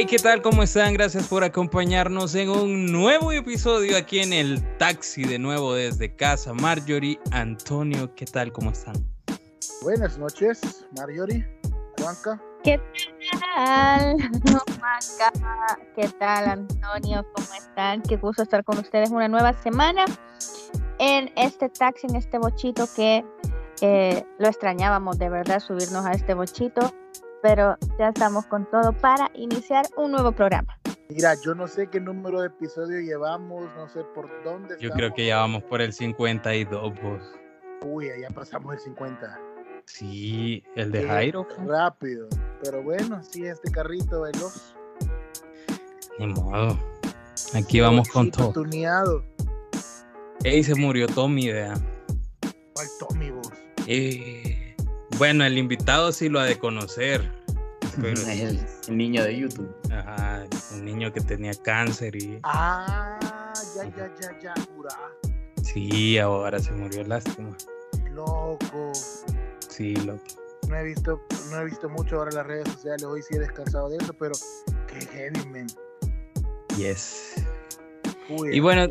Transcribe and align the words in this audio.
Hey, 0.00 0.06
¿qué 0.06 0.16
tal? 0.16 0.40
¿Cómo 0.40 0.62
están? 0.62 0.94
Gracias 0.94 1.28
por 1.28 1.44
acompañarnos 1.44 2.34
en 2.34 2.48
un 2.48 2.86
nuevo 2.86 3.32
episodio 3.32 3.98
aquí 3.98 4.20
en 4.20 4.32
el 4.32 4.78
taxi 4.78 5.24
de 5.24 5.38
nuevo 5.38 5.74
desde 5.74 6.16
casa. 6.16 6.54
Marjorie, 6.54 7.20
Antonio, 7.32 8.14
¿qué 8.14 8.24
tal? 8.24 8.50
¿Cómo 8.50 8.70
están? 8.70 8.94
Buenas 9.82 10.16
noches, 10.16 10.86
Marjorie, 10.96 11.46
Juanca. 11.98 12.42
¿Qué 12.64 12.80
tal, 13.54 14.16
Juanca? 14.78 15.78
¿Qué 15.94 16.08
tal, 16.18 16.48
Antonio? 16.48 17.26
¿Cómo 17.34 17.48
están? 17.58 18.00
Qué 18.00 18.16
gusto 18.16 18.44
estar 18.44 18.64
con 18.64 18.78
ustedes 18.78 19.10
una 19.10 19.28
nueva 19.28 19.52
semana 19.52 20.06
en 20.98 21.30
este 21.36 21.68
taxi, 21.68 22.06
en 22.06 22.16
este 22.16 22.38
bochito 22.38 22.88
que 22.96 23.22
eh, 23.82 24.24
lo 24.38 24.48
extrañábamos 24.48 25.18
de 25.18 25.28
verdad, 25.28 25.60
subirnos 25.60 26.06
a 26.06 26.12
este 26.12 26.32
bochito 26.32 26.90
pero 27.42 27.76
ya 27.98 28.08
estamos 28.08 28.46
con 28.46 28.68
todo 28.70 28.92
para 28.92 29.30
iniciar 29.34 29.86
un 29.96 30.12
nuevo 30.12 30.32
programa. 30.32 30.78
Mira, 31.08 31.34
yo 31.44 31.54
no 31.54 31.66
sé 31.66 31.88
qué 31.88 32.00
número 32.00 32.40
de 32.40 32.48
episodio 32.48 33.00
llevamos, 33.00 33.64
no 33.76 33.88
sé 33.88 34.04
por 34.14 34.28
dónde. 34.44 34.76
Yo 34.78 34.90
creo 34.90 35.12
que 35.12 35.26
ya 35.26 35.38
vamos 35.38 35.62
por 35.64 35.80
el 35.80 35.92
52. 35.92 36.94
Vos. 37.02 37.22
Uy, 37.84 38.08
ya 38.20 38.28
pasamos 38.28 38.74
el 38.74 38.80
50. 38.80 39.40
Sí, 39.86 40.62
el 40.76 40.92
de 40.92 41.06
Jairo. 41.06 41.46
Rápido, 41.66 42.28
pero 42.62 42.82
bueno, 42.82 43.22
sí, 43.24 43.44
este 43.44 43.70
carrito 43.72 44.22
veloz. 44.22 44.76
Ni 46.18 46.28
modo. 46.28 46.78
Aquí 47.54 47.80
vamos 47.80 48.08
con 48.08 48.30
todo. 48.30 48.52
Tuneado. 48.52 49.24
Ey, 50.44 50.62
se 50.62 50.74
murió 50.74 51.06
Tommy, 51.08 51.50
vea. 51.50 51.74
¿Cuál 52.74 52.86
Tommy, 53.00 53.30
vos? 53.30 53.52
Eh 53.86 54.39
bueno, 55.20 55.44
el 55.44 55.58
invitado 55.58 56.12
sí 56.12 56.30
lo 56.30 56.40
ha 56.40 56.46
de 56.46 56.58
conocer. 56.58 57.30
Pero... 58.00 58.18
el, 58.26 58.66
niño 58.88 59.22
de 59.22 59.36
YouTube. 59.36 59.70
Ajá, 59.92 60.46
un 60.72 60.84
niño 60.86 61.12
que 61.12 61.20
tenía 61.20 61.52
cáncer 61.62 62.16
y. 62.16 62.40
Ah, 62.42 63.52
ya, 63.76 63.84
ya, 63.94 64.10
ya, 64.18 64.40
ya, 64.40 64.54
jura. 64.74 64.96
Sí, 65.62 66.16
ahora 66.16 66.58
se 66.58 66.72
murió, 66.72 67.04
lástima. 67.04 67.54
Loco. 68.14 68.92
Sí, 69.68 69.94
loco. 69.96 70.24
No 70.70 70.76
he 70.76 70.84
visto, 70.84 71.20
no 71.50 71.60
he 71.60 71.64
visto 71.66 71.90
mucho 71.90 72.16
ahora 72.16 72.30
en 72.30 72.36
las 72.36 72.46
redes 72.46 72.68
sociales, 72.72 73.04
hoy 73.04 73.20
sí 73.20 73.34
he 73.34 73.40
descansado 73.40 73.90
de 73.90 73.98
eso, 73.98 74.14
pero 74.14 74.32
qué 74.86 75.04
heavy, 75.04 75.46
man. 75.50 75.66
Yes. 76.78 77.34
y 78.50 78.60
bueno, 78.60 78.88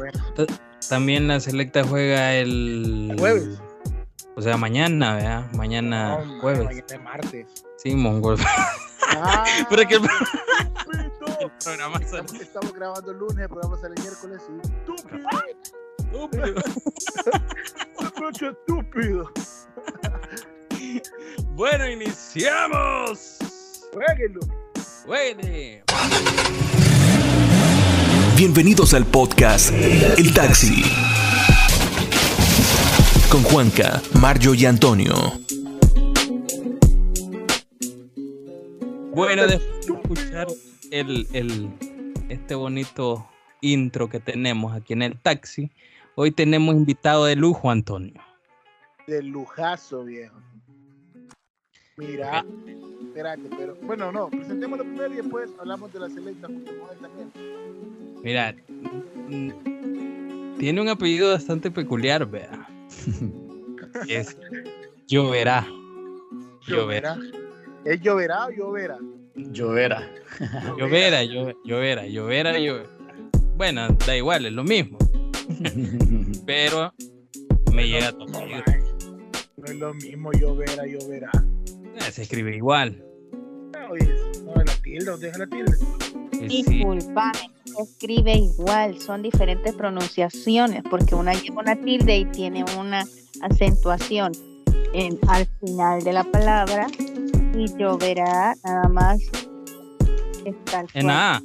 también 0.88 1.27
la 1.27 1.39
selecta 1.39 1.83
juega 1.83 2.36
el 2.36 3.16
jueves. 3.17 3.59
O 4.39 4.41
sea, 4.41 4.55
mañana, 4.55 5.15
¿verdad? 5.15 5.51
Mañana 5.51 6.25
jueves. 6.39 6.63
Mañana 6.63 6.85
es 6.87 7.03
martes. 7.03 7.65
Sí, 7.77 7.93
mongol. 7.93 8.37
Ah, 9.11 9.43
Pero 9.69 9.87
que 9.87 9.95
el, 9.95 10.01
programa 11.63 11.97
estamos, 11.99 12.33
estamos, 12.35 12.73
grabando 12.73 13.11
el 13.11 13.17
lunes, 13.17 13.39
el 13.39 13.49
programa 13.49 13.75
sale 13.81 13.95
el 13.97 14.03
miércoles 14.03 14.41
y 14.47 14.61
estúpido. 14.61 15.27
Estúpido. 15.97 16.61
estúpido. 18.51 19.31
bueno, 21.55 21.89
iniciamos. 21.89 23.39
Jueguenlo. 23.91 24.41
Jueguenle. 25.05 25.83
Bienvenidos 28.37 28.93
al 28.93 29.05
podcast 29.07 29.73
El 29.73 30.33
Taxi 30.35 30.83
con 33.30 33.44
Juanca, 33.44 34.02
Mario 34.19 34.55
y 34.55 34.66
Antonio. 34.66 35.13
Bueno, 39.14 39.45
después 39.45 39.86
de 39.86 39.93
escuchar 39.93 40.48
el, 40.92 41.27
el, 41.33 41.70
este 42.30 42.55
bonito 42.55 43.27
intro 43.61 44.09
que 44.09 44.20
tenemos 44.20 44.73
aquí 44.73 44.93
en 44.93 45.03
el 45.03 45.20
taxi, 45.20 45.70
hoy 46.15 46.31
tenemos 46.31 46.73
invitado 46.76 47.26
de 47.26 47.36
lujo, 47.36 47.70
Antonio. 47.70 48.20
De 49.05 49.21
lujazo, 49.21 50.05
viejo. 50.05 50.36
Mira, 51.98 52.45
espérate, 53.03 53.49
pero 53.58 53.76
bueno, 53.83 54.11
no, 54.11 54.30
presentémoslo 54.30 54.86
primero 54.86 55.14
y 55.14 55.17
después 55.17 55.52
hablamos 55.59 55.93
de 55.93 55.99
la 55.99 56.09
selecta 56.09 56.48
también. 57.02 57.32
Mira, 58.23 58.55
tiene 60.58 60.82
un 60.82 60.89
apellido 60.89 61.32
bastante 61.33 61.70
peculiar, 61.70 62.26
vea. 62.26 62.67
es 64.08 64.38
lloverá. 65.08 65.67
Lloverá. 66.67 67.17
¿Es 67.86 68.02
lloverá 68.02 68.48
o 68.48 68.52
lloverá? 68.52 68.98
Llovera. 69.36 70.10
Llovera, 70.77 71.23
llovera, 71.23 72.05
llovera, 72.05 72.60
llovera. 72.60 72.89
Bueno, 73.55 73.88
da 74.05 74.16
igual, 74.16 74.45
es 74.45 74.54
lo 74.54 74.64
mismo. 74.64 74.98
Pero 76.45 76.94
me 77.73 77.88
llega 77.88 78.11
todo. 78.11 78.27
No, 78.27 78.42
no 79.58 79.66
es 79.66 79.76
lo 79.76 79.94
mismo 79.94 80.32
llovera, 80.33 80.86
llovera. 80.86 81.32
Eh, 81.95 82.11
se 82.11 82.23
escribe 82.23 82.56
igual. 82.56 83.04
No, 83.73 83.89
no, 84.44 84.64
la 84.64 84.73
tilde, 84.83 85.17
deja 85.17 85.38
la 85.39 85.48
tilde. 85.48 85.77
Disculpa, 86.48 87.32
escribe 87.80 88.33
igual, 88.33 89.00
son 89.00 89.22
diferentes 89.22 89.73
pronunciaciones, 89.73 90.83
porque 90.89 91.16
una 91.16 91.33
lleva 91.33 91.61
una 91.61 91.76
tilde 91.76 92.17
y 92.17 92.26
tiene 92.26 92.64
una 92.77 93.05
acentuación 93.42 94.32
en, 94.94 95.20
al 95.27 95.45
final 95.60 96.04
de 96.04 96.14
la 96.14 96.23
palabra, 96.23 96.88
y 97.55 97.66
lloverá 97.77 98.55
nada 98.64 98.88
más 98.89 99.20
está 100.45 100.86
en 100.94 101.10
A. 101.10 101.42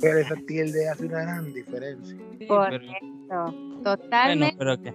Pero 0.00 0.18
esa 0.18 0.34
tilde 0.46 0.88
hace 0.88 1.06
una 1.06 1.20
gran 1.20 1.52
diferencia. 1.52 2.16
Correcto, 2.48 3.54
totalmente. 3.84 4.56
pero 4.58 4.80
que, 4.80 4.94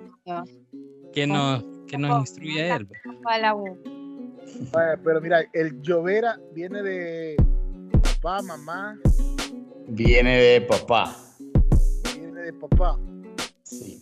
que 1.14 1.28
nos, 1.28 1.64
que 1.88 1.98
nos 1.98 2.20
instruye 2.22 2.76
él. 2.76 2.88
pero 5.04 5.22
mira, 5.22 5.46
el 5.54 5.82
llovera 5.82 6.38
viene 6.54 6.84
de 6.84 7.38
papá, 8.00 8.42
mamá. 8.42 8.98
Viene 9.88 10.38
de 10.38 10.62
papá. 10.62 11.16
Viene 12.16 12.42
de 12.42 12.54
papá. 12.54 12.98
Sí. 13.64 14.02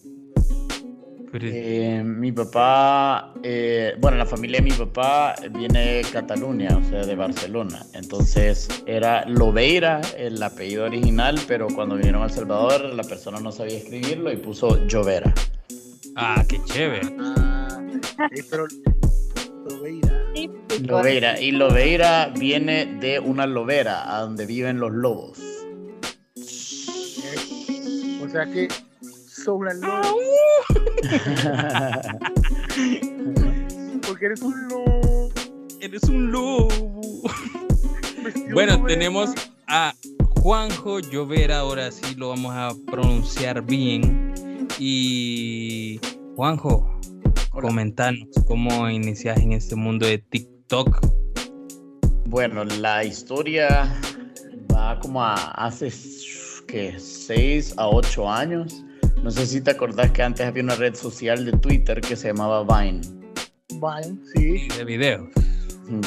Eh, 1.41 2.01
mi 2.06 2.31
papá, 2.31 3.33
eh, 3.44 3.95
bueno, 4.00 4.16
la 4.16 4.25
familia 4.25 4.59
de 4.59 4.63
mi 4.63 4.72
papá 4.72 5.35
viene 5.51 5.95
de 5.95 6.01
Cataluña, 6.03 6.78
o 6.78 6.89
sea, 6.89 7.06
de 7.06 7.16
Barcelona. 7.16 7.85
Entonces 7.94 8.69
era 8.85 9.25
Lobeira, 9.25 10.00
el 10.17 10.41
apellido 10.41 10.85
original, 10.85 11.38
pero 11.45 11.67
cuando 11.75 11.95
vinieron 11.95 12.22
a 12.22 12.25
El 12.25 12.31
Salvador 12.31 12.94
la 12.94 13.03
persona 13.03 13.39
no 13.41 13.51
sabía 13.51 13.77
escribirlo 13.77 14.31
y 14.31 14.38
puso 14.38 14.88
Llovera. 14.88 15.33
Ah, 16.16 16.41
qué 16.47 16.63
chévere. 16.63 17.13
Ah, 17.19 17.81
pero 18.50 18.66
Lobeira. 19.69 20.14
Lobeira. 20.81 21.40
Y 21.40 21.51
Lobeira 21.51 22.31
viene 22.38 22.85
de 23.00 23.19
una 23.19 23.46
lobera, 23.46 24.16
a 24.16 24.22
donde 24.22 24.46
viven 24.46 24.79
los 24.79 24.91
lobos. 24.91 25.40
O 28.22 28.29
sea 28.29 28.45
que 28.51 28.68
una 29.53 29.74
loba. 29.74 30.01
Porque 34.07 34.25
eres 34.25 34.41
un 34.41 34.68
lobo. 34.68 35.31
Eres 35.81 36.03
un 36.03 36.31
lobo. 36.31 36.69
bueno, 38.53 38.84
tenemos 38.85 39.31
a 39.68 39.94
Juanjo 40.41 41.00
Llovera, 41.00 41.59
ahora 41.59 41.91
sí 41.91 42.15
lo 42.15 42.30
vamos 42.30 42.54
a 42.56 42.71
pronunciar 42.92 43.63
bien. 43.63 44.33
Y 44.80 46.00
Juanjo, 46.36 46.94
Comentanos 47.62 48.28
cómo 48.48 48.90
inicias 48.90 49.40
en 49.40 49.54
este 49.54 49.75
mundo 49.75 50.06
de 50.06 50.18
TikTok. 50.18 51.00
Bueno, 52.25 52.66
la 52.66 53.04
historia 53.04 54.00
va 54.74 55.00
como 55.00 55.24
a 55.24 55.36
hace 55.52 55.90
que 56.68 57.00
6 57.00 57.75
a 57.78 57.88
8 57.88 58.30
años. 58.30 58.84
No 59.24 59.31
sé 59.31 59.46
si 59.46 59.62
te 59.62 59.72
acordás 59.72 60.12
que 60.12 60.22
antes 60.22 60.46
había 60.46 60.63
una 60.63 60.75
red 60.75 60.96
social 60.96 61.46
de 61.46 61.54
Twitter 61.54 62.02
que 62.02 62.16
se 62.16 62.28
llamaba 62.28 62.63
Vine. 62.63 63.02
Vine, 63.69 64.19
sí. 64.36 64.68
De 64.78 64.84
videos. 64.84 65.30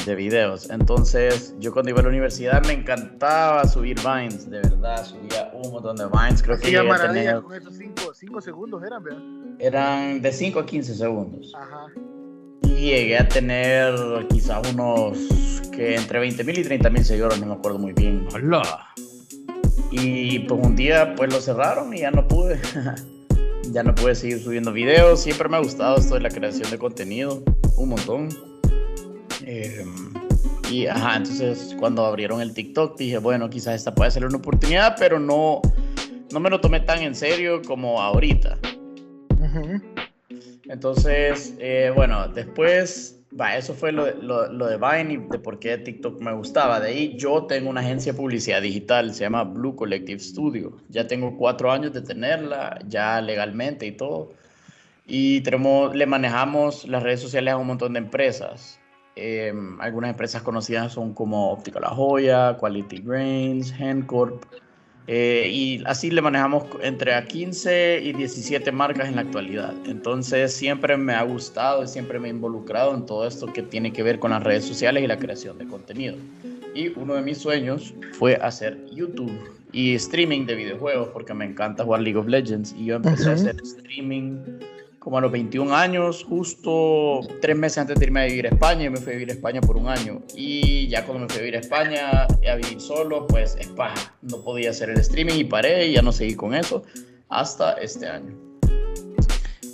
De 0.05 0.15
videos. 0.15 0.69
Entonces, 0.69 1.55
yo 1.59 1.73
cuando 1.73 1.89
iba 1.89 1.99
a 1.99 2.03
la 2.03 2.09
universidad 2.09 2.63
me 2.65 2.73
encantaba 2.73 3.67
subir 3.67 3.97
Vines, 4.01 4.49
de 4.49 4.57
verdad, 4.57 5.03
subía 5.03 5.51
un 5.53 5.71
montón 5.71 5.97
de 5.97 6.05
Vines. 6.05 6.43
Creo 6.43 6.59
que 6.59 6.71
ya 6.71 6.83
tener... 7.07 7.41
con 7.41 7.55
esos 7.55 7.75
5 7.75 8.41
segundos 8.41 8.83
eran, 8.83 9.03
¿verdad? 9.03 9.21
Eran 9.59 10.21
de 10.21 10.31
5 10.31 10.59
a 10.59 10.65
15 10.65 10.95
segundos. 10.95 11.53
Ajá. 11.55 11.87
Y 12.63 12.91
llegué 12.91 13.17
a 13.17 13.27
tener 13.27 13.93
quizás 14.29 14.61
unos 14.73 15.17
que 15.75 15.95
entre 15.95 16.19
20 16.19 16.43
mil 16.45 16.57
y 16.59 16.63
30 16.63 16.89
mil 16.89 17.03
seguidores, 17.03 17.39
no 17.39 17.47
me 17.47 17.53
acuerdo 17.53 17.77
muy 17.77 17.93
bien. 17.93 18.25
Hola. 18.33 18.63
Y 19.91 20.39
pues 20.39 20.61
un 20.65 20.75
día 20.75 21.13
pues 21.15 21.33
lo 21.33 21.41
cerraron 21.41 21.93
y 21.93 21.99
ya 21.99 22.11
no 22.11 22.27
pude. 22.27 22.59
ya 23.71 23.83
no 23.83 23.93
pude 23.95 24.15
seguir 24.15 24.39
subiendo 24.39 24.71
videos. 24.71 25.21
Siempre 25.21 25.49
me 25.49 25.57
ha 25.57 25.59
gustado 25.59 25.97
esto 25.97 26.15
de 26.15 26.21
la 26.21 26.29
creación 26.29 26.69
de 26.71 26.77
contenido, 26.77 27.43
un 27.75 27.89
montón. 27.89 28.29
Eh, 29.45 29.85
Y 30.71 30.85
ajá, 30.85 31.17
entonces 31.17 31.75
cuando 31.79 32.05
abrieron 32.05 32.41
el 32.41 32.53
TikTok 32.53 32.97
dije, 32.97 33.17
bueno, 33.17 33.49
quizás 33.49 33.75
esta 33.75 33.93
puede 33.93 34.11
ser 34.11 34.25
una 34.25 34.37
oportunidad, 34.37 34.95
pero 34.99 35.19
no, 35.19 35.61
no 36.31 36.39
me 36.39 36.49
lo 36.49 36.61
tomé 36.61 36.79
tan 36.81 36.99
en 37.01 37.15
serio 37.15 37.61
como 37.65 37.99
ahorita. 38.01 38.57
Entonces, 40.65 41.55
eh, 41.59 41.91
bueno, 41.95 42.27
después 42.27 43.19
eso 43.55 43.73
fue 43.73 43.91
lo, 43.91 44.05
de 44.05 44.77
Vine 44.77 45.13
y 45.13 45.17
de 45.17 45.39
por 45.39 45.59
qué 45.59 45.77
TikTok 45.77 46.19
me 46.19 46.33
gustaba. 46.33 46.79
De 46.79 46.89
ahí 46.89 47.15
yo 47.17 47.45
tengo 47.45 47.69
una 47.69 47.81
agencia 47.81 48.11
de 48.11 48.17
publicidad 48.17 48.61
digital, 48.61 49.13
se 49.13 49.21
llama 49.21 49.43
Blue 49.43 49.75
Collective 49.75 50.19
Studio. 50.19 50.73
Ya 50.89 51.07
tengo 51.07 51.37
cuatro 51.37 51.71
años 51.71 51.93
de 51.93 52.01
tenerla, 52.01 52.79
ya 52.87 53.21
legalmente 53.21 53.85
y 53.85 53.91
todo. 53.91 54.33
Y 55.05 55.41
tenemos, 55.41 55.95
le 55.95 56.05
manejamos 56.05 56.87
las 56.87 57.03
redes 57.03 57.21
sociales 57.21 57.53
a 57.53 57.57
un 57.57 57.67
montón 57.67 57.93
de 57.93 57.99
empresas. 57.99 58.79
Em, 59.15 59.79
algunas 59.81 60.11
empresas 60.11 60.41
conocidas 60.43 60.93
son 60.93 61.13
como 61.13 61.51
Óptica 61.51 61.79
La 61.79 61.89
Joya, 61.89 62.57
Quality 62.57 63.01
Grains, 63.03 63.71
Handcorp. 63.73 64.43
Eh, 65.11 65.49
y 65.51 65.81
así 65.87 66.11
le 66.11 66.21
manejamos 66.21 66.65
entre 66.83 67.15
a 67.15 67.25
15 67.25 67.99
y 68.03 68.13
17 68.13 68.71
marcas 68.71 69.07
en 69.07 69.15
la 69.15 69.21
actualidad. 69.21 69.73
Entonces 69.87 70.53
siempre 70.53 70.97
me 70.97 71.15
ha 71.15 71.23
gustado 71.23 71.83
y 71.83 71.87
siempre 71.87 72.19
me 72.19 72.27
he 72.27 72.31
involucrado 72.31 72.93
en 72.93 73.07
todo 73.07 73.25
esto 73.25 73.47
que 73.51 73.63
tiene 73.63 73.91
que 73.91 74.03
ver 74.03 74.19
con 74.19 74.29
las 74.29 74.43
redes 74.43 74.65
sociales 74.65 75.03
y 75.03 75.07
la 75.07 75.17
creación 75.17 75.57
de 75.57 75.65
contenido. 75.65 76.15
Y 76.75 76.89
uno 76.89 77.15
de 77.15 77.23
mis 77.23 77.39
sueños 77.39 77.95
fue 78.19 78.35
hacer 78.35 78.85
YouTube 78.91 79.33
y 79.71 79.95
streaming 79.95 80.45
de 80.45 80.53
videojuegos 80.53 81.09
porque 81.09 81.33
me 81.33 81.45
encanta 81.45 81.83
jugar 81.83 82.01
League 82.01 82.19
of 82.19 82.27
Legends 82.27 82.75
y 82.77 82.85
yo 82.85 82.97
empecé 82.97 83.31
a 83.31 83.33
hacer 83.33 83.55
streaming 83.63 84.37
como 85.09 85.17
a 85.17 85.21
los 85.21 85.31
21 85.31 85.75
años, 85.75 86.23
justo 86.29 87.21
tres 87.41 87.57
meses 87.57 87.79
antes 87.79 87.97
de 87.97 88.05
irme 88.05 88.21
a 88.21 88.25
vivir 88.25 88.45
a 88.45 88.49
España, 88.49 88.85
y 88.85 88.89
me 88.91 88.97
fui 88.97 89.13
a 89.13 89.15
vivir 89.15 89.31
a 89.31 89.33
España 89.33 89.59
por 89.59 89.75
un 89.75 89.87
año. 89.87 90.21
Y 90.35 90.87
ya 90.87 91.03
cuando 91.03 91.23
me 91.23 91.29
fui 91.29 91.37
a 91.37 91.41
vivir 91.41 91.55
a 91.55 91.59
España, 91.61 92.27
a 92.27 92.55
vivir 92.55 92.79
solo, 92.79 93.25
pues 93.25 93.55
es 93.59 93.65
paja. 93.69 94.13
No 94.21 94.43
podía 94.43 94.69
hacer 94.69 94.91
el 94.91 94.99
streaming 94.99 95.33
y 95.33 95.45
paré 95.45 95.87
y 95.87 95.93
ya 95.93 96.03
no 96.03 96.11
seguí 96.11 96.35
con 96.35 96.53
eso 96.53 96.83
hasta 97.27 97.73
este 97.81 98.07
año. 98.07 98.35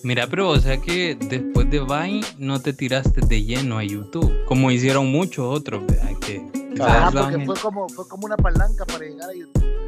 Mira, 0.03 0.25
pero 0.25 0.51
o 0.51 0.57
sea 0.57 0.77
que 0.77 1.17
después 1.19 1.69
de 1.69 1.81
Vine 1.81 2.21
no 2.37 2.61
te 2.61 2.71
tiraste 2.71 3.19
de 3.19 3.43
lleno 3.43 3.77
a 3.77 3.83
YouTube, 3.83 4.31
como 4.45 4.71
hicieron 4.71 5.11
muchos 5.11 5.53
otros, 5.53 5.83
Que, 6.25 6.49
ah, 6.79 7.11
porque 7.13 7.45
fue 7.45 7.55
como, 7.57 7.89
fue 7.89 8.07
como 8.07 8.25
una 8.25 8.37
palanca 8.37 8.85
para 8.85 9.03
llegar 9.03 9.29
a 9.29 9.33
YouTube. 9.33 9.84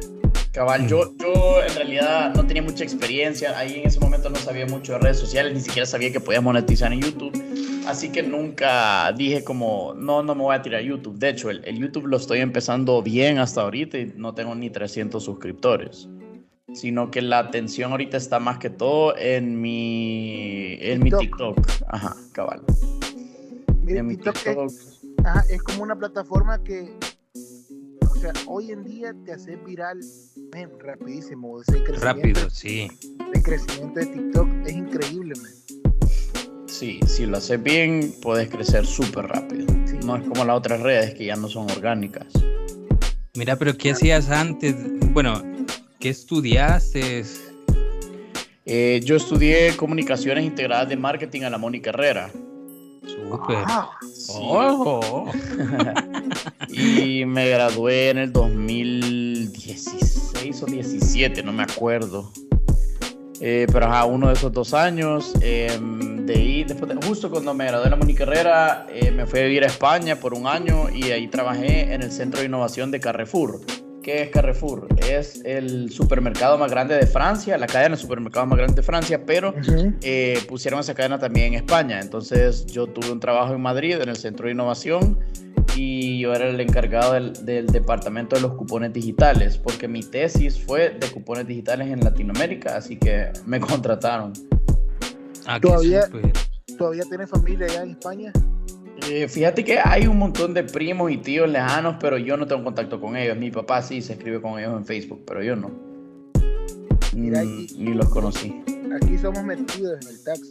Cabal, 0.52 0.88
yo, 0.88 1.14
yo 1.18 1.62
en 1.62 1.74
realidad 1.74 2.34
no 2.34 2.46
tenía 2.46 2.62
mucha 2.62 2.82
experiencia, 2.82 3.56
ahí 3.58 3.80
en 3.80 3.86
ese 3.86 4.00
momento 4.00 4.30
no 4.30 4.36
sabía 4.36 4.66
mucho 4.66 4.92
de 4.92 4.98
redes 4.98 5.18
sociales, 5.18 5.52
ni 5.52 5.60
siquiera 5.60 5.84
sabía 5.84 6.10
que 6.10 6.20
podía 6.20 6.40
monetizar 6.40 6.90
en 6.92 7.02
YouTube, 7.02 7.32
así 7.86 8.10
que 8.10 8.22
nunca 8.22 9.12
dije 9.12 9.44
como, 9.44 9.92
no, 9.94 10.22
no 10.22 10.34
me 10.34 10.42
voy 10.42 10.56
a 10.56 10.62
tirar 10.62 10.80
a 10.80 10.84
YouTube. 10.84 11.18
De 11.18 11.28
hecho, 11.28 11.50
el, 11.50 11.78
YouTube 11.78 12.06
lo 12.06 12.16
estoy 12.16 12.40
empezando 12.40 13.02
bien 13.02 13.38
hasta 13.38 13.60
ahorita 13.60 13.98
y 13.98 14.12
no 14.16 14.34
tengo 14.34 14.54
ni 14.54 14.70
300 14.70 15.22
suscriptores, 15.22 16.08
sino 16.72 17.10
que 17.10 17.20
la 17.20 17.40
atención 17.40 17.92
ahorita 17.92 18.16
está 18.16 18.40
más 18.40 18.58
que 18.58 18.70
todo 18.70 19.16
en 19.18 19.60
mi, 19.60 20.78
en 20.80 21.02
mi 21.02 21.10
TikTok. 21.10 21.58
Ajá, 21.88 22.16
cabal. 22.32 22.62
en 23.86 24.06
mi 24.06 24.16
TikTok. 24.16 24.72
ajá, 25.24 25.44
es 25.50 25.62
como 25.62 25.82
una 25.82 25.96
plataforma 25.96 26.62
que 26.64 26.90
sea, 28.18 28.32
hoy 28.46 28.72
en 28.72 28.84
día 28.84 29.14
te 29.24 29.32
hace 29.32 29.56
viral 29.56 30.00
rapidísimo. 30.80 31.60
Rápido, 32.00 32.50
sí. 32.50 32.88
El 33.32 33.42
crecimiento 33.42 34.00
de 34.00 34.06
TikTok 34.06 34.48
es 34.66 34.72
increíble, 34.72 35.34
Sí, 36.66 37.00
si 37.06 37.26
lo 37.26 37.38
haces 37.38 37.60
bien, 37.62 38.14
puedes 38.22 38.48
crecer 38.48 38.86
súper 38.86 39.26
rápido. 39.26 39.66
No 40.04 40.16
es 40.16 40.28
como 40.28 40.44
las 40.44 40.56
otras 40.56 40.80
redes 40.80 41.14
que 41.14 41.26
ya 41.26 41.36
no 41.36 41.48
son 41.48 41.70
orgánicas. 41.70 42.26
Mira, 43.34 43.56
pero 43.56 43.76
¿qué 43.76 43.92
hacías 43.92 44.30
antes? 44.30 44.76
Bueno, 45.12 45.42
¿qué 45.98 46.10
estudiaste? 46.10 47.24
Eh, 48.64 49.00
yo 49.04 49.16
estudié 49.16 49.76
comunicaciones 49.76 50.44
integradas 50.44 50.88
de 50.88 50.96
marketing 50.96 51.42
a 51.42 51.50
la 51.50 51.58
Mónica 51.58 51.90
Herrera. 51.90 52.30
Súper. 53.08 53.64
Oh. 54.34 55.26
y 56.68 57.24
me 57.24 57.48
gradué 57.48 58.10
en 58.10 58.18
el 58.18 58.30
2016 58.32 60.62
o 60.62 60.66
17, 60.66 61.42
no 61.42 61.52
me 61.52 61.62
acuerdo. 61.62 62.30
Eh, 63.40 63.66
pero 63.72 63.86
a 63.86 64.04
uno 64.04 64.26
de 64.28 64.34
esos 64.34 64.52
dos 64.52 64.74
años, 64.74 65.32
em, 65.40 66.26
de 66.26 66.34
ahí, 66.34 66.64
después 66.64 66.92
justo 67.06 67.30
cuando 67.30 67.54
me 67.54 67.64
gradué 67.66 67.84
en 67.84 67.90
la 67.90 67.96
Moni 67.96 68.14
Carrera, 68.14 68.86
eh, 68.90 69.12
me 69.12 69.26
fui 69.26 69.40
a 69.40 69.44
vivir 69.44 69.64
a 69.64 69.68
España 69.68 70.16
por 70.16 70.34
un 70.34 70.46
año 70.46 70.90
y 70.90 71.04
ahí 71.12 71.28
trabajé 71.28 71.94
en 71.94 72.02
el 72.02 72.10
Centro 72.10 72.40
de 72.40 72.46
Innovación 72.46 72.90
de 72.90 73.00
Carrefour. 73.00 73.60
¿Qué 74.02 74.22
es 74.22 74.30
Carrefour? 74.30 74.88
Es 74.96 75.42
el 75.44 75.90
supermercado 75.90 76.56
más 76.56 76.70
grande 76.70 76.94
de 76.94 77.06
Francia, 77.06 77.58
la 77.58 77.66
cadena 77.66 77.96
de 77.96 78.00
supermercados 78.00 78.48
más 78.48 78.58
grande 78.58 78.76
de 78.76 78.82
Francia, 78.82 79.24
pero 79.26 79.54
eh, 80.02 80.38
pusieron 80.48 80.80
esa 80.80 80.94
cadena 80.94 81.18
también 81.18 81.48
en 81.48 81.54
España. 81.54 82.00
Entonces 82.00 82.66
yo 82.66 82.86
tuve 82.86 83.10
un 83.10 83.20
trabajo 83.20 83.54
en 83.54 83.60
Madrid, 83.60 84.00
en 84.00 84.08
el 84.08 84.16
Centro 84.16 84.46
de 84.46 84.52
Innovación, 84.52 85.18
y 85.76 86.20
yo 86.20 86.32
era 86.32 86.48
el 86.48 86.60
encargado 86.60 87.12
del, 87.12 87.66
departamento 87.66 88.36
de 88.36 88.42
los 88.42 88.54
cupones 88.54 88.92
digitales, 88.92 89.58
porque 89.58 89.88
mi 89.88 90.02
tesis 90.02 90.58
fue 90.58 90.90
de 90.90 91.06
cupones 91.10 91.46
digitales 91.46 91.88
en 91.88 92.00
Latinoamérica, 92.00 92.76
así 92.76 92.96
que 92.96 93.30
me 93.46 93.60
contrataron. 93.60 94.32
Ah, 95.46 95.60
¿Todavía, 95.60 96.08
¿Todavía 96.76 97.04
tienes 97.08 97.30
familia 97.30 97.66
allá 97.66 97.82
en 97.82 97.90
España? 97.90 98.32
Eh, 99.10 99.26
fíjate 99.26 99.64
que 99.64 99.78
hay 99.78 100.06
un 100.06 100.18
montón 100.18 100.52
de 100.52 100.64
primos 100.64 101.10
y 101.10 101.16
tíos 101.16 101.48
lejanos, 101.48 101.96
pero 101.98 102.18
yo 102.18 102.36
no 102.36 102.46
tengo 102.46 102.62
contacto 102.62 103.00
con 103.00 103.16
ellos. 103.16 103.38
Mi 103.38 103.50
papá 103.50 103.82
sí 103.82 104.02
se 104.02 104.14
escribe 104.14 104.40
con 104.40 104.58
ellos 104.58 104.76
en 104.76 104.84
Facebook, 104.84 105.22
pero 105.26 105.42
yo 105.42 105.56
no. 105.56 105.68
Mm, 107.12 107.66
ni 107.78 107.94
los 107.94 108.08
conocí. 108.10 108.62
Aquí 108.94 109.16
somos 109.18 109.42
metidos 109.44 109.98
en 110.02 110.08
el 110.08 110.24
taxi. 110.24 110.48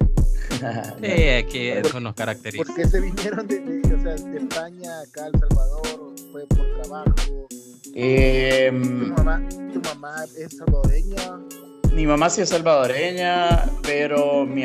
sí, 1.02 1.30
aquí 1.30 1.68
eso 1.68 2.00
nos 2.00 2.16
caracteriza. 2.16 2.64
¿Por 2.64 2.76
qué 2.76 2.88
se 2.88 3.00
vinieron 3.00 3.48
de, 3.48 3.60
o 3.60 4.02
sea, 4.02 4.16
de 4.16 4.38
España 4.38 5.02
acá 5.02 5.26
a 5.26 5.28
El 5.28 5.40
Salvador? 5.40 6.14
¿Fue 6.32 6.48
por 6.48 6.82
trabajo? 6.82 7.48
Eh, 7.94 8.72
¿Tu, 8.72 9.14
mamá, 9.14 9.48
¿Tu 9.50 9.82
mamá 9.82 10.26
es 10.38 10.58
salvadoreña? 10.58 11.40
Mi 11.94 12.06
mamá 12.06 12.30
sí 12.30 12.42
es 12.42 12.50
salvadoreña, 12.50 13.66
pero 13.84 14.46
mi, 14.46 14.64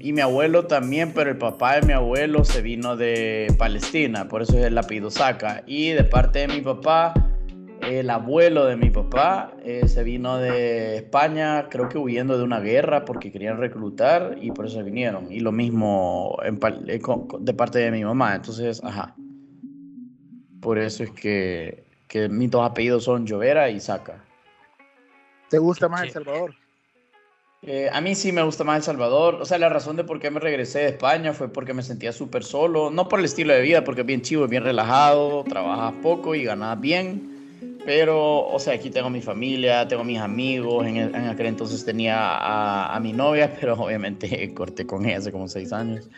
y 0.00 0.12
mi 0.12 0.20
abuelo 0.20 0.66
también, 0.66 1.12
pero 1.12 1.30
el 1.30 1.38
papá 1.38 1.76
de 1.76 1.86
mi 1.86 1.92
abuelo 1.92 2.44
se 2.44 2.62
vino 2.62 2.96
de 2.96 3.52
Palestina, 3.58 4.28
por 4.28 4.42
eso 4.42 4.58
es 4.58 4.66
el 4.66 4.78
apellido 4.78 5.10
Saca. 5.10 5.62
Y 5.66 5.90
de 5.90 6.04
parte 6.04 6.40
de 6.40 6.48
mi 6.48 6.60
papá, 6.60 7.14
el 7.82 8.10
abuelo 8.10 8.66
de 8.66 8.76
mi 8.76 8.90
papá 8.90 9.52
eh, 9.64 9.88
se 9.88 10.04
vino 10.04 10.38
de 10.38 10.96
España, 10.98 11.68
creo 11.68 11.88
que 11.88 11.98
huyendo 11.98 12.38
de 12.38 12.44
una 12.44 12.60
guerra 12.60 13.04
porque 13.04 13.32
querían 13.32 13.58
reclutar 13.58 14.36
y 14.40 14.52
por 14.52 14.66
eso 14.66 14.82
vinieron. 14.84 15.32
Y 15.32 15.40
lo 15.40 15.52
mismo 15.52 16.36
eh, 16.44 17.00
de 17.40 17.54
parte 17.54 17.80
de 17.80 17.90
mi 17.90 18.04
mamá. 18.04 18.36
Entonces, 18.36 18.82
ajá. 18.84 19.14
Por 20.60 20.78
eso 20.78 21.02
es 21.02 21.10
que, 21.10 21.84
que 22.06 22.28
mis 22.28 22.50
dos 22.50 22.64
apellidos 22.64 23.04
son 23.04 23.26
Llovera 23.26 23.68
y 23.68 23.80
Saca. 23.80 24.22
¿Te 25.52 25.58
gusta 25.58 25.86
más 25.86 26.04
El 26.04 26.10
Salvador? 26.12 26.54
Eh, 27.60 27.90
a 27.92 28.00
mí 28.00 28.14
sí 28.14 28.32
me 28.32 28.42
gusta 28.42 28.64
más 28.64 28.78
El 28.78 28.82
Salvador. 28.84 29.34
O 29.34 29.44
sea, 29.44 29.58
la 29.58 29.68
razón 29.68 29.96
de 29.96 30.02
por 30.02 30.18
qué 30.18 30.30
me 30.30 30.40
regresé 30.40 30.78
de 30.78 30.88
España 30.88 31.34
fue 31.34 31.52
porque 31.52 31.74
me 31.74 31.82
sentía 31.82 32.10
súper 32.10 32.42
solo. 32.42 32.90
No 32.90 33.06
por 33.06 33.18
el 33.18 33.26
estilo 33.26 33.52
de 33.52 33.60
vida, 33.60 33.84
porque 33.84 34.00
es 34.00 34.06
bien 34.06 34.22
chivo, 34.22 34.44
es 34.44 34.50
bien 34.50 34.64
relajado, 34.64 35.44
trabajas 35.44 35.92
poco 36.02 36.34
y 36.34 36.44
ganas 36.44 36.80
bien. 36.80 37.76
Pero, 37.84 38.48
o 38.48 38.58
sea, 38.58 38.72
aquí 38.72 38.88
tengo 38.88 39.10
mi 39.10 39.20
familia, 39.20 39.86
tengo 39.86 40.04
mis 40.04 40.20
amigos. 40.20 40.86
En, 40.86 41.14
aquel 41.14 41.44
entonces 41.48 41.84
tenía 41.84 42.16
a, 42.18 42.96
a, 42.96 42.98
mi 42.98 43.12
novia, 43.12 43.54
pero 43.60 43.74
obviamente 43.74 44.54
corté 44.54 44.86
con 44.86 45.04
ella 45.04 45.18
hace 45.18 45.32
como 45.32 45.48
seis 45.48 45.70
años. 45.70 46.08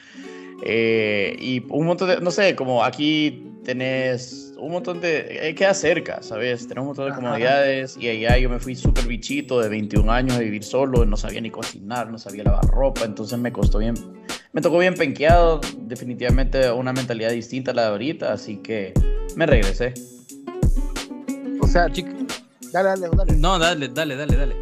Eh, 0.65 1.35
y 1.41 1.61
un 1.71 1.87
montón 1.87 2.09
de, 2.09 2.21
no 2.21 2.31
sé, 2.31 2.55
como 2.55 2.85
aquí 2.85 3.51
tenés 3.65 4.44
un 4.65 4.73
montón 4.73 5.01
de, 5.01 5.49
eh, 5.49 5.55
queda 5.55 5.75
cerca, 5.75 6.23
¿sabes? 6.23 6.67
Tenés 6.67 6.81
un 6.81 6.89
montón 6.89 7.09
de 7.11 7.15
comodidades 7.15 7.97
y 7.99 8.09
allá 8.09 8.39
yo 8.39 8.49
me 8.49 8.59
fui 8.59 8.75
súper 8.75 9.07
bichito 9.07 9.61
de 9.61 9.69
21 9.69 10.11
años 10.11 10.37
a 10.37 10.41
vivir 10.41 10.65
solo, 10.65 11.05
no 11.05 11.17
sabía 11.17 11.41
ni 11.41 11.51
cocinar, 11.51 12.11
no 12.11 12.19
sabía 12.19 12.45
lavar 12.45 12.67
ropa, 12.67 13.05
entonces 13.05 13.39
me 13.39 13.53
costó 13.53 13.79
bien, 13.79 13.95
me 14.53 14.63
tocó 14.63 14.79
bien 14.79 14.95
penqueado, 14.95 15.61
definitivamente 15.81 16.71
una 16.71 16.93
mentalidad 16.93 17.31
distinta 17.31 17.73
a 17.73 17.75
la 17.75 17.83
de 17.83 17.89
ahorita, 17.89 18.33
así 18.33 18.57
que 18.57 18.95
me 19.37 19.45
regresé. 19.47 19.93
O 21.61 21.67
sea, 21.67 21.91
chico. 21.91 22.11
Dale, 22.73 22.89
dale, 22.89 23.09
dale. 23.15 23.33
No, 23.37 23.59
dale, 23.59 23.89
dale, 23.89 24.17
dale, 24.17 24.37
dale. 24.37 24.57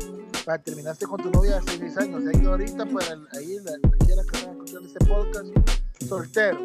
terminaste 0.64 1.06
con 1.06 1.23
tu 1.23 1.30
novia 1.30 1.59
hace 1.59 1.78
6 1.78 1.97
años, 1.99 2.23
ahí 2.35 2.44
ahorita, 2.44 2.87
pues 2.87 3.09
ahí 3.38 3.56
la, 3.64 3.73
la 3.73 4.04
quiera 4.04 4.23
que 4.30 4.38
escuchando 4.38 4.88
este 4.88 5.04
podcast, 5.06 5.47
soltero. 6.09 6.59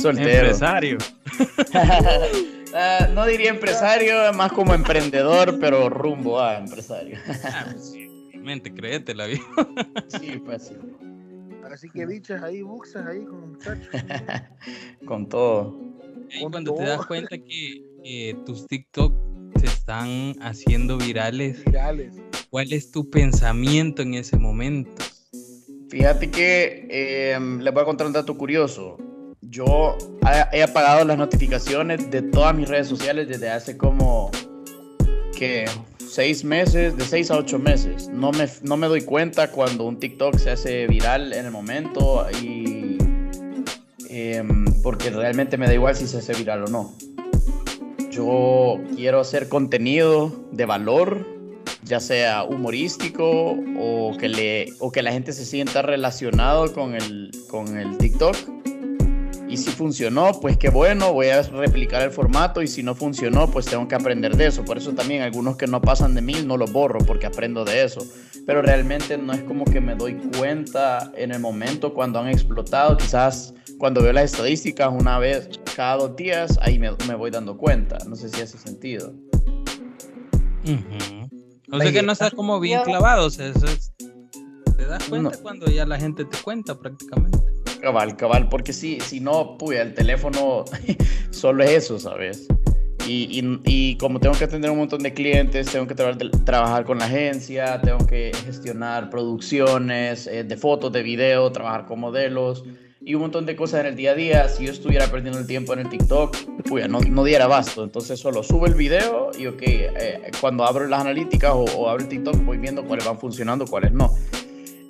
Soltero. 0.00 0.30
Empresario. 0.30 0.98
Ah, 2.74 3.08
no 3.14 3.24
diría 3.24 3.48
empresario, 3.48 4.30
más 4.34 4.52
como 4.52 4.74
emprendedor, 4.74 5.58
pero 5.58 5.88
rumbo 5.88 6.38
a 6.38 6.58
empresario. 6.58 7.18
ah, 7.44 7.66
pues 7.72 7.94
mente, 8.34 8.72
créete 8.72 9.14
la 9.14 9.24
vida. 9.24 9.40
sí, 10.08 10.40
pues 10.44 10.68
sí. 10.68 10.74
Así 11.72 11.88
que 11.88 12.04
bichas 12.04 12.42
ahí, 12.42 12.60
buxas 12.62 13.06
ahí 13.06 13.24
con 13.24 13.52
muchachos. 13.52 13.88
con 15.06 15.28
todo. 15.28 15.78
cuando 16.50 16.74
te 16.74 16.84
das 16.84 17.06
cuenta 17.06 17.38
que 17.38 18.36
tus 18.44 18.66
TikTok 18.66 19.14
se 19.58 19.66
están 19.66 20.34
haciendo 20.40 20.98
virales, 20.98 21.64
virales, 21.64 22.16
¿cuál 22.50 22.72
es 22.72 22.90
tu 22.90 23.08
pensamiento 23.08 24.02
en 24.02 24.14
ese 24.14 24.36
momento? 24.36 25.02
Fíjate 25.88 26.30
que 26.30 26.86
eh, 26.90 27.38
les 27.60 27.72
voy 27.72 27.82
a 27.82 27.86
contar 27.86 28.06
un 28.06 28.12
dato 28.12 28.36
curioso. 28.36 28.98
Yo 29.50 29.96
he 30.52 30.62
apagado 30.62 31.06
las 31.06 31.16
notificaciones 31.16 32.10
de 32.10 32.20
todas 32.20 32.54
mis 32.54 32.68
redes 32.68 32.86
sociales 32.86 33.28
desde 33.28 33.48
hace 33.48 33.78
como 33.78 34.30
que 35.38 35.64
seis 35.96 36.44
meses, 36.44 36.96
de 36.98 37.04
seis 37.04 37.30
a 37.30 37.38
ocho 37.38 37.58
meses. 37.58 38.08
No 38.08 38.30
me, 38.32 38.46
no 38.62 38.76
me 38.76 38.88
doy 38.88 39.02
cuenta 39.02 39.50
cuando 39.50 39.84
un 39.84 39.98
TikTok 39.98 40.36
se 40.36 40.50
hace 40.50 40.86
viral 40.86 41.32
en 41.32 41.46
el 41.46 41.50
momento 41.50 42.26
y 42.42 42.98
em, 44.10 44.66
porque 44.82 45.08
realmente 45.08 45.56
me 45.56 45.66
da 45.66 45.72
igual 45.72 45.96
si 45.96 46.06
se 46.06 46.18
hace 46.18 46.34
viral 46.34 46.64
o 46.64 46.66
no. 46.66 46.94
Yo 48.10 48.78
quiero 48.96 49.20
hacer 49.20 49.48
contenido 49.48 50.30
de 50.52 50.66
valor, 50.66 51.26
ya 51.84 52.00
sea 52.00 52.44
humorístico 52.44 53.56
o 53.78 54.14
que, 54.18 54.28
le, 54.28 54.74
o 54.78 54.92
que 54.92 55.02
la 55.02 55.12
gente 55.12 55.32
se 55.32 55.46
sienta 55.46 55.80
relacionado 55.80 56.70
con 56.74 56.94
el, 56.94 57.30
con 57.48 57.78
el 57.78 57.96
TikTok 57.96 58.36
y 59.48 59.56
si 59.56 59.70
funcionó, 59.70 60.32
pues 60.40 60.58
qué 60.58 60.68
bueno, 60.68 61.12
voy 61.12 61.28
a 61.28 61.42
replicar 61.42 62.02
el 62.02 62.10
formato 62.10 62.60
y 62.60 62.68
si 62.68 62.82
no 62.82 62.94
funcionó, 62.94 63.50
pues 63.50 63.64
tengo 63.64 63.88
que 63.88 63.94
aprender 63.94 64.36
de 64.36 64.46
eso. 64.46 64.64
Por 64.64 64.76
eso 64.76 64.92
también 64.92 65.22
algunos 65.22 65.56
que 65.56 65.66
no 65.66 65.80
pasan 65.80 66.14
de 66.14 66.20
mil 66.20 66.46
no 66.46 66.58
los 66.58 66.70
borro 66.70 66.98
porque 67.00 67.26
aprendo 67.26 67.64
de 67.64 67.82
eso. 67.82 68.06
Pero 68.46 68.60
realmente 68.60 69.16
no 69.16 69.32
es 69.32 69.42
como 69.42 69.64
que 69.64 69.80
me 69.80 69.94
doy 69.94 70.14
cuenta 70.36 71.10
en 71.16 71.32
el 71.32 71.40
momento 71.40 71.94
cuando 71.94 72.18
han 72.18 72.28
explotado. 72.28 72.96
Quizás 72.96 73.54
cuando 73.78 74.02
veo 74.02 74.12
las 74.12 74.32
estadísticas 74.32 74.90
una 74.92 75.18
vez 75.18 75.48
cada 75.74 75.96
dos 75.96 76.16
días, 76.16 76.58
ahí 76.60 76.78
me, 76.78 76.90
voy 76.90 77.30
dando 77.30 77.56
cuenta. 77.56 77.98
No 78.06 78.16
sé 78.16 78.28
si 78.28 78.42
hace 78.42 78.58
sentido. 78.58 79.14
O 81.72 81.80
sea 81.80 81.92
que 81.92 82.02
no 82.02 82.12
estás 82.12 82.32
como 82.34 82.60
bien 82.60 82.82
clavado. 82.82 83.30
te 83.30 83.50
das 84.86 85.04
cuenta 85.08 85.38
cuando 85.40 85.66
ya 85.66 85.86
la 85.86 85.98
gente 85.98 86.26
te 86.26 86.36
cuenta 86.42 86.78
prácticamente. 86.78 87.57
Cabal, 87.80 88.16
cabal, 88.16 88.48
porque 88.48 88.72
si, 88.72 89.00
si 89.00 89.20
no, 89.20 89.56
puya, 89.56 89.82
el 89.82 89.94
teléfono 89.94 90.64
solo 91.30 91.64
es 91.64 91.70
eso, 91.70 91.98
¿sabes? 91.98 92.48
Y, 93.06 93.42
y, 93.64 93.96
como 93.96 94.20
tengo 94.20 94.36
que 94.36 94.44
atender 94.44 94.70
un 94.70 94.78
montón 94.78 95.02
de 95.02 95.14
clientes, 95.14 95.72
tengo 95.72 95.86
que 95.86 95.94
trabajar 95.94 96.84
con 96.84 96.98
la 96.98 97.06
agencia, 97.06 97.80
tengo 97.80 98.06
que 98.06 98.32
gestionar 98.44 99.08
producciones 99.08 100.26
eh, 100.26 100.44
de 100.44 100.56
fotos, 100.58 100.92
de 100.92 101.02
video, 101.02 101.50
trabajar 101.50 101.86
con 101.86 102.00
modelos 102.00 102.64
y 103.00 103.14
un 103.14 103.22
montón 103.22 103.46
de 103.46 103.56
cosas 103.56 103.80
en 103.80 103.86
el 103.86 103.96
día 103.96 104.10
a 104.10 104.14
día. 104.14 104.48
Si 104.48 104.66
yo 104.66 104.72
estuviera 104.72 105.06
perdiendo 105.06 105.38
el 105.38 105.46
tiempo 105.46 105.72
en 105.72 105.78
el 105.78 105.88
TikTok, 105.88 106.36
puya, 106.68 106.86
no, 106.86 107.00
diera 107.24 107.46
basto. 107.46 107.82
Entonces 107.82 108.20
solo 108.20 108.42
subo 108.42 108.66
el 108.66 108.74
video 108.74 109.30
y 109.38 109.46
ok, 109.46 109.62
eh, 109.62 110.30
cuando 110.38 110.66
abro 110.66 110.86
las 110.86 111.00
analíticas 111.00 111.52
o, 111.52 111.64
o 111.64 111.88
abro 111.88 112.02
el 112.02 112.10
TikTok 112.10 112.44
voy 112.44 112.58
viendo 112.58 112.84
cuáles 112.84 113.06
van 113.06 113.18
funcionando, 113.18 113.64
cuáles 113.64 113.92
no. 113.92 114.14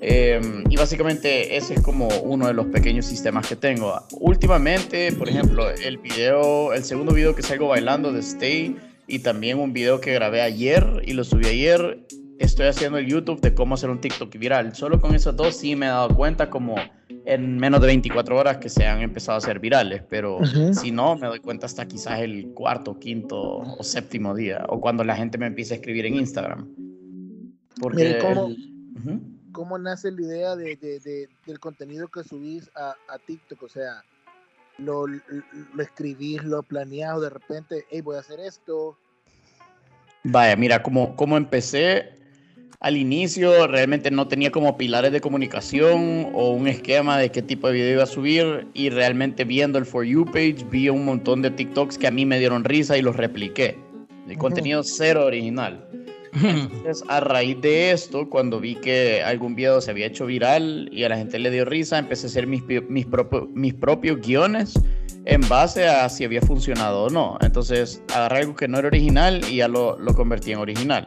Em, 0.00 0.64
y 0.71 0.76
básicamente 0.76 1.57
ese 1.57 1.75
es 1.75 1.83
como 1.83 2.09
uno 2.23 2.47
de 2.47 2.55
los 2.55 2.67
pequeños 2.67 3.07
sistemas 3.07 3.49
que 3.49 3.57
tengo. 3.57 4.00
Últimamente, 4.21 5.12
por 5.12 5.28
ejemplo, 5.28 5.69
el 5.71 5.99
video, 5.99 6.73
el 6.73 6.85
segundo 6.85 7.12
video 7.12 7.35
que 7.35 7.43
salgo 7.43 7.69
bailando 7.69 8.12
de 8.12 8.21
Stay 8.21 8.76
y 9.09 9.19
también 9.21 9.59
un 9.59 9.73
video 9.73 10.00
que 10.00 10.12
grabé 10.12 10.40
ayer 10.43 11.02
y 11.05 11.14
lo 11.14 11.25
subí 11.25 11.47
ayer, 11.47 12.07
estoy 12.38 12.67
haciendo 12.67 12.99
el 12.99 13.07
YouTube 13.07 13.40
de 13.40 13.55
cómo 13.55 13.75
hacer 13.75 13.90
un 13.90 14.00
TikTok 14.00 14.37
viral. 14.38 14.75
Solo 14.75 15.00
con 15.00 15.14
esos 15.14 15.35
dos 15.35 15.57
sí 15.57 15.75
me 15.75 15.87
he 15.87 15.88
dado 15.88 16.14
cuenta 16.14 16.49
como 16.49 16.76
en 17.25 17.57
menos 17.57 17.81
de 17.81 17.88
24 17.88 18.37
horas 18.37 18.59
que 18.59 18.69
se 18.69 18.87
han 18.87 19.00
empezado 19.00 19.35
a 19.35 19.38
hacer 19.38 19.59
virales, 19.59 20.02
pero 20.09 20.38
si 20.73 20.93
no, 20.93 21.17
me 21.17 21.26
doy 21.26 21.40
cuenta 21.40 21.67
hasta 21.67 21.87
quizás 21.87 22.21
el 22.21 22.52
cuarto, 22.55 22.99
quinto 22.99 23.37
o 23.38 23.83
séptimo 23.83 24.35
día, 24.35 24.64
o 24.69 24.81
cuando 24.81 25.02
la 25.05 25.17
gente 25.17 25.37
me 25.38 25.47
empieza 25.47 25.75
a 25.75 25.76
escribir 25.78 26.07
en 26.07 26.14
Instagram. 26.14 26.69
Porque... 27.81 28.19
¿cómo? 28.19 28.50
Cómo 29.52 29.78
nace 29.78 30.11
la 30.11 30.21
idea 30.21 30.57
de, 30.57 31.28
del 31.47 31.61
contenido 31.61 32.09
que 32.09 32.25
subís 32.25 32.71
a, 32.75 32.95
TikTok? 33.26 33.62
O 33.62 33.69
sea, 33.69 34.05
lo, 34.78 35.07
escribís, 35.78 36.45
lo 36.45 36.62
planeás 36.62 37.17
o 37.17 37.21
de 37.21 37.31
repente, 37.31 37.87
hey, 37.90 38.00
voy 38.00 38.17
a 38.17 38.21
hacer 38.21 38.40
esto. 38.40 38.99
Vaya, 40.25 40.57
mira, 40.57 40.83
como, 40.83 41.17
como 41.17 41.37
empecé 41.37 42.19
al 42.81 42.97
inicio, 42.97 43.67
realmente 43.67 44.11
no 44.11 44.28
tenía 44.28 44.52
como 44.52 44.76
pilares 44.76 45.11
de 45.11 45.21
comunicación 45.21 46.31
o 46.33 46.52
un 46.52 46.69
esquema 46.69 47.19
de 47.19 47.31
qué 47.31 47.43
tipo 47.43 47.67
de 47.67 47.75
video 47.75 47.93
iba 47.95 48.02
a 48.05 48.07
subir 48.07 48.69
y 48.73 48.90
realmente 48.90 49.45
viendo 49.45 49.78
el 49.78 49.87
For 49.87 50.05
You 50.05 50.25
page 50.26 50.64
vi 50.71 50.88
un 50.88 51.05
montón 51.05 51.43
de 51.43 51.50
TikToks 51.50 51.99
que 51.99 52.07
a 52.07 52.12
mí 52.12 52.25
me 52.25 52.38
dieron 52.38 52.64
risa 52.64 52.97
y 52.97 53.02
los 53.02 53.17
repliqué. 53.17 53.76
El 54.28 54.38
contenido 54.38 54.83
cero 54.85 55.25
original. 55.25 55.88
Entonces, 56.42 57.04
a 57.09 57.21
raíz 57.21 57.61
de 57.61 57.90
esto, 57.90 58.28
cuando 58.28 58.61
vi 58.61 58.75
que 58.75 59.23
algún 59.23 59.54
video 59.54 59.80
se 59.80 59.90
había 59.90 60.07
hecho 60.07 60.26
viral 60.26 60.88
y 60.92 61.04
a 61.04 61.09
la 61.09 61.16
gente 61.16 61.38
le 61.38 61.50
dio 61.50 61.64
risa, 61.64 61.99
empecé 61.99 62.26
a 62.26 62.30
hacer 62.30 62.47
mis, 62.47 62.62
mis, 62.88 63.07
mis 63.54 63.75
propios 63.75 64.21
guiones 64.21 64.75
en 65.25 65.47
base 65.49 65.87
a 65.87 66.09
si 66.09 66.25
había 66.25 66.40
funcionado 66.40 67.04
o 67.04 67.11
no. 67.11 67.38
Entonces, 67.40 68.02
agarré 68.14 68.38
algo 68.38 68.57
que 68.57 68.68
no 68.68 68.78
era 68.78 68.88
original 68.88 69.42
y 69.50 69.57
ya 69.57 69.68
lo, 69.68 69.99
lo 69.99 70.14
convertí 70.14 70.52
en 70.52 70.59
original. 70.59 71.07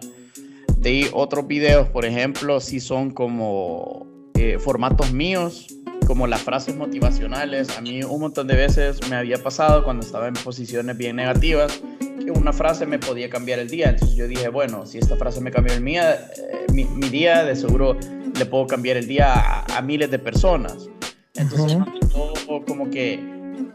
De 0.78 1.10
otros 1.14 1.48
videos, 1.48 1.88
por 1.90 2.06
ejemplo, 2.06 2.60
si 2.60 2.80
son 2.80 3.12
como 3.12 4.08
eh, 4.36 4.58
formatos 4.60 5.14
míos, 5.14 5.68
como 6.12 6.28
las 6.28 6.42
frases 6.42 6.76
motivacionales. 6.76 7.78
A 7.78 7.80
mí 7.80 8.04
un 8.04 8.20
montón 8.20 8.46
de 8.46 8.58
veces 8.58 9.00
me 9.10 9.16
había 9.16 9.38
pasado 9.38 9.82
cuando 9.86 10.06
estaba 10.06 10.28
en 10.28 10.34
posiciones 10.34 10.98
bien 10.98 11.16
negativas 11.16 11.82
que 12.00 12.32
una 12.32 12.52
frase 12.52 12.86
me 12.86 13.00
podía 13.00 13.30
cambiar 13.30 13.60
el 13.60 13.70
día. 13.70 13.92
Entonces 13.92 14.18
yo 14.18 14.28
dije, 14.28 14.50
bueno, 14.50 14.86
si 14.86 14.98
esta 14.98 15.16
frase 15.16 15.40
me 15.40 15.52
cambió 15.52 15.74
el 15.74 15.86
día, 15.86 16.16
eh, 16.36 16.66
mi, 16.74 16.84
día, 17.08 17.46
de 17.46 17.56
seguro 17.56 17.96
le 18.38 18.46
puedo 18.46 18.68
cambiar 18.68 18.98
el 18.98 19.08
día 19.08 19.62
a, 19.62 19.82
miles 19.82 20.12
de 20.12 20.20
personas. 20.20 20.90
Entonces, 21.36 21.78
todo 22.12 22.66
como 22.66 22.90
que 22.90 23.18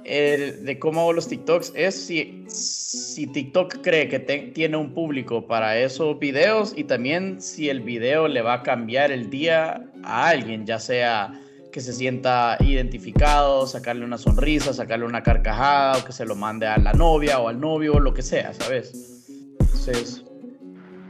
el, 0.04 0.62
de 0.62 0.78
cómo 0.78 1.00
hago 1.00 1.14
los 1.14 1.28
TikToks 1.28 1.72
es 1.74 1.94
si, 1.94 2.44
si 2.48 3.28
TikTok 3.28 3.80
cree 3.80 4.10
que 4.10 4.18
tiene 4.18 4.76
un 4.76 4.92
público 4.92 5.46
para 5.46 5.78
esos 5.78 6.18
videos 6.18 6.74
y 6.76 6.84
también 6.84 7.40
si 7.40 7.70
el 7.70 7.80
video 7.80 8.28
le 8.28 8.42
va 8.42 8.52
a 8.52 8.62
cambiar 8.62 9.10
el 9.10 9.30
día 9.30 9.88
a 10.04 10.28
alguien, 10.28 10.66
ya 10.66 10.78
sea 10.78 11.32
que 11.76 11.82
se 11.82 11.92
sienta 11.92 12.56
identificado, 12.60 13.66
sacarle 13.66 14.06
una 14.06 14.16
sonrisa, 14.16 14.72
sacarle 14.72 15.04
una 15.04 15.22
carcajada, 15.22 15.98
o 15.98 16.04
que 16.06 16.12
se 16.12 16.24
lo 16.24 16.34
mande 16.34 16.66
a 16.66 16.78
la 16.78 16.94
novia 16.94 17.38
o 17.38 17.48
al 17.48 17.60
novio, 17.60 17.96
o 17.96 18.00
lo 18.00 18.14
que 18.14 18.22
sea, 18.22 18.54
¿sabes? 18.54 19.26
Entonces, 19.60 20.24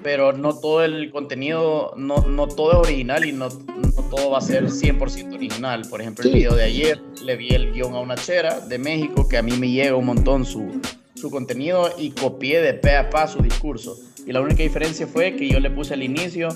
pero 0.03 0.33
no 0.33 0.59
todo 0.59 0.83
el 0.83 1.13
contenido, 1.13 1.95
no, 1.97 2.27
no 2.27 2.49
todo 2.49 2.73
es 2.73 2.89
original 2.89 3.25
y 3.25 3.31
no, 3.31 3.49
no 3.49 4.03
todo 4.11 4.31
va 4.31 4.39
a 4.39 4.41
ser 4.41 4.65
100% 4.65 5.37
original. 5.37 5.83
Por 5.89 6.01
ejemplo, 6.01 6.25
el 6.25 6.35
video 6.35 6.57
de 6.57 6.65
ayer 6.65 7.01
le 7.25 7.37
vi 7.37 7.51
el 7.51 7.71
guion 7.71 7.95
a 7.95 8.01
una 8.01 8.17
chera 8.17 8.59
de 8.59 8.79
México 8.79 9.29
que 9.29 9.37
a 9.37 9.43
mí 9.43 9.53
me 9.53 9.71
llega 9.71 9.95
un 9.95 10.07
montón 10.07 10.45
su, 10.45 10.81
su 11.15 11.31
contenido 11.31 11.93
y 11.97 12.11
copié 12.11 12.61
de 12.61 12.75
pe 12.75 12.97
a 12.97 13.09
pa 13.09 13.29
su 13.29 13.41
discurso. 13.41 13.97
Y 14.27 14.33
la 14.33 14.41
única 14.41 14.65
diferencia 14.65 15.07
fue 15.07 15.37
que 15.37 15.49
yo 15.49 15.61
le 15.61 15.71
puse 15.71 15.95
al 15.95 16.03
inicio 16.03 16.49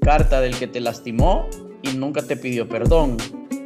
carta 0.00 0.40
del 0.40 0.58
que 0.58 0.68
te 0.68 0.80
lastimó 0.80 1.50
y 1.82 1.94
nunca 1.98 2.22
te 2.22 2.34
pidió 2.34 2.66
perdón. 2.66 3.18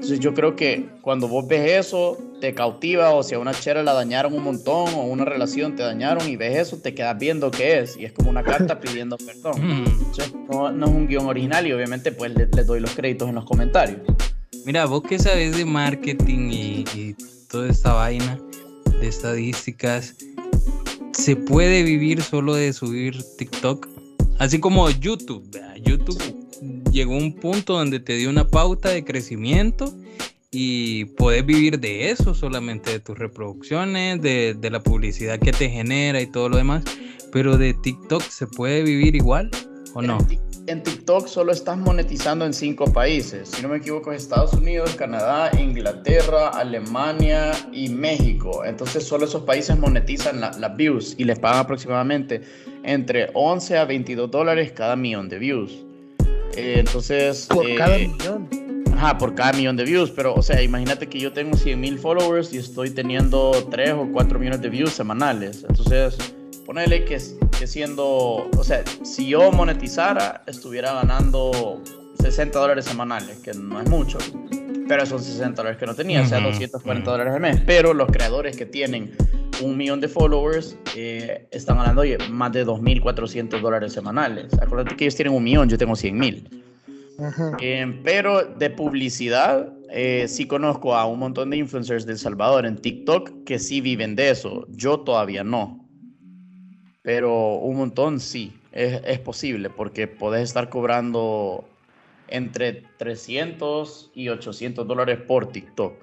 Entonces 0.02 0.18
yo 0.18 0.34
creo 0.34 0.56
que 0.56 0.88
cuando 1.00 1.28
vos 1.28 1.46
ves 1.46 1.86
eso, 1.86 2.18
te 2.40 2.54
cautiva 2.54 3.12
o 3.12 3.22
si 3.22 3.36
a 3.36 3.38
una 3.38 3.54
chera 3.54 3.84
la 3.84 3.92
dañaron 3.92 4.34
un 4.34 4.42
montón 4.42 4.92
o 4.94 5.04
una 5.04 5.24
relación 5.24 5.76
te 5.76 5.84
dañaron 5.84 6.28
y 6.28 6.34
ves 6.34 6.58
eso, 6.58 6.78
te 6.78 6.92
quedas 6.92 7.16
viendo 7.20 7.52
qué 7.52 7.78
es 7.78 7.96
y 7.96 8.04
es 8.04 8.12
como 8.12 8.28
una 8.28 8.42
carta 8.42 8.80
pidiendo 8.80 9.16
perdón. 9.16 9.86
Entonces, 9.86 10.34
no, 10.50 10.72
no, 10.72 10.86
es 10.86 10.92
un 10.92 11.06
guion 11.06 11.26
original 11.26 11.68
y 11.68 11.72
obviamente 11.72 12.10
pues 12.10 12.34
les 12.34 12.52
le 12.52 12.64
doy 12.64 12.80
los 12.80 12.90
créditos 12.90 13.28
en 13.28 13.36
los 13.36 13.44
comentarios. 13.44 14.00
Mira, 14.64 14.86
vos 14.86 15.04
que 15.04 15.20
sabes 15.20 15.56
de 15.56 15.64
marketing 15.64 16.50
y, 16.50 16.84
y 16.96 17.16
toda 17.48 17.68
esta 17.68 17.92
vaina 17.92 18.40
de 19.00 19.06
estadísticas, 19.06 20.16
¿se 21.12 21.36
puede 21.36 21.84
vivir 21.84 22.22
solo 22.22 22.54
de 22.56 22.72
subir 22.72 23.22
TikTok? 23.38 23.86
Así 24.40 24.58
como 24.58 24.90
YouTube. 24.90 25.48
YouTube 25.80 26.41
llegó 26.92 27.16
un 27.16 27.34
punto 27.34 27.74
donde 27.74 27.98
te 27.98 28.16
dio 28.16 28.30
una 28.30 28.46
pauta 28.48 28.90
de 28.90 29.04
crecimiento 29.04 29.92
y 30.50 31.06
puedes 31.06 31.44
vivir 31.44 31.80
de 31.80 32.10
eso, 32.10 32.34
solamente 32.34 32.90
de 32.90 33.00
tus 33.00 33.18
reproducciones, 33.18 34.20
de, 34.20 34.54
de, 34.54 34.70
la 34.70 34.82
publicidad 34.82 35.40
que 35.40 35.52
te 35.52 35.70
genera 35.70 36.20
y 36.20 36.26
todo 36.26 36.50
lo 36.50 36.58
demás. 36.58 36.84
Pero 37.32 37.56
de 37.56 37.72
TikTok 37.72 38.22
se 38.22 38.46
puede 38.46 38.82
vivir 38.82 39.16
igual 39.16 39.50
o 39.94 40.02
no? 40.02 40.18
En 40.68 40.82
TikTok 40.82 41.26
solo 41.26 41.50
estás 41.50 41.76
monetizando 41.76 42.44
en 42.44 42.54
cinco 42.54 42.84
países. 42.84 43.48
Si 43.48 43.62
no 43.62 43.68
me 43.68 43.78
equivoco, 43.78 44.12
es 44.12 44.22
Estados 44.22 44.52
Unidos, 44.52 44.94
Canadá, 44.94 45.50
Inglaterra, 45.58 46.50
Alemania 46.50 47.50
y 47.72 47.88
México. 47.88 48.64
Entonces 48.64 49.04
solo 49.04 49.24
esos 49.24 49.42
países 49.42 49.76
monetizan 49.76 50.40
las 50.40 50.76
views 50.76 51.16
y 51.18 51.24
les 51.24 51.38
pagan 51.38 51.60
aproximadamente 51.60 52.42
entre 52.84 53.30
11 53.34 53.78
a 53.78 53.84
22 53.86 54.30
dólares 54.30 54.72
cada 54.72 54.94
millón 54.94 55.28
de 55.28 55.38
views. 55.38 55.84
Eh, 56.56 56.76
entonces. 56.78 57.46
Por 57.46 57.74
cada 57.76 57.96
eh, 57.96 58.08
millón. 58.08 58.48
Ajá, 58.94 59.18
por 59.18 59.34
cada 59.34 59.52
millón 59.52 59.76
de 59.76 59.84
views, 59.84 60.10
pero, 60.10 60.34
o 60.34 60.42
sea, 60.42 60.62
imagínate 60.62 61.08
que 61.08 61.18
yo 61.18 61.32
tengo 61.32 61.56
100 61.56 61.80
mil 61.80 61.98
followers 61.98 62.52
y 62.52 62.58
estoy 62.58 62.90
teniendo 62.90 63.50
3 63.70 63.94
o 63.94 64.08
4 64.12 64.38
millones 64.38 64.60
de 64.60 64.68
views 64.68 64.92
semanales. 64.92 65.64
Entonces, 65.68 66.16
ponele 66.64 67.04
que, 67.04 67.18
que 67.58 67.66
siendo, 67.66 68.48
o 68.56 68.64
sea, 68.64 68.84
si 69.02 69.26
yo 69.26 69.50
monetizara, 69.50 70.44
estuviera 70.46 70.92
ganando 70.92 71.82
60 72.20 72.56
dólares 72.56 72.84
semanales, 72.84 73.38
que 73.38 73.52
no 73.54 73.80
es 73.80 73.88
mucho, 73.88 74.18
pero 74.86 75.04
son 75.04 75.20
60 75.20 75.56
dólares 75.56 75.78
que 75.78 75.86
no 75.86 75.94
tenía, 75.94 76.22
o 76.22 76.26
sea, 76.26 76.40
240 76.40 77.10
dólares 77.10 77.34
al 77.34 77.40
mes. 77.40 77.60
Pero 77.66 77.94
los 77.94 78.08
creadores 78.10 78.56
que 78.56 78.66
tienen 78.66 79.16
un 79.62 79.76
millón 79.76 80.00
de 80.00 80.08
followers 80.08 80.76
eh, 80.96 81.46
están 81.50 81.78
ganando 81.78 82.02
oye, 82.02 82.18
más 82.30 82.52
de 82.52 82.66
2.400 82.66 83.60
dólares 83.60 83.92
semanales. 83.92 84.52
Acuérdate 84.60 84.96
que 84.96 85.04
ellos 85.04 85.16
tienen 85.16 85.34
un 85.34 85.44
millón, 85.44 85.68
yo 85.68 85.78
tengo 85.78 85.96
100 85.96 86.18
mil. 86.18 86.62
Eh, 87.60 88.00
pero 88.02 88.42
de 88.42 88.70
publicidad, 88.70 89.72
eh, 89.90 90.26
sí 90.26 90.46
conozco 90.46 90.94
a 90.94 91.06
un 91.06 91.20
montón 91.20 91.50
de 91.50 91.58
influencers 91.58 92.04
de 92.06 92.12
El 92.12 92.18
Salvador 92.18 92.66
en 92.66 92.76
TikTok 92.76 93.44
que 93.44 93.58
sí 93.58 93.80
viven 93.80 94.16
de 94.16 94.30
eso. 94.30 94.66
Yo 94.70 95.00
todavía 95.00 95.44
no. 95.44 95.86
Pero 97.02 97.54
un 97.56 97.76
montón 97.76 98.20
sí, 98.20 98.52
es, 98.72 99.00
es 99.04 99.18
posible 99.18 99.70
porque 99.70 100.06
podés 100.06 100.44
estar 100.44 100.68
cobrando 100.68 101.64
entre 102.28 102.84
300 102.98 104.10
y 104.14 104.28
800 104.28 104.86
dólares 104.86 105.18
por 105.26 105.52
TikTok. 105.52 105.94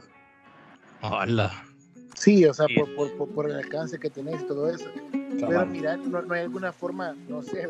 Hola. 1.02 1.69
Sí, 2.16 2.46
o 2.46 2.54
sea, 2.54 2.66
Por, 2.76 3.16
por, 3.16 3.30
por, 3.30 3.50
el 3.50 3.56
alcance 3.56 3.98
que 4.00 4.10
tenés 4.10 4.42
y 4.42 4.46
todo 4.46 4.70
eso. 4.70 4.86
Pero 5.12 5.66
mira, 5.66 5.96
no, 5.98 6.22
no, 6.22 6.34
hay 6.34 6.42
alguna 6.42 6.72
forma, 6.72 7.16
no 7.28 7.42
sé, 7.42 7.70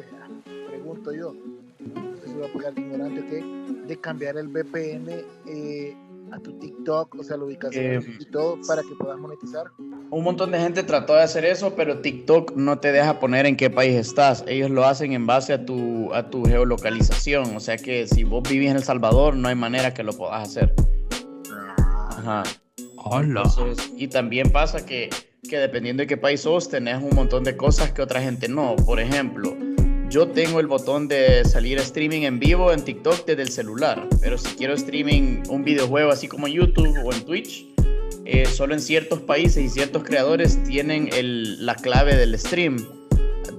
pregunto 0.69 1.13
yo, 1.13 1.35
no 1.79 2.17
sé 2.17 2.27
si 2.27 2.33
voy 2.33 2.47
a 2.47 2.53
pegar 2.53 2.79
ignorante, 2.79 3.25
¿qué? 3.25 3.69
de 3.89 3.99
cambiar 3.99 4.37
el 4.37 4.47
VPN 4.47 5.09
eh, 5.47 5.97
a 6.31 6.39
tu 6.39 6.53
TikTok, 6.59 7.15
o 7.15 7.23
sea, 7.23 7.37
la 7.37 7.45
ubicación 7.45 7.85
eh, 7.85 8.17
y 8.19 8.25
todo 8.25 8.59
para 8.67 8.83
que 8.83 8.95
puedas 8.99 9.17
monetizar. 9.17 9.65
Un 10.11 10.23
montón 10.23 10.51
de 10.51 10.59
gente 10.59 10.83
trató 10.83 11.15
de 11.15 11.23
hacer 11.23 11.43
eso, 11.43 11.73
pero 11.75 11.99
TikTok 11.99 12.55
no 12.55 12.79
te 12.79 12.91
deja 12.91 13.19
poner 13.19 13.47
en 13.47 13.57
qué 13.57 13.71
país 13.71 13.95
estás. 13.95 14.43
Ellos 14.47 14.69
lo 14.69 14.85
hacen 14.85 15.13
en 15.13 15.25
base 15.25 15.53
a 15.53 15.65
tu, 15.65 16.13
a 16.13 16.29
tu 16.29 16.45
geolocalización. 16.45 17.55
O 17.55 17.59
sea 17.59 17.77
que 17.77 18.05
si 18.05 18.23
vos 18.23 18.47
vivís 18.47 18.69
en 18.69 18.77
El 18.77 18.83
Salvador, 18.83 19.35
no 19.35 19.47
hay 19.47 19.55
manera 19.55 19.93
que 19.93 20.03
lo 20.03 20.13
puedas 20.13 20.47
hacer. 20.47 20.73
Ajá. 22.09 22.43
Hola. 23.11 23.41
y 23.97 24.07
también 24.07 24.51
pasa 24.51 24.85
que, 24.85 25.09
que 25.49 25.57
dependiendo 25.57 26.01
de 26.01 26.07
qué 26.07 26.15
país 26.15 26.41
sos, 26.41 26.69
tenés 26.69 27.01
un 27.01 27.15
montón 27.15 27.43
de 27.43 27.57
cosas 27.57 27.91
que 27.91 28.03
otra 28.03 28.21
gente 28.21 28.47
no. 28.47 28.75
Por 28.75 28.99
ejemplo, 28.99 29.57
yo 30.11 30.27
tengo 30.27 30.59
el 30.59 30.67
botón 30.67 31.07
de 31.07 31.43
salir 31.43 31.79
a 31.79 31.81
streaming 31.81 32.21
en 32.21 32.39
vivo 32.39 32.71
en 32.71 32.83
TikTok 32.83 33.25
desde 33.25 33.41
el 33.41 33.49
celular, 33.49 34.07
pero 34.21 34.37
si 34.37 34.55
quiero 34.55 34.75
streaming 34.75 35.41
un 35.49 35.63
videojuego 35.63 36.11
así 36.11 36.27
como 36.27 36.45
en 36.45 36.53
YouTube 36.53 37.03
o 37.03 37.11
en 37.11 37.25
Twitch, 37.25 37.65
eh, 38.25 38.45
solo 38.45 38.75
en 38.75 38.79
ciertos 38.79 39.21
países 39.21 39.63
y 39.63 39.69
ciertos 39.69 40.03
creadores 40.03 40.63
tienen 40.63 41.09
el, 41.11 41.65
la 41.65 41.73
clave 41.73 42.15
del 42.15 42.37
stream. 42.37 42.77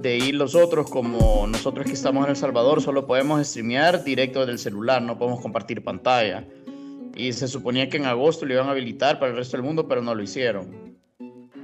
De 0.01 0.17
ir 0.17 0.35
los 0.35 0.55
otros, 0.55 0.89
como 0.89 1.45
nosotros 1.45 1.85
que 1.85 1.91
estamos 1.91 2.23
en 2.23 2.31
El 2.31 2.35
Salvador, 2.37 2.81
solo 2.81 3.05
podemos 3.05 3.45
streamear 3.45 4.03
directo 4.03 4.45
del 4.45 4.57
celular, 4.57 5.01
no 5.01 5.17
podemos 5.17 5.41
compartir 5.41 5.83
pantalla. 5.83 6.47
Y 7.15 7.33
se 7.33 7.47
suponía 7.47 7.89
que 7.89 7.97
en 7.97 8.05
agosto 8.05 8.45
lo 8.45 8.53
iban 8.53 8.67
a 8.67 8.71
habilitar 8.71 9.19
para 9.19 9.31
el 9.31 9.37
resto 9.37 9.57
del 9.57 9.65
mundo, 9.65 9.87
pero 9.87 10.01
no 10.01 10.15
lo 10.15 10.23
hicieron. 10.23 10.99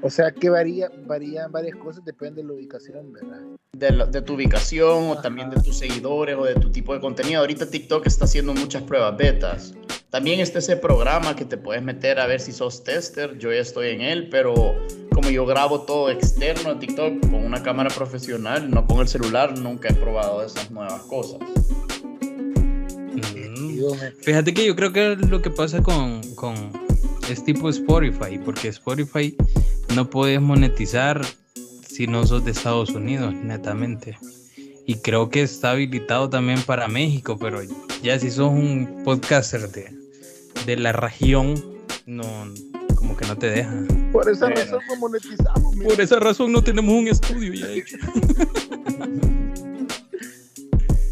O 0.01 0.10
sea 0.10 0.32
que 0.32 0.50
varía, 0.50 0.92
varían 1.06 1.51
varias 1.51 1.75
cosas, 1.75 2.06
depende 2.06 2.42
de 2.42 2.48
la 2.48 2.54
ubicación, 2.54 3.12
¿verdad? 3.12 3.42
De, 3.74 4.22
tu 4.22 4.36
ubicación 4.36 5.10
o 5.10 5.22
también 5.22 5.50
de 5.50 5.62
tus 5.62 5.77
seguidores 5.77 6.36
o 6.38 6.46
de 6.46 6.56
tu 6.56 6.70
tipo 6.72 6.94
de 6.94 7.00
contenido. 7.00 7.42
Ahorita 7.42 7.70
TikTok 7.70 8.06
está 8.06 8.25
haciendo 8.25 8.54
muchas 8.54 8.84
pruebas 8.84 9.18
betas. 9.18 9.74
También 10.10 10.39
está 10.39 10.60
ese 10.60 10.78
programa 10.78 11.36
que 11.36 11.45
te 11.45 11.58
puedes 11.58 11.84
meter 11.84 12.19
a 12.19 12.28
ver 12.28 12.39
si 12.39 12.52
sos 12.52 12.84
tester. 12.84 13.38
Yo 13.38 13.52
ya 13.52 13.60
estoy 13.60 13.89
en 13.89 14.02
él, 14.02 14.30
pero 14.30 14.76
como 15.13 15.30
yo 15.30 15.45
grabo 15.45 15.82
todo 15.82 16.10
externo 16.10 16.71
a 16.71 16.80
TikTok 16.80 17.21
con 17.21 17.36
una 17.36 17.62
cámara 17.62 17.89
profesional, 17.89 18.69
no 18.69 18.86
con 18.86 19.00
el 19.00 19.08
celular, 19.08 19.58
nunca 19.58 19.89
he 19.89 19.93
probado 19.93 20.43
esas 20.43 20.71
nuevas 20.71 21.02
cosas. 21.04 21.39
Mm. 23.58 24.22
Fíjate 24.22 24.54
que 24.54 24.65
yo 24.65 24.76
creo 24.76 24.93
que 24.93 25.15
lo 25.15 25.41
que 25.41 25.50
pasa 25.50 25.82
con, 25.82 26.22
con 26.36 26.56
es 27.30 27.43
tipo 27.43 27.70
Spotify, 27.70 28.39
porque 28.43 28.70
Spotify 28.70 29.36
no 29.96 30.10
puedes 30.10 30.41
monetizar 30.41 31.26
si 31.88 32.08
no 32.08 32.26
sos 32.26 32.46
de 32.46 32.52
Estados 32.52 32.89
Unidos, 32.91 33.34
netamente. 33.34 34.17
Y 34.86 34.96
creo 34.96 35.30
que 35.30 35.41
está 35.41 35.72
habilitado 35.72 36.30
también 36.30 36.62
para 36.62 36.88
México, 36.88 37.38
pero 37.38 37.60
ya 38.02 38.20
si 38.20 38.32
sos 38.32 38.52
un 38.52 39.02
podcaster 39.04 39.70
de, 39.70 39.91
de 40.65 40.78
la 40.78 40.93
región, 40.93 41.56
no, 42.06 42.24
como 42.96 43.17
que 43.17 43.26
no 43.26 43.38
te 43.38 43.50
deja. 43.50 43.74
Por 44.12 44.30
esa 44.30 44.50
razón 44.50 44.80
no 44.88 44.96
monetizamos. 44.98 45.76
Por 45.76 46.00
esa 46.00 46.20
razón 46.20 46.52
no 46.52 46.63
tenemos 46.63 46.93
un 46.93 47.08
estudio 47.08 47.54
ya 47.54 47.67
hecho. 47.72 47.98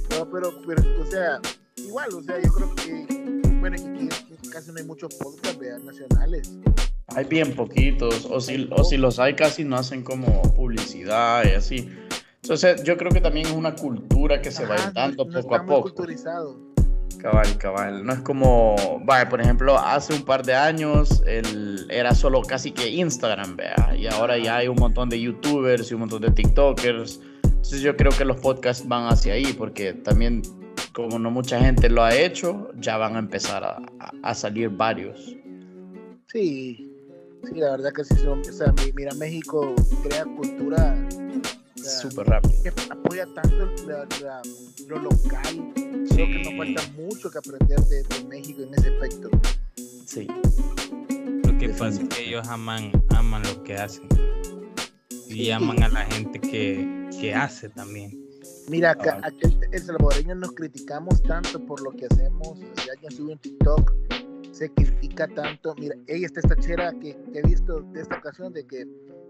no, 0.10 0.31
pero, 0.31 0.62
pero, 0.65 0.84
o 1.01 1.05
sea, 1.05 1.41
igual, 1.95 2.13
o 2.13 2.23
sea, 2.23 2.41
yo 2.41 2.51
creo 2.51 2.75
que, 2.75 3.41
bueno, 3.62 3.77
aquí 3.77 4.49
casi 4.49 4.71
no 4.73 4.79
hay 4.79 4.84
muchos 4.84 5.15
podcasts 5.15 5.58
nacionales. 5.86 6.51
Hay 7.15 7.23
bien 7.23 7.55
poquitos, 7.55 8.27
o 8.29 8.41
si, 8.41 8.67
o 8.69 8.84
si 8.84 8.97
los 8.97 9.17
hay 9.17 9.34
casi 9.34 9.63
no 9.63 9.77
hacen 9.77 10.03
como 10.03 10.41
publicidad 10.55 11.45
y 11.45 11.51
así. 11.51 11.89
Entonces 12.41 12.84
yo 12.84 12.97
creo 12.97 13.12
que 13.12 13.21
también 13.21 13.47
es 13.47 13.53
una 13.53 13.75
cultura 13.75 14.41
que 14.41 14.51
se 14.51 14.65
va 14.65 14.75
dando 14.93 15.25
poco 15.25 15.55
a 15.55 15.65
poco. 15.65 15.81
Culturizado. 15.84 16.60
Cabal, 17.21 17.58
cabal. 17.58 18.05
No 18.05 18.12
es 18.12 18.19
como, 18.19 18.75
vaya, 19.05 19.29
por 19.29 19.39
ejemplo, 19.39 19.79
hace 19.79 20.13
un 20.13 20.23
par 20.23 20.45
de 20.45 20.53
años 20.53 21.23
el, 21.25 21.88
era 21.89 22.13
solo 22.13 22.41
casi 22.41 22.71
que 22.71 22.89
Instagram, 22.89 23.55
vea, 23.55 23.95
y 23.97 24.08
ahora 24.08 24.38
ya 24.38 24.58
hay 24.58 24.67
un 24.67 24.75
montón 24.75 25.08
de 25.08 25.21
YouTubers 25.21 25.89
y 25.91 25.93
un 25.93 26.01
montón 26.01 26.23
de 26.23 26.31
TikTokers. 26.31 27.21
Entonces 27.41 27.79
yo 27.79 27.95
creo 27.95 28.12
que 28.12 28.25
los 28.25 28.38
podcasts 28.41 28.86
van 28.86 29.08
hacia 29.08 29.34
ahí, 29.34 29.53
porque 29.53 29.93
también 29.93 30.41
como 30.95 31.19
no 31.19 31.29
mucha 31.29 31.60
gente 31.60 31.89
lo 31.89 32.03
ha 32.03 32.15
hecho, 32.15 32.71
ya 32.79 32.95
van 32.95 33.17
a 33.17 33.19
empezar 33.19 33.63
a, 33.65 33.81
a 34.23 34.34
salir 34.34 34.69
varios. 34.69 35.36
Sí, 36.31 36.89
sí, 37.43 37.55
la 37.55 37.71
verdad 37.71 37.91
que 37.91 38.05
sí. 38.05 38.15
Son, 38.15 38.39
o 38.39 38.43
sea, 38.43 38.73
mira, 38.95 39.13
México 39.15 39.75
crea 40.03 40.23
cultura 40.23 40.95
súper 41.75 42.27
rápido. 42.27 42.63
Que 42.63 42.69
apoya 42.69 43.27
tanto 43.36 43.69
lo 44.88 44.99
local. 44.99 45.73
Creo 45.73 46.27
que 46.27 46.43
nos 46.45 46.58
falta 46.58 46.93
mucho 46.93 47.29
que 47.29 47.38
aprender 47.39 47.79
de, 47.81 48.23
México 48.29 48.62
en 48.62 48.73
ese 48.73 48.89
aspecto. 48.89 49.29
Sí. 50.05 50.27
Lo 51.43 51.58
que 51.58 51.69
pasa 51.69 52.01
es 52.01 52.08
que 52.08 52.29
ellos 52.29 52.47
aman, 52.47 52.91
aman 53.10 53.43
lo 53.43 53.63
que 53.63 53.75
hacen. 53.75 54.08
Y 55.27 55.51
aman 55.51 55.84
a 55.84 55.89
la 55.89 56.05
gente 56.05 56.39
que, 56.39 57.10
que 57.19 57.36
hace 57.36 57.67
también. 57.67 58.24
Mira, 58.69 58.91
acá, 58.91 59.21
el 59.71 59.82
salvadoreño 59.82 60.36
nos 60.36 60.51
criticamos 60.54 61.21
tanto 61.23 61.63
por 61.65 61.82
lo 61.82 61.91
que 61.91 62.08
hacemos. 62.08 62.60
Si 62.78 62.89
alguien 62.89 63.12
sube 63.12 63.34
un 63.34 63.39
TikTok, 63.39 63.93
se 64.51 64.69
critica 64.73 65.28
tanto. 65.28 65.75
Mira, 65.78 65.95
ella 66.08 66.25
está 66.25 66.39
esta 66.39 66.56
chera 66.56 66.93
que, 66.99 67.17
he 67.34 67.41
visto 67.43 67.82
de 67.82 68.01
esta 68.01 68.17
ocasión 68.17 68.54
de 68.54 68.65
que 68.65 68.88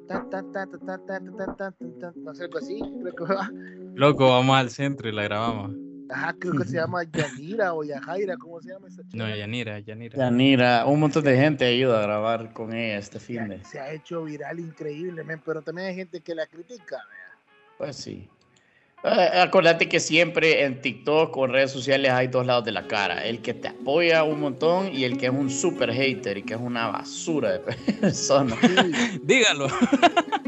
tan, 0.08 0.30
tan, 0.30 0.52
tan, 0.52 0.70
tan, 0.70 1.06
tan, 1.06 1.06
tan, 1.06 1.58
tan, 1.58 1.76
tan, 2.00 2.14
no 2.18 2.34
sé, 2.34 2.44
algo 2.44 2.60
así, 2.60 2.80
creo 3.02 3.16
que 3.16 3.24
va. 3.34 3.50
Loco, 3.96 4.30
vamos 4.30 4.56
al 4.56 4.70
centro 4.70 5.10
y 5.10 5.12
la 5.12 5.24
grabamos. 5.24 5.76
Ajá, 6.10 6.36
creo 6.40 6.54
que 6.54 6.66
se 6.66 6.76
llama 6.78 7.04
Yanira 7.04 7.74
o 7.74 7.84
Yajaira, 7.84 8.38
¿cómo 8.38 8.62
se 8.62 8.70
llama 8.72 8.88
esa 8.88 9.02
chica? 9.02 9.18
No, 9.18 9.36
Yanira, 9.36 9.80
Yanira. 9.80 10.18
Yanira, 10.18 10.86
un 10.86 11.00
montón 11.00 11.24
de 11.24 11.36
gente 11.36 11.66
ayuda 11.66 12.00
a 12.00 12.04
grabar 12.04 12.54
con 12.54 12.74
ella 12.76 13.00
este 13.00 13.20
fin 13.20 13.48
de. 13.48 13.64
Se 13.66 13.80
ha 13.80 13.92
hecho 13.92 14.24
viral 14.24 14.60
increíblemente, 14.60 15.44
pero 15.44 15.64
también 15.64 15.88
hay 15.88 15.96
gente 15.96 16.22
que 16.22 16.36
la 16.36 16.46
critica. 16.46 17.04
Pues 17.80 17.96
sí. 17.96 18.30
Eh, 19.06 19.40
Acordate 19.40 19.88
que 19.88 20.00
siempre 20.00 20.64
en 20.64 20.82
TikTok 20.82 21.38
o 21.38 21.46
en 21.46 21.52
redes 21.52 21.72
sociales 21.72 22.12
hay 22.12 22.28
dos 22.28 22.46
lados 22.46 22.66
de 22.66 22.72
la 22.72 22.88
cara. 22.88 23.24
El 23.24 23.42
que 23.42 23.54
te 23.54 23.68
apoya 23.68 24.24
un 24.24 24.40
montón 24.40 24.94
y 24.94 25.04
el 25.04 25.18
que 25.18 25.28
es 25.28 25.32
un 25.32 25.52
super 25.52 25.94
hater 25.94 26.40
y 26.40 26.44
que 26.44 26.56
es 26.56 26.60
una 26.60 26.88
basura 26.88 27.52
de 27.52 27.60
persona. 28.02 28.58
Dígalo. 29.22 29.68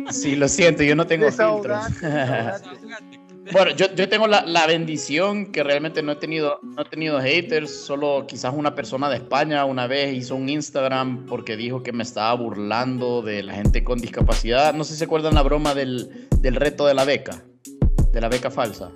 Sí, 0.10 0.38
lo 0.38 0.48
siento, 0.48 0.84
yo 0.84 0.96
no 0.96 1.06
tengo 1.06 1.28
filtros. 1.30 1.86
bueno, 3.52 3.72
yo, 3.76 3.94
yo 3.94 4.08
tengo 4.08 4.26
la, 4.26 4.46
la, 4.46 4.66
bendición 4.66 5.52
que 5.52 5.64
realmente 5.64 6.02
no 6.02 6.14
he, 6.14 6.16
tenido, 6.16 6.62
no 6.64 6.84
he 6.84 6.86
tenido 6.86 7.20
haters, 7.20 7.70
solo 7.86 8.26
quizás 8.26 8.54
una 8.56 8.74
persona 8.74 9.10
de 9.10 9.18
España 9.18 9.66
una 9.66 9.86
vez 9.86 10.16
hizo 10.16 10.38
un 10.38 10.48
Instagram 10.48 11.26
porque 11.26 11.58
dijo 11.58 11.84
que 11.84 11.92
me 11.92 12.04
estaba 12.04 12.34
burlando 12.36 13.22
de 13.22 13.44
la 13.44 13.56
gente 13.56 13.84
con 13.84 14.00
discapacidad. 14.00 14.74
No 14.74 14.86
sé 14.86 14.94
si 14.94 15.00
se 15.00 15.04
acuerdan 15.04 15.34
la 15.34 15.42
broma 15.42 15.76
del, 15.76 16.30
del 16.40 16.56
reto 16.56 16.86
de 16.86 16.94
la 16.94 17.04
beca 17.04 17.44
de 18.12 18.22
la 18.22 18.30
beca 18.30 18.50
falsa. 18.50 18.92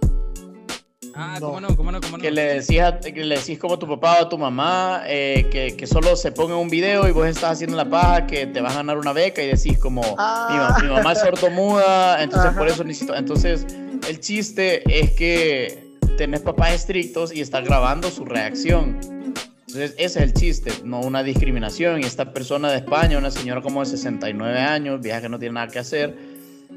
Ah, 1.14 1.38
cómo 1.40 1.60
no, 1.60 1.76
cómo 1.76 1.92
no, 1.92 2.00
cómo 2.00 2.18
no. 2.18 2.22
Que 2.22 2.32
le 2.32 2.56
decías, 2.56 2.96
que 3.06 3.24
le 3.24 3.38
decís 3.38 3.60
como 3.60 3.76
a 3.76 3.80
tu 3.80 3.88
papá 3.88 4.18
o 4.20 4.26
a 4.26 4.30
tu 4.30 4.38
mamá 4.38 5.04
eh, 5.08 5.48
que, 5.52 5.76
que, 5.76 5.86
solo 5.86 6.16
se 6.16 6.32
ponga 6.32 6.56
un 6.56 6.70
video 6.70 7.08
y 7.08 7.12
vos 7.12 7.28
estás 7.28 7.52
haciendo 7.52 7.76
la 7.76 7.90
paja 7.90 8.28
que 8.28 8.48
te 8.48 8.62
vas 8.62 8.74
a 8.74 8.78
ganar 8.78 8.98
una 8.98 9.12
beca 9.12 9.44
y 9.44 9.48
decís 9.48 9.78
como 9.78 10.02
ah. 10.18 10.78
mi, 10.82 10.90
mamá 10.90 11.12
es 11.14 11.20
sordomuda, 11.20 12.24
entonces 12.24 12.54
por 12.54 12.68
eso 12.68 12.84
necesito. 12.84 13.16
Entonces, 13.16 13.66
el 14.08 14.20
chiste 14.20 14.84
es 15.00 15.12
que 15.12 15.98
tenés 16.18 16.42
papás 16.42 16.74
estrictos 16.74 17.34
y 17.34 17.42
estás 17.42 17.66
grabando 17.66 18.10
su 18.10 18.24
reacción. 18.24 19.00
Entonces, 19.68 19.94
ese 19.98 20.04
es 20.04 20.18
el 20.18 20.34
chiste, 20.34 20.72
no 20.84 21.02
una 21.02 21.24
discriminación. 21.24 22.02
Y 22.02 22.04
esta 22.04 22.34
persona 22.34 22.72
de 22.72 22.78
España, 22.78 23.18
una 23.18 23.32
señora 23.32 23.62
como 23.62 23.82
de 23.82 23.86
69 23.86 24.60
años, 24.60 25.02
vieja 25.02 25.22
que 25.22 25.30
no 25.30 25.40
tiene 25.40 25.56
nada 25.56 25.68
que 25.68 25.80
hacer, 25.80 26.31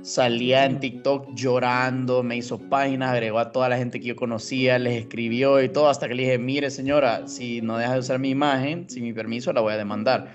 salía 0.04 0.66
en 0.66 0.80
TikTok 0.80 1.34
llorando, 1.34 2.22
me 2.22 2.36
hizo 2.36 2.58
páginas, 2.58 3.10
agregó 3.10 3.38
a 3.38 3.52
toda 3.52 3.70
la 3.70 3.78
gente 3.78 3.98
que 4.00 4.08
yo 4.08 4.16
conocía, 4.16 4.78
les 4.78 5.00
escribió 5.00 5.62
y 5.62 5.70
todo, 5.70 5.88
hasta 5.88 6.06
que 6.08 6.14
le 6.14 6.24
dije, 6.24 6.38
mire 6.38 6.70
señora, 6.70 7.26
si 7.26 7.62
no 7.62 7.78
deja 7.78 7.94
de 7.94 8.00
usar 8.00 8.18
mi 8.18 8.28
imagen, 8.28 8.88
sin 8.88 9.02
mi 9.02 9.14
permiso, 9.14 9.52
la 9.52 9.62
voy 9.62 9.72
a 9.72 9.78
demandar. 9.78 10.34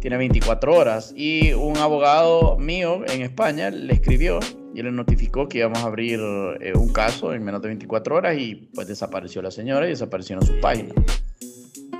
Tiene 0.00 0.16
24 0.16 0.74
horas. 0.74 1.12
Y 1.14 1.52
un 1.52 1.76
abogado 1.76 2.56
mío 2.56 3.02
en 3.06 3.20
España 3.20 3.70
le 3.70 3.92
escribió 3.92 4.40
y 4.74 4.82
le 4.82 4.90
notificó 4.90 5.46
que 5.46 5.58
íbamos 5.58 5.80
a 5.80 5.86
abrir 5.86 6.18
eh, 6.60 6.72
un 6.74 6.90
caso 6.90 7.34
en 7.34 7.44
menos 7.44 7.60
de 7.60 7.68
24 7.68 8.16
horas 8.16 8.38
y 8.38 8.70
pues 8.74 8.88
desapareció 8.88 9.42
la 9.42 9.50
señora 9.50 9.86
y 9.86 9.90
desaparecieron 9.90 10.46
sus 10.46 10.56
páginas. 10.56 10.94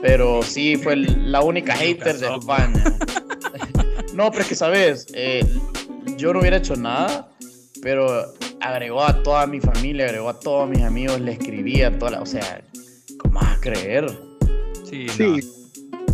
Pero 0.00 0.42
sí 0.42 0.76
fue 0.76 0.96
la 0.96 1.42
única 1.42 1.74
hater 1.74 2.16
de 2.16 2.34
España. 2.34 2.82
no, 4.14 4.30
pero 4.30 4.42
es 4.42 4.48
que, 4.48 4.54
¿sabes? 4.54 5.06
Eh, 5.12 5.44
yo 6.20 6.34
no 6.34 6.40
hubiera 6.40 6.58
hecho 6.58 6.76
nada, 6.76 7.28
pero 7.82 8.34
agregó 8.60 9.02
a 9.02 9.22
toda 9.22 9.46
mi 9.46 9.58
familia, 9.60 10.04
agregó 10.04 10.28
a 10.28 10.38
todos 10.38 10.68
mis 10.68 10.82
amigos, 10.82 11.18
le 11.20 11.32
escribía, 11.32 11.98
toda 11.98 12.12
la, 12.12 12.20
o 12.20 12.26
sea, 12.26 12.62
¿cómo 13.18 13.40
vas 13.40 13.56
a 13.56 13.60
creer? 13.60 14.06
Sí, 14.84 15.06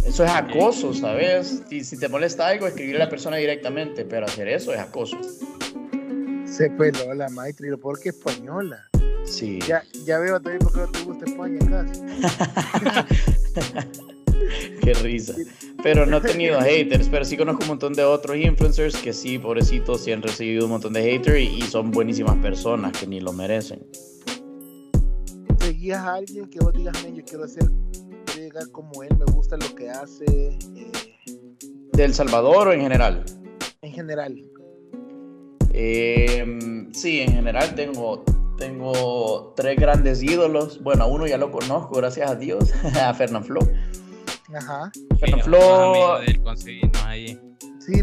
Eso 0.05 0.25
es 0.25 0.31
acoso, 0.31 0.95
¿sabes? 0.95 1.62
Si, 1.69 1.83
si 1.83 1.99
te 1.99 2.09
molesta 2.09 2.47
algo, 2.47 2.69
escribirle 2.69 3.03
a 3.03 3.05
la 3.07 3.11
persona 3.11 3.37
directamente, 3.37 4.05
pero 4.05 4.27
hacer 4.27 4.47
eso 4.49 4.73
es 4.73 4.79
acoso. 4.79 5.19
Se 6.45 6.71
peló 6.71 7.12
la 7.14 7.29
maestra 7.31 7.66
y 7.66 7.71
lo 7.71 7.81
porque 7.81 8.11
española. 8.11 8.88
Sí. 9.25 9.59
Ya, 9.66 9.83
ya 10.05 10.19
veo 10.19 10.40
también 10.40 10.61
por 10.61 10.73
qué 10.73 10.79
no 10.79 10.88
te 10.88 11.01
gusta 11.01 11.25
España 11.25 11.59
casi. 11.69 12.01
Qué 14.83 14.95
risa. 14.95 15.35
Pero 15.87 16.05
no 16.05 16.16
he 16.16 16.20
tenido 16.20 16.61
haters, 16.61 17.09
pero 17.09 17.25
sí 17.25 17.37
conozco 17.37 17.62
un 17.62 17.68
montón 17.68 17.92
de 17.92 18.03
otros 18.03 18.37
influencers 18.37 18.96
que 18.96 19.12
sí, 19.12 19.38
pobrecitos, 19.38 20.03
sí 20.03 20.11
han 20.11 20.20
recibido 20.20 20.64
un 20.64 20.72
montón 20.72 20.92
de 20.94 21.01
haters 21.01 21.38
y, 21.38 21.62
son 21.62 21.92
buenísimas 21.92 22.35
personas 22.38 22.90
que 22.99 23.07
ni 23.07 23.20
lo 23.20 23.33
merecen. 23.33 23.87
¿Seguías 25.61 26.01
a 26.01 26.14
alguien 26.14 26.51
que 26.51 26.59
vos 26.59 26.72
digas, 26.72 27.01
yo 27.14 27.25
quiero 27.25 27.46
llegar 28.35 28.68
como 28.72 29.05
él, 29.05 29.16
me 29.16 29.33
gusta 29.33 29.57
lo 29.57 29.72
que 29.77 29.88
hace? 29.88 30.25
Eh... 30.25 30.59
¿De 31.92 32.05
El 32.05 32.14
Salvador 32.14 32.66
o 32.66 32.72
en 32.72 32.81
general? 32.81 33.25
En 33.81 33.92
general. 33.92 34.42
Eh, 35.72 36.88
sí, 36.94 37.20
en 37.20 37.33
general 37.33 37.77
tengo 37.77 38.25
tengo 38.59 39.53
tres 39.55 39.79
grandes 39.79 40.20
ídolos. 40.22 40.83
Bueno, 40.83 41.07
uno 41.07 41.27
ya 41.29 41.38
lo 41.38 41.53
conozco, 41.53 41.96
gracias 41.96 42.29
a 42.29 42.35
Dios, 42.35 42.72
a 43.01 43.14
Fernand 43.14 43.44
Flo. 43.44 43.61
Ajá. 44.55 44.91
Fernand 45.19 45.43
Flo. 45.43 46.19
ahí. 47.05 47.39
Sí, 47.87 47.93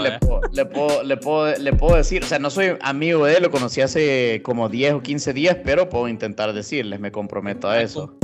le 0.00 0.18
puedo, 0.18 0.40
le, 0.52 0.66
puedo, 0.66 1.02
le, 1.04 1.16
puedo, 1.16 1.56
le 1.56 1.72
puedo 1.72 1.96
decir, 1.96 2.24
o 2.24 2.26
sea, 2.26 2.40
no 2.40 2.50
soy 2.50 2.76
amigo 2.80 3.26
de 3.26 3.36
él, 3.36 3.44
lo 3.44 3.50
conocí 3.52 3.80
hace 3.80 4.40
como 4.42 4.68
10 4.68 4.94
o 4.94 5.02
15 5.02 5.32
días, 5.32 5.56
pero 5.64 5.88
puedo 5.88 6.08
intentar 6.08 6.52
decirles, 6.52 6.98
me 6.98 7.12
comprometo 7.12 7.68
a 7.68 7.80
eso. 7.80 8.18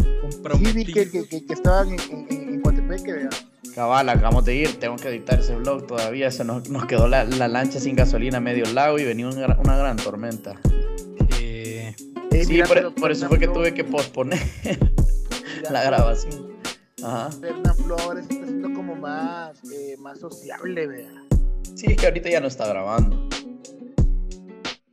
Sí, 0.58 0.72
vi 0.72 0.84
que, 0.84 1.08
que, 1.08 1.28
que, 1.28 1.52
estaban 1.52 1.90
en, 1.90 2.00
en, 2.28 2.48
en 2.54 2.60
Coatepeque, 2.60 3.28
Cabal, 3.74 4.08
acabamos 4.08 4.44
de 4.44 4.56
ir, 4.56 4.80
tengo 4.80 4.96
que 4.96 5.08
editar 5.08 5.38
ese 5.38 5.54
vlog 5.54 5.86
todavía, 5.86 6.30
se 6.30 6.44
nos, 6.44 6.68
nos 6.68 6.86
quedó 6.86 7.06
la, 7.06 7.24
la, 7.24 7.46
lancha 7.46 7.78
sin 7.78 7.94
gasolina 7.94 8.38
a 8.38 8.40
medio 8.40 8.64
lago 8.72 8.98
y 8.98 9.04
venía 9.04 9.28
una, 9.28 9.58
una 9.58 9.76
gran 9.76 9.96
tormenta. 9.96 10.56
Eh, 11.38 11.94
sí, 12.44 12.60
por, 12.98 13.12
eso 13.12 13.28
fue 13.28 13.38
que 13.38 13.48
tuve 13.48 13.72
que 13.72 13.84
posponer 13.84 14.40
la 15.70 15.84
grabación. 15.84 16.49
Ajá. 17.02 17.30
Fernán 17.30 17.76
Flores 17.76 18.26
está 18.28 18.46
siendo 18.46 18.72
como 18.72 18.94
más, 18.94 19.62
eh, 19.72 19.96
más 19.98 20.18
sociable, 20.20 20.86
vea. 20.86 21.24
Sí, 21.74 21.86
es 21.88 21.96
que 21.96 22.06
ahorita 22.06 22.30
ya 22.30 22.40
no 22.40 22.48
está 22.48 22.68
grabando. 22.68 23.28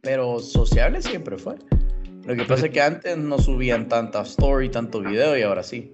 Pero 0.02 0.39
sociable 0.39 1.02
siempre 1.02 1.38
fue. 1.38 1.56
Lo 2.26 2.36
que 2.36 2.43
pasa 2.46 2.67
es 2.67 2.72
que 2.72 2.82
antes 2.82 3.17
no 3.17 3.39
subían 3.39 3.88
tanta 3.88 4.22
story, 4.22 4.70
tanto 4.70 5.02
video 5.02 5.38
y 5.38 5.43
ahora 5.43 5.63
sí. 5.63 5.93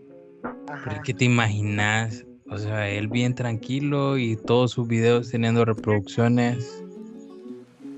Ajá. 0.67 1.01
¿Qué 1.03 1.13
te 1.13 1.25
imaginas? 1.25 2.25
O 2.49 2.57
sea, 2.57 2.89
él 2.89 3.07
bien 3.07 3.33
tranquilo 3.33 4.17
y 4.17 4.35
todos 4.35 4.71
sus 4.71 4.87
videos 4.87 5.29
teniendo 5.29 5.65
reproducciones 5.65 6.83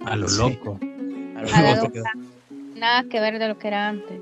a 0.06 0.16
lo 0.16 0.28
loco. 0.28 0.80
A 1.36 1.42
lo 1.42 1.84
loco 1.84 2.02
nada 2.76 3.04
que 3.10 3.20
ver 3.20 3.40
de 3.40 3.48
lo 3.48 3.58
que 3.58 3.68
era 3.68 3.88
antes. 3.90 4.22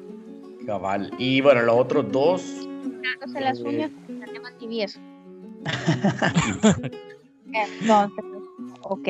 Cabal. 0.65 1.11
Y 1.17 1.41
bueno, 1.41 1.63
los 1.63 1.75
otros 1.75 2.11
dos. 2.11 2.43
Dándose 3.03 3.41
las 3.41 3.59
eh, 3.59 3.63
uñas 3.63 3.91
el 4.07 4.33
tema 4.33 4.51
tibieso. 4.57 4.99
Entonces, 7.53 8.25
ok. 8.81 9.09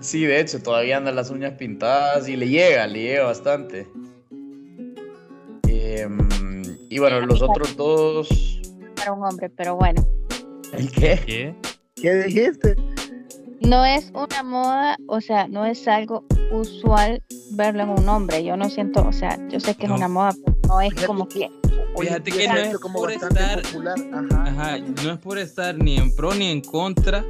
Sí, 0.00 0.24
de 0.26 0.40
hecho, 0.40 0.62
todavía 0.62 0.98
andan 0.98 1.16
las 1.16 1.30
uñas 1.30 1.54
pintadas 1.54 2.28
y 2.28 2.36
le 2.36 2.48
llega, 2.48 2.86
le 2.86 3.00
llega 3.00 3.24
bastante. 3.24 3.88
Em, 5.66 6.28
y 6.90 6.98
bueno, 6.98 7.20
los 7.20 7.40
otros 7.40 7.76
dos. 7.76 8.60
Para 8.96 9.12
un 9.12 9.24
hombre, 9.24 9.48
pero 9.48 9.76
bueno. 9.76 10.06
¿El 10.72 10.90
qué? 10.90 11.18
¿Qué? 11.24 11.54
¿Qué 11.94 12.14
dijiste? 12.24 12.76
no 13.60 13.84
es 13.84 14.12
una 14.14 14.42
moda, 14.42 14.96
o 15.08 15.20
sea, 15.20 15.48
no 15.48 15.64
es 15.64 15.86
algo 15.88 16.24
usual 16.50 17.22
verlo 17.52 17.82
en 17.82 17.90
un 17.90 18.08
hombre. 18.08 18.44
Yo 18.44 18.56
no 18.56 18.68
siento, 18.68 19.06
o 19.06 19.12
sea, 19.12 19.38
yo 19.48 19.60
sé 19.60 19.74
que 19.74 19.86
es 19.86 19.92
una 19.92 20.08
moda, 20.08 20.32
pero 20.44 20.56
no 20.68 20.80
es 20.80 20.94
como 21.06 21.28
que. 21.28 21.50
Fíjate 21.98 22.30
que 22.30 22.48
no 22.48 22.54
es 22.54 22.78
por 22.78 23.10
estar, 23.10 23.62
ajá. 24.46 24.78
no 24.78 25.12
es 25.12 25.18
por 25.18 25.38
estar 25.38 25.76
ni 25.76 25.96
en 25.96 26.14
pro 26.14 26.34
ni 26.34 26.50
en 26.50 26.60
contra, 26.60 27.24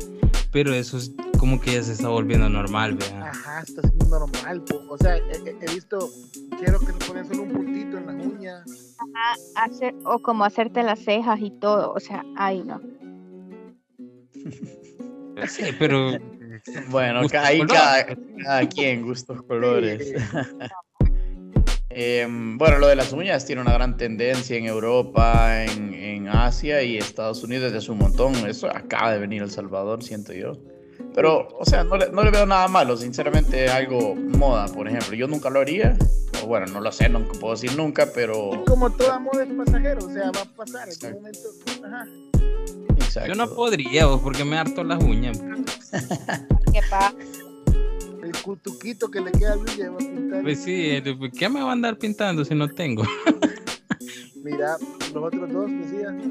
pero 0.52 0.74
eso 0.74 0.98
es 0.98 1.12
como 1.38 1.60
que 1.60 1.72
ya 1.72 1.82
se 1.82 1.92
está 1.92 2.08
volviendo 2.08 2.48
normal, 2.48 2.94
¿verdad? 2.94 3.28
Ajá, 3.28 3.60
está 3.60 3.82
siendo 3.82 4.06
normal. 4.06 4.62
O 4.88 4.98
sea, 4.98 5.16
he, 5.16 5.74
visto, 5.74 6.10
quiero 6.58 6.80
que 6.80 6.86
se 6.86 6.98
ponen 7.06 7.26
solo 7.26 7.42
un 7.42 7.52
puntito 7.52 7.98
en 7.98 8.06
la 8.06 8.12
uña. 8.12 8.64
Ajá, 8.98 9.64
hacer, 9.66 9.94
o 10.04 10.18
como 10.18 10.44
hacerte 10.44 10.82
las 10.82 10.98
cejas 11.00 11.40
y 11.40 11.50
todo, 11.50 11.92
o 11.92 12.00
sea, 12.00 12.24
ahí 12.36 12.62
no. 12.62 12.80
Sí, 15.48 15.64
pero. 15.78 16.18
Bueno, 16.88 17.20
ahí 17.38 17.60
cada, 17.66 18.68
quien, 18.68 19.02
gustos 19.02 19.42
colores. 19.42 20.12
Em, 21.98 22.58
bueno, 22.58 22.76
lo 22.76 22.88
de 22.88 22.94
las 22.94 23.10
uñas 23.14 23.46
tiene 23.46 23.62
una 23.62 23.72
gran 23.72 23.96
tendencia 23.96 24.54
en 24.54 24.66
Europa, 24.66 25.64
en, 25.64 25.94
en, 25.94 26.28
Asia 26.28 26.82
y 26.82 26.98
Estados 26.98 27.42
Unidos 27.42 27.64
desde 27.64 27.78
hace 27.78 27.90
un 27.90 27.96
montón. 27.96 28.34
Eso 28.46 28.68
acaba 28.68 29.12
de 29.12 29.18
venir 29.18 29.42
El 29.42 29.50
Salvador, 29.50 30.02
siento 30.02 30.34
yo. 30.34 30.52
Pero, 31.14 31.48
o 31.58 31.64
sea, 31.64 31.84
no 31.84 31.96
le, 31.96 32.10
no 32.10 32.22
le 32.22 32.30
veo 32.30 32.44
nada 32.44 32.68
malo, 32.68 32.98
sinceramente, 32.98 33.70
algo 33.70 34.14
moda, 34.14 34.66
por 34.66 34.86
ejemplo. 34.86 35.14
Yo 35.14 35.26
nunca 35.26 35.48
lo 35.48 35.60
haría, 35.60 35.96
o 36.42 36.46
bueno, 36.46 36.66
no 36.66 36.82
lo 36.82 36.92
sé, 36.92 37.08
no 37.08 37.26
puedo 37.28 37.54
decir 37.54 37.74
nunca, 37.74 38.06
pero... 38.14 38.62
Como 38.66 38.90
toda 38.90 39.18
moda 39.18 39.44
es 39.44 39.54
pasajero, 39.54 40.04
o 40.04 40.12
sea, 40.12 40.30
va 40.32 40.42
a 40.42 40.54
pasar 40.54 40.88
en 40.90 41.06
algún 41.06 41.22
momento. 41.22 41.48
Ajá. 41.82 43.26
Yo 43.26 43.34
no 43.34 43.48
podría, 43.48 44.06
porque 44.22 44.44
me 44.44 44.58
harto 44.58 44.84
las 44.84 45.02
uñas. 45.02 45.40
¿Qué 46.74 46.80
pasa? 46.90 47.14
Cutuquito 48.46 49.10
que 49.10 49.20
le 49.20 49.32
queda 49.32 49.54
a 49.54 49.56
Luis 49.56 49.76
va 49.80 49.94
a 49.94 49.98
pintar. 49.98 50.42
Pues 50.44 50.62
sí, 50.62 50.90
eh, 50.90 51.16
pues, 51.18 51.32
¿qué 51.36 51.48
me 51.48 51.60
va 51.60 51.70
a 51.70 51.72
andar 51.72 51.98
pintando 51.98 52.44
si 52.44 52.54
no 52.54 52.68
tengo? 52.68 53.02
Mira, 54.44 54.76
los 55.12 55.24
otros 55.24 55.52
dos, 55.52 55.68
decían. 55.68 56.30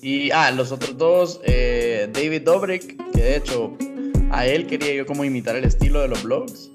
Y, 0.00 0.30
ah, 0.30 0.50
los 0.52 0.72
otros 0.72 0.96
dos, 0.96 1.38
eh, 1.44 2.08
David 2.14 2.42
Dobrik, 2.46 3.12
que 3.12 3.20
de 3.20 3.36
hecho 3.36 3.76
a 4.30 4.46
él 4.46 4.66
quería 4.66 4.94
yo 4.94 5.04
como 5.04 5.22
imitar 5.22 5.54
el 5.54 5.64
estilo 5.64 6.00
de 6.00 6.08
los 6.08 6.22
blogs. 6.22 6.70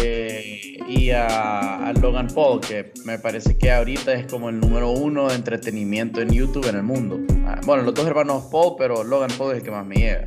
Eh, 0.00 0.78
y 0.88 1.10
a, 1.10 1.92
Logan 2.00 2.28
Paul, 2.28 2.62
que 2.62 2.94
me 3.04 3.18
parece 3.18 3.58
que 3.58 3.70
ahorita 3.70 4.14
es 4.14 4.26
como 4.26 4.48
el 4.48 4.58
número 4.58 4.90
uno 4.90 5.28
de 5.28 5.34
entretenimiento 5.34 6.22
en 6.22 6.30
YouTube 6.30 6.66
en 6.66 6.76
el 6.76 6.82
mundo. 6.82 7.20
Ah, 7.44 7.60
bueno, 7.66 7.82
los 7.82 7.92
dos 7.92 8.06
hermanos 8.06 8.44
Paul, 8.50 8.76
pero 8.78 9.04
Logan 9.04 9.30
Paul 9.36 9.52
es 9.52 9.58
el 9.58 9.64
que 9.64 9.70
más 9.70 9.84
me 9.84 9.96
llega. 9.96 10.26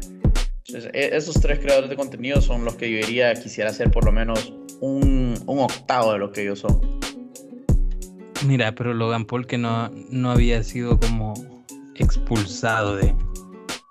E, 0.74 1.16
esos 1.16 1.40
tres 1.42 1.60
creadores 1.60 1.90
de 1.90 1.96
contenido 1.96 2.42
son 2.42 2.66
los 2.66 2.76
que 2.76 2.90
yo 2.90 3.06
diría 3.06 3.34
quisiera 3.34 3.70
hacer 3.70 3.92
por 3.92 4.06
lo 4.06 4.12
menos 4.12 4.54
un, 4.80 5.38
un 5.46 5.60
octavo 5.60 6.14
de 6.14 6.20
lo 6.20 6.32
que 6.32 6.42
ellos 6.44 6.60
son. 6.60 6.82
Mira, 8.46 8.74
pero 8.74 8.94
Logan 8.94 9.26
Paul 9.26 9.46
que 9.46 9.58
no, 9.58 9.90
no 10.10 10.32
había 10.32 10.64
sido 10.64 11.00
como 11.00 11.34
expulsado 11.96 12.96
de, 12.96 13.14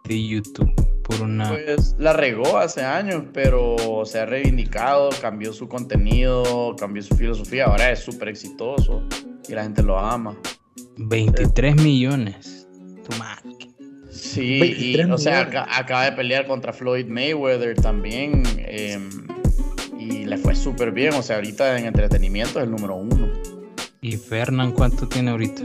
de 0.05 0.27
YouTube. 0.27 0.73
Pues 1.05 1.97
la 1.99 2.13
regó 2.13 2.59
hace 2.59 2.83
años, 2.83 3.25
pero 3.33 3.77
se 4.05 4.21
ha 4.21 4.27
reivindicado, 4.27 5.11
cambió 5.21 5.53
su 5.53 5.69
contenido, 5.69 6.77
cambió 6.79 7.03
su 7.03 7.17
filosofía, 7.17 7.65
ahora 7.65 7.91
es 7.91 7.99
súper 7.99 8.29
exitoso 8.29 9.03
y 9.49 9.53
la 9.53 9.65
gente 9.65 9.83
lo 9.83 9.99
ama. 9.99 10.39
23 10.99 11.83
millones, 11.83 12.69
tu 13.09 13.17
madre. 13.17 13.50
Sí, 14.33 14.61
y, 14.79 15.03
o 15.11 15.19
sea, 15.19 15.41
acaba 15.77 16.05
de 16.05 16.13
pelear 16.13 16.47
contra 16.47 16.73
Floyd 16.73 17.07
Mayweather 17.07 17.75
también 17.75 18.45
em, 18.59 19.11
y 19.99 20.25
le 20.25 20.39
fue 20.39 20.55
súper 20.55 20.93
bien, 20.93 21.15
o 21.15 21.23
sea, 21.23 21.37
ahorita 21.37 21.77
en 21.77 21.87
entretenimiento 21.87 22.61
es 22.61 22.67
el 22.67 22.71
número 22.71 22.95
uno. 22.95 23.29
¿Y 24.01 24.17
Fernán 24.17 24.71
cuánto 24.71 25.09
tiene 25.09 25.33
ahorita? 25.33 25.63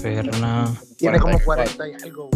Fernan. 0.00 0.76
Tiene 0.96 1.20
como 1.20 1.38
40 1.38 1.88
y 1.88 1.92
algo. 2.02 2.28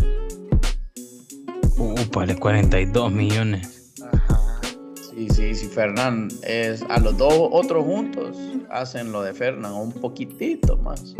Uh, 1.76 1.96
vale 2.12 2.36
42 2.36 3.10
millones. 3.10 3.92
Ajá. 4.12 4.60
Sí, 4.94 5.26
sí, 5.30 5.52
sí, 5.52 5.66
Fernán 5.66 6.28
es 6.44 6.82
a 6.88 7.00
los 7.00 7.18
dos 7.18 7.34
otros 7.50 7.84
juntos 7.84 8.38
hacen 8.70 9.10
lo 9.10 9.20
de 9.22 9.34
Fernán 9.34 9.72
un 9.72 9.92
poquitito 9.92 10.76
más. 10.76 11.16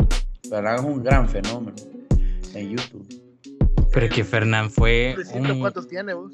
Fernán 0.49 0.75
es 0.75 0.81
un 0.83 1.03
gran 1.03 1.27
fenómeno 1.27 1.75
en 2.53 2.69
YouTube. 2.69 3.22
Pero 3.93 4.07
es 4.07 4.13
que 4.13 4.23
Fernán 4.23 4.71
fue. 4.71 5.13
Luisito, 5.15 5.59
¿cuántos 5.59 5.87
tiene 5.87 6.13
vos? 6.13 6.33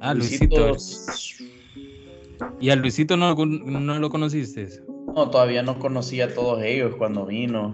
Ah, 0.00 0.12
Luisito. 0.12 0.76
¿Y 2.60 2.70
a 2.70 2.76
Luisito 2.76 3.16
no, 3.16 3.34
no 3.34 3.98
lo 3.98 4.10
conociste? 4.10 4.68
No, 5.14 5.30
todavía 5.30 5.62
no 5.62 5.78
conocía 5.78 6.26
a 6.26 6.34
todos 6.34 6.62
ellos 6.62 6.96
cuando 6.96 7.26
vino. 7.26 7.72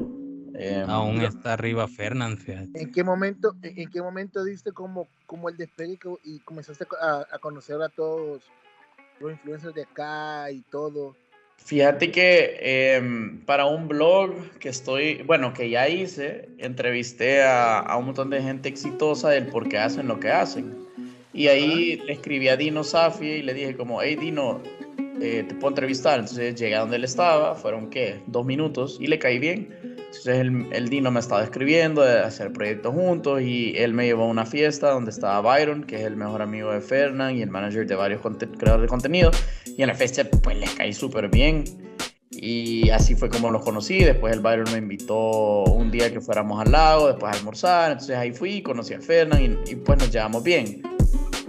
Em, 0.59 0.89
Aún 0.89 1.21
está 1.21 1.53
arriba 1.53 1.87
Fernán, 1.87 2.39
¿En 2.75 2.91
qué 2.91 3.05
momento, 3.05 3.55
en 3.63 3.91
qué 3.91 4.01
momento 4.01 4.43
diste 4.43 4.73
como, 4.73 5.07
como 5.27 5.51
el 5.51 5.57
despegue 5.57 5.99
y 6.25 6.39
comenzaste 6.41 6.87
a, 7.01 7.39
conocer 7.41 7.81
a 7.83 7.91
todos 7.91 8.43
los 9.21 9.33
influencers 9.33 9.75
de 9.75 9.83
acá 9.83 10.51
y 10.51 10.63
todo? 10.63 11.15
Fíjate 11.57 12.13
que 12.13 12.59
em, 12.61 13.41
para 13.41 13.67
un 13.67 13.89
blog 13.89 14.33
que 14.61 14.69
estoy, 14.69 15.23
bueno, 15.23 15.53
que 15.53 15.69
ya 15.69 15.89
hice, 15.89 16.49
entrevisté 16.59 17.43
a, 17.43 17.81
a, 17.81 17.97
un 17.97 18.07
montón 18.07 18.31
de 18.31 18.41
gente 18.41 18.69
exitosa 18.69 19.31
del 19.31 19.49
por 19.49 19.69
qué 19.69 19.79
hacen 19.79 20.07
lo 20.07 20.21
que 20.21 20.31
hacen. 20.31 20.87
Y 21.33 21.49
ahí 21.49 21.97
le 22.07 22.13
escribí 22.13 22.49
a 22.49 22.57
Dino 22.57 22.85
Safi 22.85 23.27
y 23.27 23.43
le 23.43 23.53
dije 23.53 23.77
como, 23.77 24.01
hey 24.01 24.17
Dino, 24.17 24.63
eh, 25.21 25.45
te 25.49 25.55
puedo 25.55 25.69
entrevistar. 25.69 26.21
Entonces 26.21 26.55
llegué 26.55 26.75
a 26.77 26.81
donde 26.81 26.97
él 26.97 27.05
estaba, 27.05 27.55
fueron 27.55 27.91
qué, 27.91 28.21
dos 28.27 28.45
minutos 28.45 28.99
y 29.01 29.07
le 29.07 29.19
caí 29.19 29.39
bien. 29.39 29.69
Entonces 29.83 30.39
el, 30.39 30.67
el, 30.73 30.89
Dino 30.89 31.11
me 31.11 31.21
estaba 31.21 31.43
escribiendo 31.43 32.03
de 32.03 32.21
hacer 32.21 32.53
proyectos 32.53 32.95
juntos 32.95 33.43
y 33.43 33.75
él 33.77 33.93
me 33.93 34.07
llevó 34.07 34.25
a 34.25 34.29
una 34.29 34.47
fiesta 34.47 34.91
donde 34.91 35.11
estaba 35.11 35.41
Byron, 35.41 35.85
que 35.85 35.97
es 35.97 36.03
el 36.03 36.17
mejor 36.17 36.43
amigo 36.43 36.73
de 36.73 36.81
Fernand 36.81 37.37
y 37.37 37.43
el 37.43 37.51
manager 37.51 37.87
de 37.87 37.95
varios 37.95 38.21
creadores 38.21 38.83
de 38.83 38.89
contenido. 38.89 39.31
Y 39.67 39.83
en 39.83 39.89
la 39.89 39.95
fiesta 39.95 40.25
pues 40.43 40.57
le 40.57 40.67
caí 40.77 40.93
súper 40.93 41.29
bien. 41.29 41.65
Y 42.31 42.91
así 42.91 43.15
fue 43.15 43.31
como 43.31 43.51
los 43.51 43.63
conocí. 43.63 44.05
Después 44.05 44.35
el 44.35 44.41
Byron 44.41 44.71
me 44.73 44.79
invitó 44.79 45.65
un 45.65 45.91
día 45.91 46.13
que 46.13 46.21
fuéramos 46.21 46.61
al 46.61 46.73
lago, 46.73 47.09
después 47.09 47.35
a 47.35 47.39
almorzar. 47.39 47.93
Entonces 47.93 48.17
ahí 48.17 48.33
fui, 48.33 48.63
conocí 48.63 48.95
a 48.95 49.01
Fernand 49.01 49.67
y, 49.67 49.73
y 49.73 49.77
pues 49.77 49.99
nos 49.99 50.11
llevamos 50.11 50.43
bien. 50.43 50.83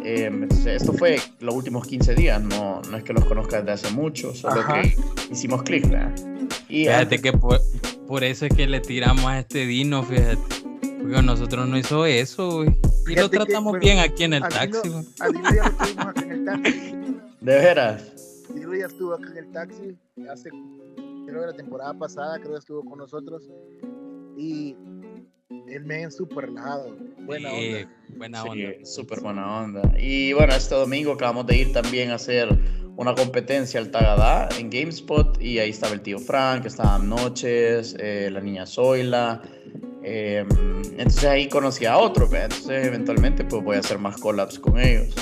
Em, 0.09 0.47
esto 0.65 0.93
fue 0.93 1.17
los 1.41 1.53
últimos 1.53 1.85
15 1.85 2.15
días, 2.15 2.41
no, 2.41 2.81
no 2.89 2.95
es 2.95 3.03
que 3.03 3.11
los 3.11 3.25
conozca 3.25 3.57
desde 3.57 3.71
hace 3.73 3.93
mucho, 3.93 4.33
solo 4.33 4.61
que 4.65 4.95
hicimos 5.29 5.63
clic, 5.63 5.85
Y 6.69 6.85
fíjate 6.85 7.19
que 7.19 7.33
por, 7.33 8.23
eso 8.23 8.45
es 8.45 8.55
que 8.55 8.67
le 8.67 8.79
tiramos 8.79 9.25
a 9.25 9.39
este 9.39 9.65
Dino, 9.65 10.03
fíjate. 10.03 10.37
Porque 11.01 11.21
nosotros 11.21 11.67
no 11.67 11.77
hizo 11.77 12.05
eso, 12.05 12.63
Y 12.63 13.15
lo 13.15 13.29
tratamos 13.29 13.79
bien 13.79 13.99
aquí 13.99 14.23
en 14.23 14.35
el 14.35 14.43
taxi, 14.43 14.89
A 15.19 15.27
Dino 15.27 15.49
ya 15.53 15.65
lo 15.65 15.75
tuvimos 15.75 16.05
aquí 16.05 16.23
en 16.23 16.31
el 16.31 16.45
taxi. 16.45 16.95
¿De 17.41 17.55
veras? 17.55 18.45
Dino 18.55 18.75
ya 18.75 18.85
estuvo 18.85 19.13
acá 19.13 19.29
en 19.29 19.37
el 19.37 19.51
taxi 19.51 19.97
hace, 20.31 20.49
creo 21.25 21.41
que 21.41 21.47
la 21.47 21.53
temporada 21.53 21.93
pasada, 21.93 22.39
creo 22.39 22.53
que 22.53 22.59
estuvo 22.59 22.85
con 22.85 22.99
nosotros. 22.99 23.43
Y 24.37 24.73
el 25.49 25.85
men 25.85 26.11
súper 26.11 26.45
relajado. 26.45 26.95
Buena 27.19 27.51
onda. 27.51 27.89
Buena 28.15 28.43
onda. 28.43 28.85
súper 28.85 29.21
buena 29.21 29.61
onda. 29.61 29.81
Y 29.97 30.33
bueno, 30.33 30.53
este 30.53 30.75
domingo 30.75 31.13
acabamos 31.13 31.47
de 31.47 31.57
ir 31.57 31.71
también 31.71 32.11
a 32.11 32.15
hacer 32.15 32.49
una 32.95 33.13
competencia 33.13 33.79
al 33.79 33.91
Tagadá 33.91 34.49
en 34.57 34.69
GameSpot 34.69 35.39
y 35.41 35.59
ahí 35.59 35.69
estaba 35.69 35.93
el 35.93 36.01
tío 36.01 36.19
Frank, 36.19 36.65
estaban 36.65 37.07
Noches, 37.07 37.95
eh, 37.99 38.29
la 38.31 38.41
niña 38.41 38.65
Zoila. 38.65 39.41
Em, 40.03 40.47
entonces 40.97 41.25
ahí 41.25 41.47
conocí 41.47 41.85
a 41.85 41.97
otro, 41.97 42.25
entonces 42.25 42.87
eventualmente 42.87 43.43
pues 43.43 43.63
voy 43.63 43.75
a 43.75 43.79
hacer 43.79 43.99
más 43.99 44.17
collabs 44.17 44.57
con 44.59 44.79
ellos. 44.79 45.13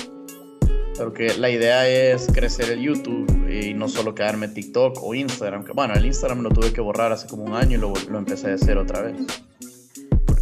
Pero 0.98 1.12
que 1.14 1.38
la 1.38 1.50
idea 1.50 1.90
es 1.90 2.28
crecer 2.34 2.72
el 2.72 2.82
YouTube 2.82 3.50
y 3.52 3.74
no 3.74 3.90
solo 3.90 4.16
quedarme 4.16 4.48
TikTok 4.48 5.04
o 5.04 5.14
Instagram. 5.14 5.66
Que, 5.66 5.74
bueno, 5.74 5.94
el 5.94 6.06
Instagram 6.06 6.42
lo 6.42 6.50
tuve 6.50 6.72
que 6.72 6.80
borrar 6.80 7.12
hace 7.12 7.28
como 7.28 7.44
un 7.44 7.54
año 7.54 7.78
y 7.78 7.82
lo, 7.82 7.92
lo 8.10 8.18
empecé 8.18 8.52
a 8.52 8.54
hacer 8.54 8.78
otra 8.78 9.02
vez 9.02 9.18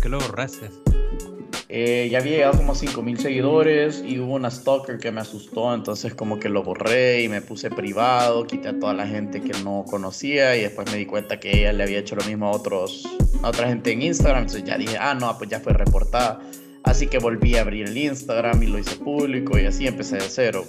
qué 0.04 0.10
lo 0.10 0.20
borraste? 0.20 0.70
Eh, 1.70 2.10
ya 2.12 2.20
había 2.20 2.32
llegado 2.34 2.58
como 2.58 2.74
a 2.74 2.76
5000 2.76 3.20
seguidores 3.20 4.04
y 4.06 4.20
hubo 4.20 4.34
una 4.34 4.52
stalker 4.52 4.98
que 4.98 5.14
me 5.14 5.22
asustó, 5.22 5.74
entonces 5.74 6.14
como 6.14 6.40
que 6.40 6.50
lo 6.50 6.62
borré 6.62 7.24
y 7.24 7.30
me 7.30 7.42
puse 7.42 7.72
privado, 7.72 8.46
quité 8.46 8.68
a 8.68 8.80
toda 8.80 8.94
la 8.94 9.08
gente 9.08 9.42
que 9.42 9.54
no 9.64 9.86
conocía 9.90 10.58
y 10.58 10.64
después 10.64 10.92
me 10.92 10.98
di 10.98 11.06
cuenta 11.06 11.40
que 11.40 11.58
ella 11.58 11.72
le 11.72 11.84
había 11.84 12.00
hecho 12.00 12.18
lo 12.18 12.26
mismo 12.26 12.48
a 12.48 12.52
otros 12.52 13.08
a 13.42 13.48
otra 13.48 13.70
gente 13.70 13.94
en 13.94 14.02
Instagram, 14.02 14.42
entonces 14.42 14.66
ya 14.66 14.78
dije, 14.78 14.98
ah, 15.00 15.16
no, 15.16 15.38
pues 15.38 15.50
ya 15.50 15.62
fue 15.62 15.72
reportada. 15.72 16.42
Así 16.84 17.08
que 17.08 17.18
volví 17.18 17.56
a 17.56 17.62
abrir 17.62 17.88
el 17.88 17.98
Instagram 17.98 18.62
y 18.62 18.68
lo 18.68 18.80
hice 18.80 18.98
público 18.98 19.58
y 19.58 19.66
así 19.66 19.88
empecé 19.88 20.18
de 20.18 20.28
cero. 20.28 20.66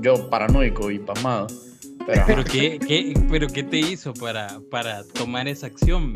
Yo 0.00 0.30
paranoico 0.30 0.90
y 0.90 0.98
pasmado. 0.98 1.48
Pero, 2.06 2.24
¿Pero, 2.26 2.44
qué, 2.44 2.78
qué, 2.78 3.14
¿Pero 3.30 3.46
qué 3.46 3.62
te 3.62 3.78
hizo 3.78 4.14
para, 4.14 4.60
para 4.70 5.04
tomar 5.04 5.48
esa 5.48 5.66
acción? 5.66 6.14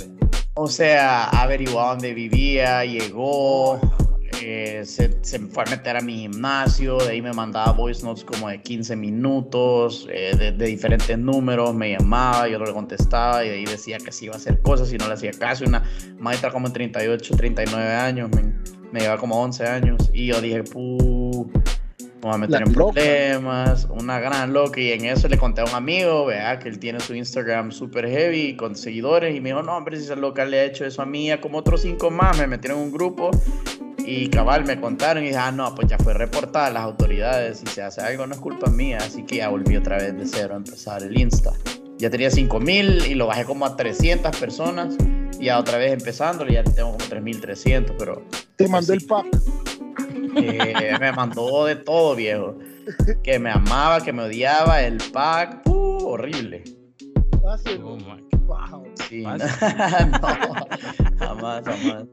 O 0.58 0.68
sea, 0.68 1.24
averiguó 1.24 1.82
dónde 1.82 2.14
vivía, 2.14 2.82
llegó, 2.82 3.78
eh, 4.40 4.80
se, 4.86 5.22
se, 5.22 5.38
fue 5.38 5.64
a 5.64 5.70
meter 5.70 5.98
a 5.98 6.00
mi 6.00 6.20
gimnasio, 6.20 6.96
de 6.96 7.10
ahí 7.10 7.20
me 7.20 7.34
mandaba 7.34 7.72
voice 7.72 8.02
notes 8.02 8.24
como 8.24 8.48
de 8.48 8.62
15 8.62 8.96
minutos, 8.96 10.08
eh, 10.10 10.34
de, 10.34 10.64
diferentes 10.64 11.18
números, 11.18 11.74
me 11.74 11.90
llamaba, 11.90 12.48
yo 12.48 12.58
no 12.58 12.64
le 12.64 12.72
contestaba 12.72 13.44
y 13.44 13.50
de 13.50 13.54
ahí 13.56 13.64
decía 13.66 13.98
que 13.98 14.10
sí 14.10 14.24
iba 14.24 14.34
a 14.34 14.38
hacer 14.38 14.62
cosas 14.62 14.90
y 14.94 14.96
no 14.96 15.06
le 15.08 15.12
hacía 15.12 15.32
caso. 15.32 15.64
Una 15.66 15.82
maestra 16.18 16.50
como 16.50 16.68
en 16.68 16.72
38, 16.72 17.36
39 17.36 17.94
años, 17.94 18.30
me, 18.30 18.54
me 18.92 19.00
lleva 19.00 19.18
como 19.18 19.38
11 19.38 19.66
años 19.66 20.10
y 20.14 20.28
yo 20.28 20.40
dije, 20.40 20.62
puh 20.62 21.50
me 22.26 22.34
a 22.34 22.38
meter 22.38 22.62
en 22.62 22.72
problemas, 22.72 23.86
una 23.90 24.20
gran 24.20 24.52
loca. 24.52 24.80
Y 24.80 24.92
en 24.92 25.04
eso 25.04 25.28
le 25.28 25.38
conté 25.38 25.60
a 25.60 25.64
un 25.64 25.74
amigo, 25.74 26.26
vea, 26.26 26.58
que 26.58 26.68
él 26.68 26.78
tiene 26.78 27.00
su 27.00 27.14
Instagram 27.14 27.72
super 27.72 28.08
heavy 28.08 28.56
con 28.56 28.74
seguidores. 28.74 29.34
Y 29.34 29.40
me 29.40 29.50
dijo, 29.50 29.62
no, 29.62 29.76
hombre, 29.76 29.96
si 29.96 30.04
esa 30.04 30.16
loca 30.16 30.44
le 30.44 30.60
ha 30.60 30.64
hecho 30.64 30.84
eso 30.84 31.02
a 31.02 31.06
mí, 31.06 31.30
a 31.30 31.40
como 31.40 31.58
otros 31.58 31.82
cinco 31.82 32.10
más, 32.10 32.38
me 32.38 32.46
metieron 32.46 32.78
en 32.78 32.84
un 32.86 32.92
grupo. 32.92 33.30
Y 33.98 34.28
cabal, 34.28 34.64
me 34.64 34.80
contaron 34.80 35.24
y 35.24 35.28
dije, 35.28 35.38
ah, 35.38 35.50
no, 35.50 35.74
pues 35.74 35.88
ya 35.88 35.98
fue 35.98 36.14
reportada 36.14 36.66
a 36.66 36.70
las 36.70 36.82
autoridades. 36.82 37.58
Si 37.58 37.66
se 37.66 37.82
hace 37.82 38.00
algo, 38.00 38.26
no 38.26 38.34
es 38.34 38.40
culpa 38.40 38.70
mía. 38.70 38.98
Así 39.00 39.24
que 39.24 39.36
ya 39.36 39.48
volví 39.48 39.76
otra 39.76 39.96
vez 39.96 40.16
de 40.16 40.26
cero 40.26 40.54
a 40.54 40.56
empezar 40.58 41.02
el 41.02 41.18
Insta. 41.18 41.52
Ya 41.98 42.10
tenía 42.10 42.30
5000 42.30 43.06
y 43.06 43.14
lo 43.14 43.26
bajé 43.26 43.44
como 43.44 43.66
a 43.66 43.76
300 43.76 44.36
personas. 44.36 44.96
Y 45.40 45.46
ya 45.46 45.58
otra 45.58 45.78
vez 45.78 45.92
empezando, 45.92 46.46
ya 46.46 46.62
tengo 46.62 46.92
como 46.92 47.04
3300, 47.04 47.96
pero. 47.98 48.22
Te 48.56 48.68
mandó 48.68 48.92
el 48.92 49.04
pack 49.04 49.26
me 50.36 51.12
mandó 51.12 51.64
de 51.64 51.76
todo, 51.76 52.14
viejo. 52.14 52.58
Que 53.22 53.38
me 53.38 53.50
amaba, 53.50 54.00
que 54.00 54.12
me 54.12 54.22
odiaba, 54.22 54.82
el 54.82 54.98
pack, 55.12 55.66
uh, 55.66 56.06
horrible. 56.06 56.64
Oh 57.42 57.56
jamás, 61.18 61.64
jamás. 61.64 62.04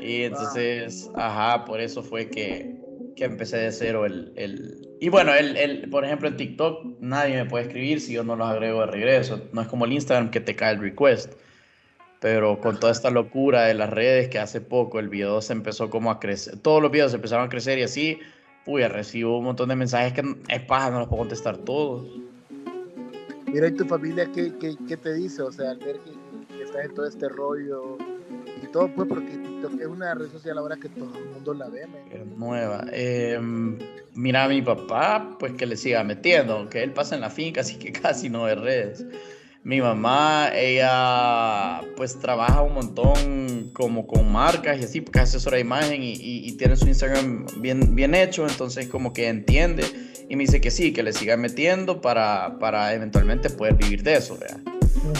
Y 0.00 0.22
entonces, 0.22 1.10
ajá, 1.14 1.64
por 1.64 1.80
eso 1.80 2.02
fue 2.02 2.28
que, 2.28 2.76
que 3.16 3.24
empecé 3.24 3.58
de 3.58 3.72
cero 3.72 4.06
el, 4.06 4.32
el... 4.36 4.88
Y 5.00 5.08
bueno, 5.08 5.34
el, 5.34 5.56
el, 5.56 5.88
por 5.88 6.04
ejemplo, 6.04 6.28
en 6.28 6.36
TikTok 6.36 7.00
nadie 7.00 7.36
me 7.36 7.46
puede 7.46 7.66
escribir 7.66 8.00
si 8.00 8.12
yo 8.12 8.24
no 8.24 8.36
los 8.36 8.48
agrego 8.48 8.80
de 8.80 8.86
regreso. 8.86 9.48
No 9.52 9.62
es 9.62 9.68
como 9.68 9.84
el 9.84 9.92
Instagram 9.92 10.30
que 10.30 10.40
te 10.40 10.54
cae 10.54 10.74
el 10.74 10.80
request 10.80 11.34
pero 12.20 12.60
con 12.60 12.78
toda 12.78 12.92
esta 12.92 13.10
locura 13.10 13.62
de 13.62 13.74
las 13.74 13.90
redes 13.90 14.28
que 14.28 14.38
hace 14.38 14.60
poco 14.60 15.00
el 15.00 15.08
video 15.08 15.40
se 15.40 15.54
empezó 15.54 15.90
como 15.90 16.10
a 16.10 16.20
crecer, 16.20 16.58
todos 16.58 16.82
los 16.82 16.92
videos 16.92 17.14
empezaron 17.14 17.46
a 17.46 17.48
crecer 17.48 17.78
y 17.78 17.82
así, 17.82 18.18
uy, 18.66 18.86
recibo 18.86 19.38
un 19.38 19.46
montón 19.46 19.70
de 19.70 19.76
mensajes 19.76 20.12
que 20.12 20.36
es 20.48 20.60
paja, 20.62 20.90
no 20.90 21.00
los 21.00 21.08
puedo 21.08 21.20
contestar 21.20 21.56
todos. 21.58 22.06
Mira, 23.46 23.66
¿y 23.66 23.72
tu 23.72 23.84
familia 23.84 24.30
qué, 24.32 24.52
qué, 24.60 24.76
qué 24.86 24.96
te 24.96 25.14
dice? 25.14 25.42
O 25.42 25.50
sea, 25.50 25.70
al 25.70 25.78
ver 25.78 25.98
que, 25.98 26.62
estás 26.62 26.84
en 26.84 26.94
todo 26.94 27.06
este 27.06 27.28
rollo 27.28 27.96
y 28.62 28.66
todo, 28.68 28.88
pues, 28.94 29.08
porque 29.08 29.32
es 29.80 29.86
una 29.86 30.14
red 30.14 30.30
social 30.30 30.58
ahora 30.58 30.76
que 30.76 30.88
todo 30.90 31.10
el 31.18 31.24
mundo 31.30 31.54
la 31.54 31.68
ve. 31.68 31.86
Es 32.12 32.26
nueva. 32.36 32.84
Em, 32.92 33.76
mira, 34.14 34.44
a 34.44 34.48
mi 34.48 34.62
papá, 34.62 35.36
pues 35.38 35.54
que 35.54 35.66
le 35.66 35.76
siga 35.76 36.04
metiendo, 36.04 36.68
que 36.68 36.82
él 36.82 36.92
pasa 36.92 37.16
en 37.16 37.22
la 37.22 37.30
finca, 37.30 37.62
así 37.62 37.76
que 37.76 37.90
casi 38.00 38.28
no 38.28 38.44
ve 38.44 38.54
redes. 38.54 39.04
Mi 39.62 39.80
mamá, 39.80 40.50
ella 40.54 41.82
pues 41.96 42.18
trabaja 42.18 42.62
un 42.62 42.74
montón 42.74 43.70
como 43.74 44.06
con 44.06 44.32
marcas 44.32 44.80
y 44.80 44.84
así, 44.84 45.00
porque 45.02 45.18
es 45.18 45.24
asesora 45.24 45.56
de 45.56 45.60
imagen 45.60 46.02
y, 46.02 46.14
y, 46.14 46.52
tiene 46.56 46.76
su 46.76 46.88
Instagram 46.88 47.46
bien, 47.58 47.94
bien 47.94 48.14
hecho, 48.14 48.46
entonces 48.48 48.88
como 48.88 49.12
que 49.12 49.28
entiende 49.28 50.09
y 50.30 50.36
me 50.36 50.44
dice 50.44 50.60
que 50.60 50.70
sí, 50.70 50.92
que 50.92 51.02
le 51.02 51.12
siga 51.12 51.36
metiendo 51.36 52.00
para, 52.00 52.56
para 52.60 52.94
eventualmente 52.94 53.50
poder 53.50 53.74
vivir 53.74 54.04
de 54.04 54.14
eso, 54.14 54.38
¿verdad? 54.38 54.60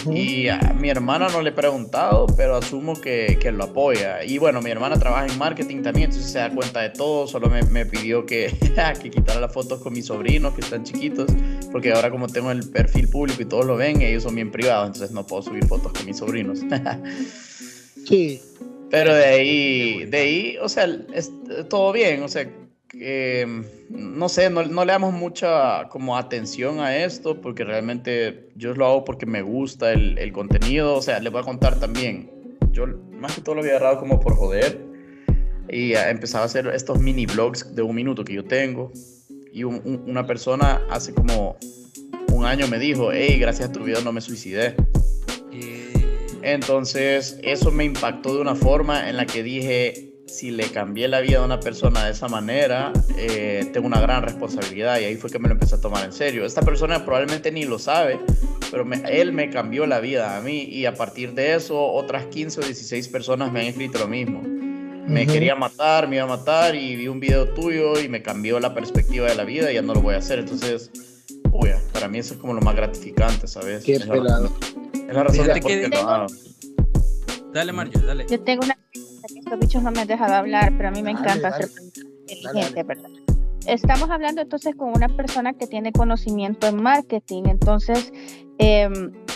Y 0.09 0.47
a 0.47 0.59
mi 0.79 0.89
hermana 0.89 1.29
no 1.29 1.43
le 1.43 1.51
he 1.51 1.53
preguntado, 1.53 2.27
pero 2.37 2.55
asumo 2.55 2.95
que, 3.01 3.37
que, 3.41 3.51
lo 3.51 3.65
apoya. 3.65 4.25
Y 4.25 4.39
bueno, 4.39 4.63
mi 4.63 4.71
hermana 4.71 4.97
trabaja 5.01 5.27
en 5.27 5.37
marketing 5.37 5.83
también, 5.83 6.11
entonces 6.11 6.31
se 6.31 6.39
da 6.39 6.51
cuenta 6.51 6.81
de 6.83 6.91
todo. 6.91 7.27
Solo 7.27 7.49
me, 7.49 7.63
me 7.65 7.87
pidió 7.87 8.25
que, 8.25 8.55
que 9.03 9.11
quitara 9.11 9.41
las 9.41 9.53
fotos 9.53 9.81
con 9.81 9.93
mis 9.93 10.07
sobrinos 10.07 10.55
que 10.55 10.61
están 10.61 10.85
chiquitos, 10.85 11.27
porque 11.73 11.93
ahora 11.93 12.11
como 12.11 12.29
tengo 12.29 12.53
el 12.53 12.71
perfil 12.71 13.09
público 13.09 13.43
y 13.43 13.47
todos 13.47 13.67
lo 13.67 13.77
ven, 13.77 14.03
ellos 14.03 14.23
son 14.23 14.37
bien 14.37 14.53
privados, 14.53 14.87
entonces 14.87 15.11
no 15.11 15.27
puedo 15.27 15.43
subir 15.43 15.67
fotos 15.67 15.93
con 15.93 16.07
mis 16.07 16.19
sobrinos. 16.19 16.61
Sí. 18.07 18.41
Pero 18.91 19.15
de 19.15 19.25
ahí, 19.25 20.05
de 20.07 20.19
ahí, 20.19 20.57
o 20.61 20.69
sea, 20.69 20.89
es, 21.15 21.31
todo 21.69 21.93
bien, 21.93 22.25
o 22.25 22.29
sea, 22.29 22.49
no 22.93 24.29
sé, 24.29 24.51
no, 24.51 24.63
le 24.63 24.93
damos 24.93 25.13
mucha 25.13 25.89
como 25.89 26.17
atención 26.17 26.81
a 26.81 26.97
esto 26.97 27.41
porque 27.41 27.65
realmente 27.65 28.49
yo 28.57 28.75
lo 28.75 28.87
hago 28.87 29.05
porque 29.05 29.27
me 29.27 29.43
gusta 29.43 29.93
el, 29.93 30.19
el 30.19 30.33
contenido, 30.33 30.97
o 30.97 31.03
sea, 31.03 31.21
les 31.21 31.33
voy 31.33 31.41
a 31.41 31.45
contar 31.45 31.79
también, 31.79 32.31
yo 32.73 32.87
más 33.13 33.35
que 33.35 33.43
todo 33.43 33.55
lo 33.55 33.61
había 33.61 33.77
agarrado 33.77 33.99
como 33.99 34.19
por 34.19 34.35
joder 34.35 34.91
y 35.73 35.95
empezaba 35.95 36.43
a 36.43 36.47
hacer 36.47 36.67
estos 36.69 36.99
mini 36.99 37.27
vlogs 37.27 37.75
de 37.75 37.83
un 37.83 37.95
minuto 37.95 38.25
que 38.25 38.35
yo 38.35 38.45
tengo. 38.45 38.93
Y 39.53 39.65
una 39.65 40.27
persona 40.27 40.81
hace 40.91 41.15
como 41.15 41.57
un 42.33 42.45
año 42.45 42.67
me 42.69 42.79
dijo, 42.79 43.13
hey, 43.13 43.39
gracias 43.39 43.69
a 43.69 43.73
tu 43.73 43.85
video 43.85 44.01
no 44.03 44.13
me 44.13 44.21
suicidé. 44.21 44.75
Entonces, 46.43 47.39
eso 47.43 47.71
me 47.71 47.85
impactó 47.85 48.35
de 48.35 48.41
una 48.41 48.55
forma 48.55 49.09
en 49.09 49.17
la 49.17 49.27
que 49.27 49.43
dije, 49.43 50.10
si 50.31 50.51
le 50.51 50.71
cambié 50.71 51.09
la 51.09 51.21
vida 51.21 51.39
a 51.39 51.45
una 51.45 51.61
persona 51.61 52.05
de 52.05 52.13
esa 52.13 52.29
manera, 52.29 52.93
eh, 53.17 53.69
tengo 53.73 53.87
una 53.87 54.01
gran 54.01 54.23
responsabilidad 54.23 55.01
y 55.01 55.05
ahí 55.05 55.17
fue 55.17 55.29
que 55.29 55.39
me 55.39 55.49
lo 55.49 55.55
empecé 55.55 55.75
a 55.75 55.81
tomar 55.81 56.05
en 56.05 56.13
serio. 56.13 56.47
Esta 56.47 56.63
persona 56.63 57.05
probablemente 57.05 57.51
ni 57.51 57.65
lo 57.65 57.79
sabe, 57.79 58.19
pero 58.71 58.87
él 59.09 59.33
me 59.33 59.51
cambió 59.51 59.87
la 59.87 60.01
vida 60.01 60.37
a 60.37 60.41
mí 60.41 60.63
y 60.63 60.87
a 60.87 60.95
partir 60.95 61.35
de 61.35 61.55
eso 61.55 61.81
otras 61.81 62.27
15 62.27 62.61
o 62.61 62.63
16 62.63 63.09
personas 63.09 63.53
me 63.53 63.61
han 63.61 63.67
escrito 63.67 63.99
lo 63.99 64.09
mismo. 64.09 64.43
Me 65.07 65.27
quería 65.27 65.57
matar, 65.57 66.07
me 66.07 66.17
iba 66.17 66.25
a 66.25 66.29
matar 66.29 66.77
y 66.77 66.95
vi 66.95 67.09
un 67.09 67.19
video 67.19 67.49
tuyo 67.49 67.99
y 67.99 68.09
me 68.09 68.23
cambió 68.23 68.61
la 68.61 68.73
perspectiva 68.73 69.27
de 69.27 69.35
la 69.35 69.45
vida 69.45 69.73
y 69.73 69.75
ya 69.75 69.83
no 69.83 69.93
lo 69.93 70.03
voy 70.03 70.15
a 70.15 70.19
hacer. 70.19 70.39
Entonces, 70.39 70.91
uy, 71.51 71.71
para 71.93 72.07
mí 72.07 72.19
eso 72.19 72.35
es 72.35 72.41
como 72.41 72.55
lo 72.55 72.61
más 72.61 72.77
gratificante, 72.77 73.49
¿sabes? 73.49 73.83
Qué 73.83 73.99
pelado. 73.99 74.53
Es 75.09 75.15
la 75.15 75.25
razón 75.25 75.47
por 75.47 75.61
qué 75.61 75.89
no 75.89 76.27
Dale, 77.53 77.73
Mario, 77.73 78.01
dale. 78.07 78.27
Yo 78.31 78.39
tengo 78.41 78.65
una 78.65 78.79
estos 79.37 79.59
bichos 79.59 79.83
no 79.83 79.91
me 79.91 80.01
han 80.01 80.09
dejado 80.09 80.35
hablar, 80.35 80.73
pero 80.77 80.89
a 80.89 80.93
mí 80.93 81.03
me 81.03 81.13
encanta 81.13 81.53
ser 81.53 81.69
inteligente, 82.29 82.83
¿verdad? 82.83 83.11
Estamos 83.67 84.11
hablando 84.11 84.41
entonces 84.41 84.75
con 84.75 84.89
una 84.89 85.09
persona 85.09 85.53
que 85.53 85.67
tiene 85.67 85.93
conocimiento 85.93 86.67
en 86.67 86.83
marketing, 86.83 87.45
entonces 87.47 88.13
eh, 88.59 88.89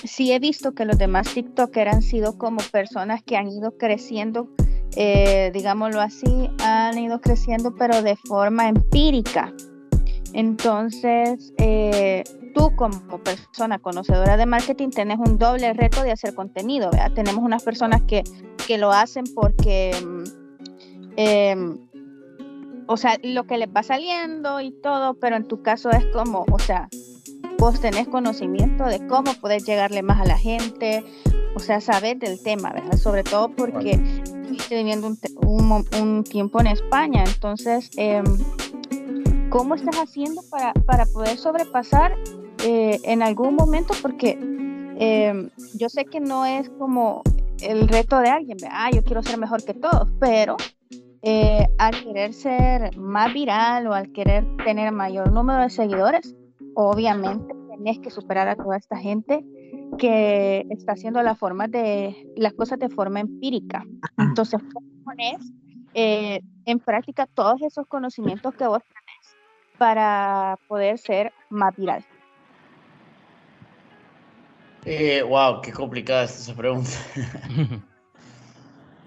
sí 0.04 0.32
he 0.32 0.38
visto 0.38 0.72
que 0.72 0.84
los 0.84 0.98
demás 0.98 1.32
TikTokers 1.32 1.94
han 1.94 2.02
sido 2.02 2.38
como 2.38 2.58
personas 2.72 3.22
que 3.22 3.36
han 3.36 3.48
ido 3.48 3.76
creciendo, 3.76 4.48
eh, 4.96 5.50
digámoslo 5.52 6.00
así, 6.00 6.50
han 6.62 6.98
ido 6.98 7.20
creciendo 7.20 7.74
pero 7.74 8.02
de 8.02 8.16
forma 8.16 8.68
empírica. 8.68 9.52
Entonces, 10.32 11.52
eh, 11.58 12.24
tú 12.54 12.74
como 12.76 13.18
persona 13.18 13.78
conocedora 13.78 14.36
de 14.36 14.46
marketing 14.46 14.90
tenés 14.90 15.18
un 15.18 15.38
doble 15.38 15.72
reto 15.74 16.02
de 16.02 16.12
hacer 16.12 16.34
contenido. 16.34 16.90
¿verdad? 16.90 17.12
Tenemos 17.12 17.44
unas 17.44 17.62
personas 17.62 18.02
que, 18.02 18.24
que 18.66 18.78
lo 18.78 18.92
hacen 18.92 19.24
porque, 19.34 19.94
eh, 21.16 21.56
o 22.86 22.96
sea, 22.96 23.18
lo 23.22 23.46
que 23.46 23.58
les 23.58 23.68
va 23.68 23.82
saliendo 23.82 24.60
y 24.60 24.70
todo, 24.70 25.14
pero 25.14 25.36
en 25.36 25.46
tu 25.46 25.62
caso 25.62 25.90
es 25.90 26.06
como, 26.06 26.46
o 26.50 26.58
sea, 26.58 26.88
vos 27.58 27.80
tenés 27.80 28.08
conocimiento 28.08 28.84
de 28.84 29.06
cómo 29.06 29.34
poder 29.34 29.62
llegarle 29.62 30.02
más 30.02 30.20
a 30.20 30.24
la 30.24 30.38
gente, 30.38 31.04
o 31.54 31.60
sea, 31.60 31.80
saber 31.80 32.18
del 32.18 32.42
tema, 32.42 32.72
¿verdad? 32.72 32.96
Sobre 32.96 33.22
todo 33.22 33.50
porque 33.50 33.92
estoy 34.56 34.78
viviendo 34.78 35.08
un, 35.08 35.18
un, 35.46 35.84
un, 36.00 36.24
tiempo 36.24 36.60
en 36.60 36.68
España, 36.68 37.24
entonces... 37.26 37.90
Eh, 37.96 38.22
¿Cómo 39.50 39.76
estás 39.76 39.98
haciendo 39.98 40.42
para, 40.50 40.72
para 40.72 41.06
poder 41.06 41.38
sobrepasar 41.38 42.16
eh, 42.64 42.98
en 43.04 43.22
algún 43.22 43.54
momento? 43.54 43.94
Porque 44.00 44.38
em, 44.98 45.50
yo 45.74 45.88
sé 45.88 46.04
que 46.04 46.20
no 46.20 46.46
es 46.46 46.68
como 46.70 47.22
el 47.60 47.88
reto 47.88 48.18
de 48.18 48.28
alguien, 48.28 48.58
ah, 48.70 48.90
yo 48.92 49.02
quiero 49.02 49.22
ser 49.22 49.38
mejor 49.38 49.64
que 49.64 49.74
todos, 49.74 50.10
pero 50.18 50.56
eh, 51.22 51.66
al 51.78 52.02
querer 52.02 52.32
ser 52.34 52.96
más 52.96 53.32
viral 53.32 53.86
o 53.86 53.94
al 53.94 54.12
querer 54.12 54.44
tener 54.64 54.92
mayor 54.92 55.32
número 55.32 55.62
de 55.62 55.70
seguidores, 55.70 56.34
obviamente 56.74 57.54
tenés 57.70 57.98
que 57.98 58.10
superar 58.10 58.48
a 58.48 58.56
toda 58.56 58.76
esta 58.76 58.96
gente 58.96 59.44
que 59.98 60.66
está 60.70 60.92
haciendo 60.92 61.22
la 61.22 61.34
forma 61.34 61.68
de, 61.68 62.16
las 62.36 62.52
cosas 62.54 62.78
de 62.78 62.88
forma 62.88 63.20
empírica. 63.20 63.84
Entonces, 64.18 64.60
pones 65.04 65.52
eh, 65.94 66.40
en 66.66 66.78
práctica 66.80 67.26
todos 67.26 67.62
esos 67.62 67.86
conocimientos 67.86 68.54
que 68.54 68.66
vos 68.66 68.82
para 69.78 70.58
poder 70.68 70.98
ser 70.98 71.32
más 71.50 71.74
viral? 71.76 72.04
Eh, 74.86 75.22
wow, 75.22 75.60
qué 75.62 75.72
complicada 75.72 76.24
es 76.24 76.38
esa 76.38 76.54
pregunta. 76.54 76.90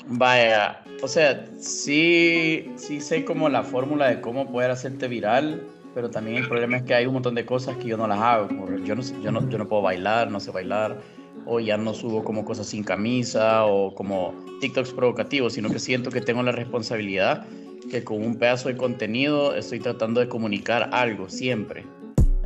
Vaya, 0.10 0.82
o 1.02 1.08
sea, 1.08 1.46
sí, 1.60 2.72
sí 2.78 3.02
sé 3.02 3.26
como 3.26 3.50
la 3.50 3.64
fórmula 3.64 4.08
de 4.08 4.22
cómo 4.22 4.50
poder 4.50 4.72
hacerte 4.72 5.08
viral, 5.08 5.62
pero 5.94 6.10
también 6.10 6.38
el 6.38 6.48
problema 6.48 6.78
es 6.78 6.84
que 6.84 6.96
hay 6.96 7.06
un 7.06 7.14
montón 7.14 7.36
de 7.36 7.46
cosas 7.46 7.76
que 7.78 7.90
yo 7.90 7.98
no 7.98 8.08
las 8.08 8.20
hago. 8.20 8.48
Yo 8.84 8.96
no, 8.96 9.02
yo 9.22 9.32
no, 9.32 9.50
yo 9.50 9.58
no 9.58 9.68
puedo 9.68 9.82
bailar, 9.82 10.32
no 10.32 10.40
sé 10.40 10.52
bailar, 10.52 10.98
o 11.46 11.60
ya 11.60 11.78
no 11.78 11.94
subo 11.94 12.24
como 12.24 12.46
cosas 12.46 12.68
sin 12.68 12.84
camisa 12.84 13.66
o 13.66 13.94
como 13.94 14.34
TikToks 14.62 14.94
provocativos, 14.94 15.54
sino 15.54 15.70
que 15.70 15.80
siento 15.80 16.10
que 16.10 16.22
tengo 16.22 16.42
la 16.42 16.54
responsabilidad 16.54 17.46
que 17.92 18.04
con 18.04 18.24
un 18.24 18.38
pedazo 18.38 18.70
de 18.70 18.78
contenido 18.78 19.56
estoy 19.56 19.80
tratando 19.80 20.20
de 20.20 20.28
comunicar 20.28 20.90
algo 20.94 21.30
siempre. 21.30 21.86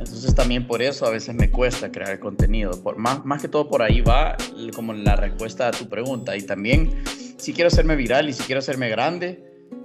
Entonces 0.04 0.34
también 0.34 0.66
por 0.66 0.82
eso 0.82 1.06
a 1.06 1.10
veces 1.10 1.34
me 1.34 1.50
cuesta 1.50 1.90
crear 1.90 2.18
contenido. 2.18 2.82
Por, 2.82 2.96
más, 2.96 3.24
más 3.24 3.40
que 3.40 3.48
todo 3.48 3.68
por 3.68 3.82
ahí 3.82 4.00
va 4.00 4.36
como 4.74 4.92
la 4.92 5.16
respuesta 5.16 5.68
a 5.68 5.70
tu 5.70 5.88
pregunta. 5.88 6.36
Y 6.36 6.42
también 6.42 7.02
si 7.38 7.52
quiero 7.52 7.68
hacerme 7.68 7.96
viral 7.96 8.28
y 8.28 8.32
si 8.32 8.42
quiero 8.44 8.58
hacerme 8.58 8.88
grande, 8.88 9.42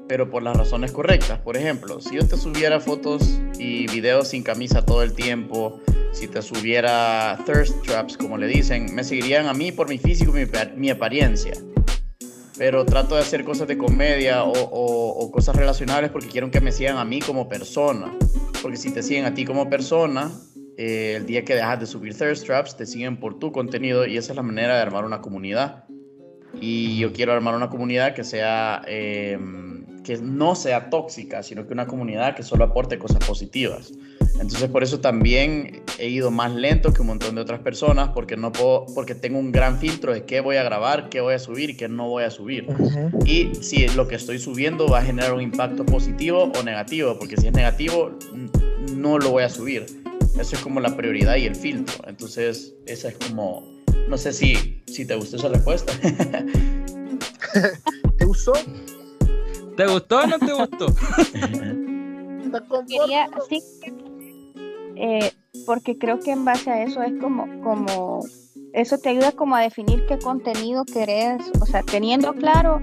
pero 0.08 0.30
por 0.30 0.43
las 0.43 0.56
razones 0.56 0.91
correctas. 0.91 1.39
Por 1.39 1.58
ejemplo, 1.58 1.99
si 1.99 2.15
yo 2.15 2.27
te 2.27 2.38
subiera 2.38 2.80
fotos 2.80 3.39
y 3.60 3.88
videos 3.88 4.30
sin 4.30 4.43
camisa 4.43 4.86
todo 4.86 5.03
el 5.03 5.13
tiempo, 5.13 5.80
si 6.12 6.27
te 6.27 6.41
subiera 6.41 7.38
thirst 7.45 7.82
traps, 7.84 8.17
como 8.17 8.38
le 8.38 8.47
dicen, 8.47 8.93
me 8.95 9.03
seguirían 9.03 9.47
a 9.47 9.53
mí 9.53 9.71
por 9.71 9.89
mi 9.89 9.97
físico 9.97 10.32
mi, 10.32 10.43
mi 10.75 10.89
apariencia 10.89 11.53
pero 12.58 12.86
trato 12.86 13.15
de 13.15 13.22
hacer 13.22 13.43
cosas 13.43 13.67
de 13.67 13.78
comedia 13.78 14.43
o, 14.43 15.32
cosas 15.32 15.56
relacionables 15.56 16.10
porque 16.10 16.28
quiero 16.28 16.50
que 16.50 16.62
me 16.62 16.72
sigan 16.72 16.98
a 16.98 17.06
mí 17.06 17.20
como 17.20 17.48
persona. 17.48 18.12
Porque 18.62 18.78
si 18.78 18.91
te 18.91 19.04
siguen 19.04 19.26
a 19.26 19.34
ti 19.34 19.46
como 19.46 19.70
persona, 19.70 20.32
eh, 20.78 21.15
el 21.17 21.26
día 21.26 21.46
que 21.46 21.56
dejas 21.56 21.80
de 21.80 21.86
subir 21.86 22.15
thirst 22.15 22.46
traps, 22.46 22.76
te 22.76 22.86
siguen 22.86 23.20
por 23.20 23.38
tu 23.38 23.52
contenido 23.52 24.06
y 24.06 24.17
esa 24.17 24.32
es 24.32 24.36
la 24.36 24.43
manera 24.43 24.76
de 24.76 24.82
armar 24.82 25.06
una 25.06 25.22
comunidad. 25.22 25.86
Y 26.60 26.98
yo 26.98 27.13
quiero 27.13 27.34
armar 27.34 27.56
una 27.56 27.70
comunidad 27.70 28.15
que 28.15 28.24
sea, 28.24 28.82
em, 28.88 29.66
que 30.08 30.15
no 30.20 30.56
sea 30.56 30.89
tóxica, 30.89 31.43
sino 31.43 31.67
que 31.67 31.74
una 31.74 31.86
comunidad 31.86 32.34
que 32.34 32.41
solo 32.41 32.63
aporte 32.63 32.98
cosas 32.98 33.20
positivas. 33.28 33.91
Entonces 34.39 34.70
por 34.70 34.82
eso 34.82 35.02
también 35.02 35.82
he 36.00 36.08
ido 36.08 36.32
más 36.32 36.56
lento 36.56 36.93
que 36.93 37.02
un 37.02 37.08
montón 37.08 37.36
de 37.36 37.41
otras 37.41 37.60
personas 37.60 38.12
porque 38.13 38.38
no 38.38 38.54
puedo, 38.54 38.86
porque 38.96 39.15
tengo 39.15 39.38
un 39.38 39.52
gran 39.52 39.80
filtro 39.80 40.13
de 40.13 40.24
qué 40.24 40.39
voy 40.39 40.56
a 40.56 40.63
grabar, 40.63 41.10
qué 41.10 41.20
voy 41.20 41.34
a 41.34 41.39
subir 41.39 41.72
y 41.72 41.76
qué 41.76 41.89
no 41.89 42.08
voy 42.08 42.24
a 42.24 42.32
subir. 42.32 42.67
Y 43.26 43.54
si 43.56 43.86
lo 43.89 44.08
que 44.08 44.15
estoy 44.15 44.39
subiendo 44.39 44.88
va 44.88 45.00
a 45.00 45.02
generar 45.02 45.34
un 45.34 45.41
impacto 45.41 45.86
positivo 45.86 46.54
o 46.58 46.63
negativo, 46.63 47.20
porque 47.20 47.36
si 47.36 47.48
es 47.48 47.54
negativo 47.54 48.17
no 48.96 49.17
lo 49.20 49.32
voy 49.32 49.43
a 49.43 49.50
subir. 49.50 49.88
Eso 50.39 50.56
es 50.56 50.62
como 50.62 50.80
la 50.80 50.96
prioridad 50.96 51.36
y 51.36 51.48
el 51.48 51.56
filtro. 51.58 51.96
Entonces 52.08 52.76
esa 52.86 53.10
es 53.10 53.17
como, 53.28 53.67
no 54.08 54.17
sé 54.17 54.32
si, 54.32 54.82
si 54.88 55.06
te 55.06 55.15
gustó 55.15 55.36
esa 55.36 55.50
respuesta. 55.50 55.91
¿Te 58.17 58.24
gustó? 58.24 58.54
¿Te 59.78 59.86
gustó 59.86 60.18
o 60.18 60.28
no 60.28 60.40
te 60.40 60.54
gustó? 60.54 60.88
Quería, 62.88 63.30
sí, 63.48 63.62
eh, 64.96 65.32
porque 65.67 65.98
creo 66.00 66.19
que 66.19 66.32
en 66.32 66.44
base 66.44 66.71
a 66.71 66.82
eso 66.82 67.04
es 67.04 67.13
como, 67.21 67.46
como, 67.62 68.25
eso 68.73 68.98
te 68.98 69.10
ayuda 69.10 69.32
como 69.34 69.56
a 69.56 69.62
definir 69.62 70.08
qué 70.08 70.17
contenido 70.17 70.84
querés, 70.84 71.44
o 71.62 71.65
sea, 71.67 71.84
teniendo 71.84 72.34
claro 72.34 72.82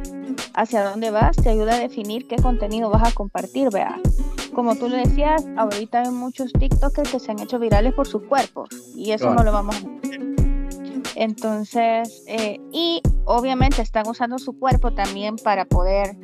hacia 0.55 0.89
dónde 0.89 1.11
vas, 1.11 1.37
te 1.37 1.49
ayuda 1.49 1.75
a 1.75 1.81
definir 1.81 2.29
qué 2.29 2.37
contenido 2.37 2.91
vas 2.91 3.09
a 3.09 3.13
compartir, 3.13 3.71
vea. 3.73 3.99
Como 4.55 4.77
tú 4.77 4.89
le 4.89 4.99
decías, 4.99 5.45
ahorita 5.57 6.03
hay 6.03 6.11
muchos 6.11 6.53
TikTokers 6.53 7.11
que 7.11 7.19
se 7.19 7.33
han 7.33 7.41
hecho 7.41 7.59
virales 7.59 7.93
por 7.95 8.07
sus 8.07 8.23
cuerpos 8.23 8.69
y 8.95 9.11
eso 9.11 9.35
no 9.35 9.43
lo 9.43 9.51
vamos 9.51 9.75
a 9.75 9.79
hacer. 9.79 10.35
Entonces, 11.17 12.23
eh, 12.27 12.61
y 12.73 13.01
obviamente 13.25 13.83
están 13.83 14.09
usando 14.09 14.39
su 14.39 14.59
cuerpo 14.59 14.93
también 14.93 15.37
para 15.37 15.65
poder 15.65 16.17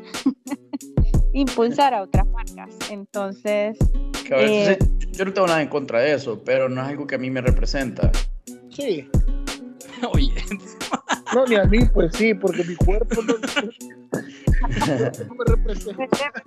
impulsar 1.32 1.94
a 1.94 2.02
otras 2.02 2.26
marcas. 2.28 2.70
Entonces, 2.90 3.76
eh, 4.30 4.78
yo 5.12 5.24
no 5.24 5.32
tengo 5.32 5.46
nada 5.46 5.62
en 5.62 5.68
contra 5.68 6.00
de 6.00 6.14
eso, 6.14 6.42
pero 6.44 6.68
no 6.68 6.82
es 6.82 6.88
algo 6.88 7.06
que 7.06 7.14
a 7.16 7.18
mí 7.18 7.30
me 7.30 7.40
representa. 7.40 8.10
Sí. 8.70 9.08
Oye. 10.12 10.32
No, 11.34 11.46
ni 11.46 11.56
a 11.56 11.64
mí, 11.64 11.78
pues 11.92 12.14
sí, 12.16 12.34
porque 12.34 12.64
mi 12.64 12.74
cuerpo 12.74 13.22
no, 13.22 13.34
me 14.68 15.44
representa. 15.46 16.42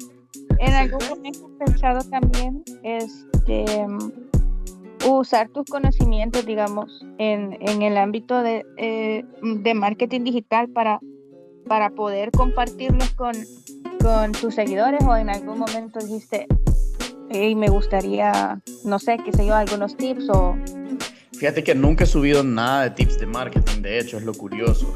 En 0.60 0.74
algún 0.74 1.08
momento 1.10 1.50
he 1.50 1.66
pensado 1.66 2.02
también 2.10 2.64
este, 2.84 3.66
usar 5.08 5.50
tus 5.50 5.66
conocimientos, 5.66 6.46
digamos, 6.46 7.06
en, 7.18 7.58
en 7.62 7.82
el 7.82 7.98
ámbito 7.98 8.42
de, 8.42 8.66
eh, 8.78 9.24
de 9.42 9.74
marketing 9.74 10.24
digital 10.24 10.70
para 10.70 11.00
para 11.68 11.90
poder 11.92 12.32
compartirlos 12.32 13.10
con, 13.14 13.34
con 14.04 14.34
tus 14.34 14.56
seguidores 14.56 15.02
o 15.06 15.16
en 15.16 15.30
algún 15.30 15.58
momento 15.60 16.00
dijiste, 16.00 16.46
hey, 17.30 17.56
me 17.56 17.70
gustaría, 17.70 18.62
no 18.84 19.00
sé, 19.00 19.18
qué 19.24 19.32
sé 19.32 19.46
yo, 19.46 19.56
algunos 19.56 19.96
tips 19.96 20.30
o... 20.30 20.58
Fíjate 21.32 21.64
que 21.64 21.74
nunca 21.74 22.04
he 22.04 22.08
subido 22.08 22.44
nada 22.44 22.84
de 22.84 22.90
tips 22.92 23.20
de 23.20 23.26
marketing, 23.26 23.82
de 23.82 24.00
hecho, 24.00 24.18
es 24.18 24.24
lo 24.24 24.34
curioso 24.34 24.96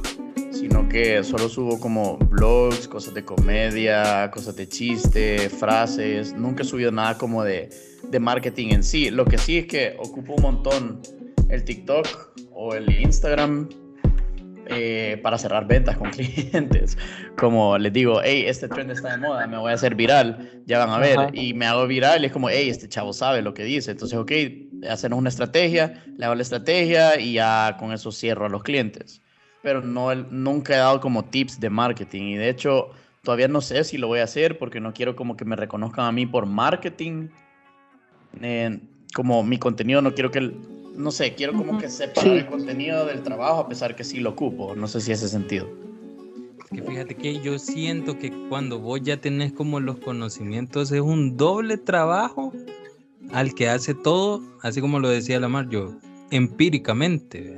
sino 0.51 0.89
que 0.89 1.23
solo 1.23 1.49
subo 1.49 1.79
como 1.79 2.17
blogs, 2.17 2.87
cosas 2.87 3.13
de 3.13 3.23
comedia, 3.23 4.31
cosas 4.31 4.55
de 4.55 4.67
chiste, 4.67 5.49
frases. 5.49 6.33
Nunca 6.33 6.63
he 6.63 6.65
subido 6.65 6.91
nada 6.91 7.15
como 7.15 7.43
de, 7.43 7.69
de 8.09 8.19
marketing 8.19 8.69
en 8.71 8.83
sí. 8.83 9.11
Lo 9.11 9.25
que 9.25 9.37
sí 9.37 9.59
es 9.59 9.67
que 9.67 9.95
ocupo 9.99 10.33
un 10.33 10.41
montón 10.41 11.01
el 11.49 11.63
TikTok 11.63 12.07
o 12.51 12.73
el 12.73 12.89
Instagram 12.89 13.69
eh, 14.69 15.19
para 15.23 15.37
cerrar 15.37 15.67
ventas 15.67 15.97
con 15.97 16.09
clientes. 16.11 16.97
Como 17.37 17.77
les 17.77 17.93
digo, 17.93 18.21
hey, 18.23 18.45
este 18.47 18.67
trend 18.67 18.91
está 18.91 19.11
de 19.11 19.17
moda, 19.17 19.47
me 19.47 19.57
voy 19.57 19.71
a 19.71 19.75
hacer 19.75 19.95
viral, 19.95 20.63
ya 20.65 20.79
van 20.79 20.89
a 20.89 20.99
ver. 20.99 21.17
Y 21.33 21.53
me 21.53 21.65
hago 21.65 21.87
viral 21.87 22.23
y 22.23 22.27
es 22.27 22.31
como, 22.31 22.49
hey, 22.49 22.69
este 22.69 22.87
chavo 22.87 23.13
sabe 23.13 23.41
lo 23.41 23.53
que 23.53 23.63
dice. 23.63 23.91
Entonces, 23.91 24.17
ok, 24.17 24.31
hacemos 24.89 25.19
una 25.19 25.29
estrategia, 25.29 26.03
le 26.17 26.25
hago 26.25 26.35
la 26.35 26.41
estrategia 26.41 27.19
y 27.19 27.33
ya 27.33 27.75
con 27.79 27.91
eso 27.91 28.11
cierro 28.11 28.45
a 28.45 28.49
los 28.49 28.63
clientes 28.63 29.21
pero 29.67 29.81
no, 29.81 30.15
nunca 30.15 30.75
he 30.75 30.77
dado 30.77 31.01
como 31.01 31.25
tips 31.25 31.59
de 31.59 31.69
marketing 31.69 32.23
y 32.23 32.35
de 32.37 32.47
hecho 32.47 32.91
todavía 33.21 33.49
no 33.49 33.59
sé 33.59 33.83
si 33.83 33.97
lo 33.97 34.07
voy 34.07 34.19
a 34.19 34.23
hacer 34.23 34.57
porque 34.57 34.79
no 34.79 34.93
quiero 34.93 35.17
como 35.17 35.35
que 35.35 35.43
me 35.43 35.57
reconozcan 35.57 36.05
a 36.05 36.11
mí 36.13 36.25
por 36.25 36.45
marketing. 36.45 37.27
como 39.13 39.43
mi 39.43 39.57
contenido 39.57 40.01
no 40.01 40.13
quiero 40.13 40.31
que, 40.31 40.53
no 40.97 41.11
sé, 41.11 41.35
quiero 41.35 41.53
como 41.53 41.77
que 41.77 41.89
sepa 41.89 42.21
el 42.21 42.47
contenido 42.47 43.05
del 43.05 43.21
trabajo 43.21 43.61
a 43.61 43.69
pesar 43.69 43.95
que 43.95 44.03
sí 44.03 44.19
lo 44.19 44.31
ocupo. 44.31 44.75
No 44.75 44.87
sé 44.87 44.99
si 44.99 45.11
hace 45.11 45.29
sentido. 45.29 45.67
que 46.73 46.81
fíjate 46.81 47.15
que 47.15 47.39
yo 47.39 47.59
siento 47.59 48.17
que 48.17 48.31
cuando 48.49 48.79
vos 48.79 49.01
ya 49.03 49.17
tenés 49.17 49.53
como 49.53 49.79
los 49.79 49.97
conocimientos 49.99 50.91
es 50.91 51.01
un 51.01 51.37
doble 51.37 51.77
trabajo 51.77 52.51
al 53.31 53.53
que 53.53 53.69
hace 53.69 53.93
todo, 53.93 54.41
así 54.63 54.81
como 54.81 54.99
lo 54.99 55.09
decía 55.09 55.39
Lamar, 55.39 55.69
yo 55.69 55.93
empíricamente. 56.31 57.57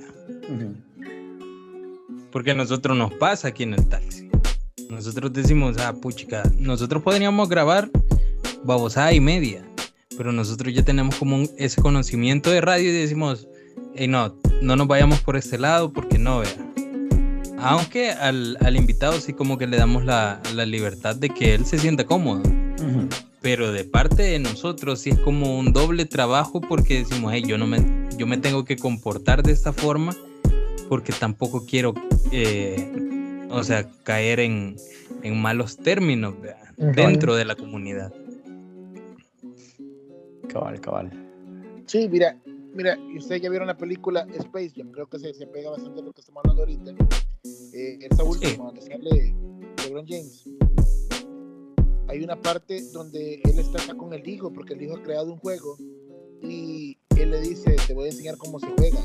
Porque 2.31 2.51
a 2.51 2.55
nosotros 2.55 2.97
nos 2.97 3.13
pasa 3.13 3.47
aquí 3.47 3.63
en 3.63 3.73
el 3.73 3.87
taxi. 3.87 4.29
Nosotros 4.89 5.31
decimos, 5.31 5.77
ah, 5.77 5.93
puchica, 5.93 6.43
nosotros 6.57 7.01
podríamos 7.01 7.47
grabar 7.47 7.89
babosada 8.63 9.13
y 9.13 9.21
media, 9.21 9.63
pero 10.19 10.33
nosotros 10.33 10.73
ya 10.73 10.83
tenemos 10.83 11.15
como 11.15 11.45
ese 11.57 11.81
conocimiento 11.81 12.51
de 12.51 12.59
radio 12.59 12.89
y 12.89 12.91
decimos, 12.91 13.47
hey, 13.95 14.09
no, 14.09 14.35
no 14.61 14.75
nos 14.75 14.85
vayamos 14.85 15.21
por 15.21 15.37
este 15.37 15.57
lado 15.57 15.93
porque 15.93 16.19
no, 16.19 16.39
vea. 16.39 16.51
Aunque 17.57 18.11
al, 18.11 18.57
al 18.59 18.75
invitado 18.75 19.17
sí 19.21 19.31
como 19.31 19.57
que 19.57 19.65
le 19.65 19.77
damos 19.77 20.03
la, 20.03 20.41
la, 20.55 20.65
libertad 20.65 21.15
de 21.15 21.29
que 21.29 21.53
él 21.53 21.65
se 21.65 21.79
sienta 21.79 22.05
cómodo. 22.05 22.43
Pero 23.39 23.71
de 23.71 23.85
parte 23.85 24.23
de 24.23 24.39
nosotros 24.39 24.99
sí 24.99 25.11
es 25.11 25.19
como 25.19 25.57
un 25.57 25.71
doble 25.71 26.03
trabajo 26.03 26.59
porque 26.59 27.05
decimos, 27.05 27.31
hey, 27.33 27.43
yo, 27.47 27.57
no 27.57 27.65
me, 27.65 27.79
yo 28.17 28.27
me 28.27 28.35
tengo 28.35 28.65
que 28.65 28.75
comportar 28.75 29.41
de 29.41 29.53
esta 29.53 29.71
forma 29.71 30.13
porque 30.89 31.13
tampoco 31.13 31.65
quiero, 31.65 31.93
eh, 32.33 33.47
o 33.49 33.63
sea, 33.63 33.87
caer 34.03 34.41
en, 34.41 34.75
malos 35.35 35.77
términos 35.77 36.33
dentro 36.75 37.37
de 37.37 37.45
la 37.45 37.55
comunidad. 37.55 38.11
Cabal, 40.49 40.81
cabal. 40.81 41.11
Sí, 41.85 42.09
mira, 42.09 42.37
mira, 42.73 42.97
ustedes 43.17 43.41
ya 43.41 43.49
vieron 43.49 43.67
la 43.67 43.77
película 43.77 44.27
Space 44.33 44.73
Jam, 44.75 44.91
creo 44.91 45.07
que 45.07 45.19
se, 45.19 45.33
se 45.33 45.47
pega 45.47 45.69
bastante 45.69 46.01
a 46.01 46.03
lo 46.03 46.11
que 46.11 46.21
estamos 46.21 46.41
hablando 46.43 46.63
ahorita. 46.63 46.91
Eh, 47.73 47.99
esta 48.01 48.23
última, 48.23 48.65
donde 48.65 48.81
sale 48.81 49.35
LeBron 49.83 50.05
James. 50.07 50.43
Hay 52.07 52.23
una 52.23 52.41
parte 52.41 52.81
donde 52.91 53.35
él 53.43 53.59
está 53.59 53.93
con 53.95 54.13
el 54.13 54.27
hijo, 54.27 54.51
porque 54.51 54.73
el 54.73 54.81
hijo 54.81 54.97
ha 54.97 55.03
creado 55.03 55.31
un 55.31 55.37
juego 55.37 55.77
y 56.41 56.97
él 57.15 57.31
le 57.31 57.41
dice, 57.41 57.75
te 57.85 57.93
voy 57.93 58.07
a 58.07 58.11
enseñar 58.11 58.37
cómo 58.37 58.59
se 58.59 58.67
juega. 58.77 58.99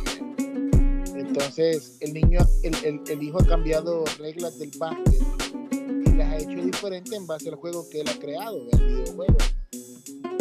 Entonces, 1.14 1.98
el 2.00 2.14
niño, 2.14 2.40
el, 2.62 3.00
el, 3.06 3.22
hijo 3.22 3.40
ha 3.40 3.46
cambiado 3.46 4.04
reglas 4.18 4.58
del 4.58 4.70
básquet 4.78 5.22
y 5.70 6.12
las 6.14 6.32
ha 6.32 6.36
hecho 6.38 6.64
diferentes 6.64 7.12
en 7.12 7.26
base 7.26 7.50
al 7.50 7.56
juego 7.56 7.88
que 7.90 8.00
él 8.00 8.08
ha 8.08 8.18
creado, 8.18 8.66
el 8.72 8.78
videojuego. 8.78 9.36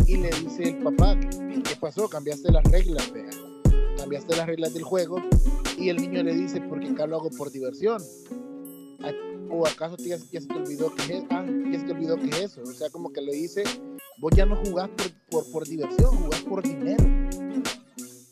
Y 0.08 0.18
le 0.18 0.30
dice 0.30 0.64
el 0.70 0.78
papá, 0.84 1.18
¿qué 1.20 1.76
pasó? 1.80 2.10
Cambiaste 2.10 2.52
las 2.52 2.64
reglas, 2.66 3.12
vea. 3.12 3.30
Cambiaste 3.98 4.36
las 4.36 4.48
reglas 4.48 4.74
del 4.74 4.84
juego. 4.84 5.18
Y 5.78 5.90
el 5.90 5.98
niño 5.98 6.24
le 6.24 6.34
dice, 6.34 6.62
porque 6.62 6.90
acá 6.90 7.08
lo 7.08 7.18
hago 7.18 7.30
por 7.32 7.52
diversión. 7.52 8.02
¿O 9.50 9.68
acaso 9.68 9.98
ya, 9.98 10.18
se 10.18 10.48
te 10.48 10.54
olvidó 10.54 10.94
que 10.96 11.18
es, 11.18 11.24
ah, 11.30 11.46
ya 11.72 11.80
se 11.80 11.86
te 11.86 11.92
olvidó 11.92 12.18
que 12.18 12.30
es 12.30 12.38
eso? 12.40 12.62
O 12.64 12.74
sea, 12.74 12.90
como 12.90 13.12
que 13.14 13.22
le 13.22 13.34
dice, 13.34 13.64
vos 14.18 14.32
ya 14.36 14.46
no 14.46 14.56
jugás 14.56 14.90
por, 14.90 15.12
por, 15.30 15.52
por 15.52 15.68
diversión, 15.68 16.16
jugás 16.16 16.42
por 16.42 16.64
dinero 16.64 17.04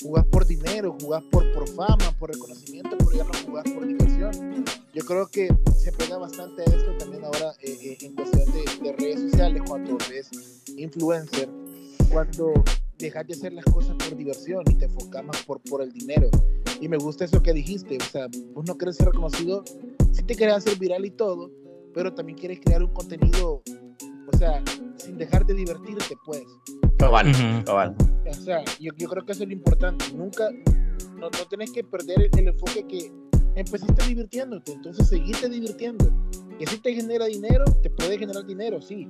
jugás 0.01 0.25
por 0.25 0.45
dinero, 0.45 0.95
jugás 0.99 1.23
por, 1.31 1.51
por 1.53 1.67
fama, 1.69 2.11
por 2.19 2.31
reconocimiento, 2.31 2.97
pero 2.97 3.11
ya 3.11 3.23
no 3.23 3.31
jugás 3.45 3.63
por 3.71 3.87
diversión. 3.87 4.65
Yo 4.93 5.05
creo 5.05 5.27
que 5.27 5.49
se 5.77 5.91
pega 5.91 6.17
bastante 6.17 6.63
a 6.63 6.65
esto 6.65 6.97
también 6.97 7.23
ahora 7.23 7.53
eh, 7.61 7.77
eh, 7.81 7.97
en 8.01 8.15
cuestión 8.15 8.45
de, 8.51 8.93
redes 8.93 9.21
sociales, 9.21 9.61
cuando 9.65 9.97
ves 10.09 10.29
influencer, 10.75 11.49
cuando 12.11 12.53
dejas 12.97 13.25
de 13.25 13.33
hacer 13.33 13.53
las 13.53 13.65
cosas 13.65 13.95
por 13.95 14.15
diversión 14.15 14.63
y 14.69 14.75
te 14.75 14.85
enfocas 14.85 15.23
más 15.23 15.41
por, 15.43 15.61
por 15.61 15.81
el 15.81 15.91
dinero. 15.91 16.29
Y 16.79 16.87
me 16.87 16.97
gusta 16.97 17.25
eso 17.25 17.41
que 17.41 17.53
dijiste, 17.53 17.97
o 17.97 18.03
sea, 18.03 18.27
vos 18.53 18.65
no 18.67 18.77
querés 18.77 18.97
ser 18.97 19.07
reconocido, 19.07 19.63
sí 20.11 20.23
te 20.23 20.35
querés 20.35 20.55
hacer 20.55 20.77
viral 20.77 21.05
y 21.05 21.11
todo, 21.11 21.51
pero 21.93 22.13
también 22.13 22.37
quieres 22.37 22.59
crear 22.59 22.83
un 22.83 22.93
contenido, 22.93 23.61
o 24.31 24.37
sea, 24.37 24.63
sin 24.97 25.17
dejar 25.17 25.45
de 25.45 25.53
divertirte, 25.53 26.15
pues. 26.25 26.43
Cabal, 26.97 27.31
cabal. 27.65 27.95
O 28.27 28.33
sea, 28.33 28.63
yo, 28.79 28.91
yo, 28.95 29.07
creo 29.09 29.25
que 29.25 29.31
eso 29.31 29.43
es 29.43 29.49
lo 29.49 29.53
importante. 29.53 30.05
Nunca, 30.13 30.49
no, 31.15 31.29
no 31.29 31.47
tenés 31.49 31.71
que 31.71 31.83
perder 31.83 32.29
el, 32.31 32.47
enfoque 32.47 32.85
que 32.87 33.11
empezaste 33.55 34.07
divirtiéndote, 34.07 34.73
entonces 34.73 35.07
seguiste 35.07 35.49
divirtiendo. 35.49 36.11
Que 36.59 36.67
si 36.67 36.77
te 36.77 36.93
genera 36.93 37.25
dinero, 37.25 37.65
te 37.81 37.89
puede 37.89 38.19
generar 38.19 38.45
dinero, 38.45 38.81
sí. 38.81 39.07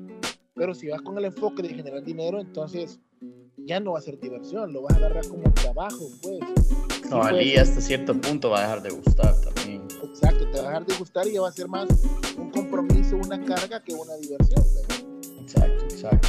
Pero 0.61 0.75
si 0.75 0.89
vas 0.89 1.01
con 1.01 1.17
el 1.17 1.25
enfoque 1.25 1.63
de 1.63 1.69
generar 1.69 2.03
dinero, 2.03 2.39
entonces 2.39 2.99
ya 3.57 3.79
no 3.79 3.93
va 3.93 3.97
a 3.97 4.01
ser 4.03 4.19
diversión, 4.19 4.71
lo 4.71 4.83
vas 4.83 4.93
a 4.93 4.97
agarrar 4.97 5.27
como 5.27 5.51
trabajo, 5.53 6.07
pues. 6.21 6.39
Cabal, 7.09 7.41
y 7.41 7.55
hasta 7.57 7.81
cierto 7.81 8.13
punto 8.21 8.51
va 8.51 8.59
a 8.59 8.61
dejar 8.61 8.83
de 8.83 8.91
gustar 8.91 9.33
también. 9.41 9.87
Exacto, 10.03 10.47
te 10.51 10.59
va 10.59 10.65
a 10.65 10.67
dejar 10.67 10.85
de 10.85 10.95
gustar 10.97 11.27
y 11.27 11.33
ya 11.33 11.41
va 11.41 11.49
a 11.49 11.51
ser 11.51 11.67
más 11.67 11.87
un 12.37 12.51
compromiso, 12.51 13.15
una 13.15 13.43
carga 13.43 13.83
que 13.83 13.95
una 13.95 14.13
diversión. 14.17 14.63
Pues. 14.63 15.03
Exacto, 15.41 15.83
exacto. 15.85 16.27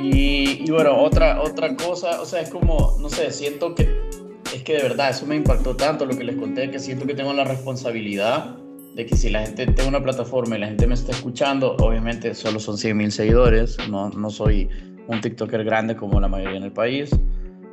Y, 0.00 0.70
bueno, 0.70 1.02
otra, 1.02 1.42
otra 1.42 1.74
cosa, 1.74 2.22
o 2.22 2.26
sea, 2.26 2.42
es 2.42 2.50
como, 2.50 2.98
no 3.00 3.08
sé, 3.08 3.32
siento 3.32 3.74
que, 3.74 4.08
es 4.54 4.62
que 4.62 4.74
de 4.74 4.82
verdad, 4.82 5.10
eso 5.10 5.26
me 5.26 5.34
impactó 5.34 5.74
tanto 5.74 6.06
lo 6.06 6.16
que 6.16 6.22
les 6.22 6.36
conté, 6.36 6.70
que 6.70 6.78
siento 6.78 7.04
que 7.04 7.14
tengo 7.14 7.32
la 7.32 7.42
responsabilidad 7.42 8.56
de 8.94 9.06
que 9.06 9.16
si 9.16 9.30
la 9.30 9.42
gente 9.42 9.66
tiene 9.66 9.88
una 9.88 10.02
plataforma 10.02 10.56
y 10.56 10.60
la 10.60 10.66
gente 10.66 10.86
me 10.86 10.94
está 10.94 11.12
escuchando, 11.12 11.76
obviamente 11.76 12.34
solo 12.34 12.58
son 12.58 12.76
100 12.76 12.96
mil 12.96 13.12
seguidores, 13.12 13.76
no, 13.88 14.10
no 14.10 14.30
soy 14.30 14.68
un 15.06 15.20
TikToker 15.20 15.64
grande 15.64 15.96
como 15.96 16.20
la 16.20 16.28
mayoría 16.28 16.56
en 16.56 16.64
el 16.64 16.72
país, 16.72 17.10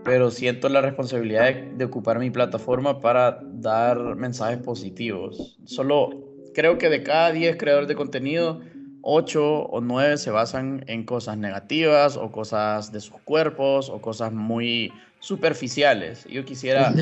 pero 0.04 0.32
siento 0.32 0.70
la 0.70 0.82
responsabilidad 0.82 1.46
de, 1.46 1.72
de, 1.76 1.86
ocupar 1.86 2.20
mi 2.20 2.30
plataforma 2.30 3.02
para 3.02 3.40
dar 3.44 4.16
mensajes 4.16 4.60
positivos. 4.60 5.58
Solo 5.66 6.10
creo 6.54 6.78
que 6.78 6.90
de 6.90 7.04
cada 7.04 7.32
10 7.32 7.58
creadores 7.58 7.88
de 7.88 7.96
contenido, 7.96 8.62
8 9.02 9.68
o 9.68 9.82
9 9.82 10.18
se 10.18 10.32
basan 10.32 10.84
en 10.88 11.04
cosas 11.04 11.38
negativas 11.38 12.18
o 12.18 12.32
cosas 12.32 12.92
de 12.92 13.00
sus 13.00 13.20
cuerpos 13.22 13.90
o 13.90 14.02
cosas 14.02 14.34
muy 14.34 14.92
superficiales. 15.20 16.26
Yo 16.30 16.46
quisiera, 16.46 16.94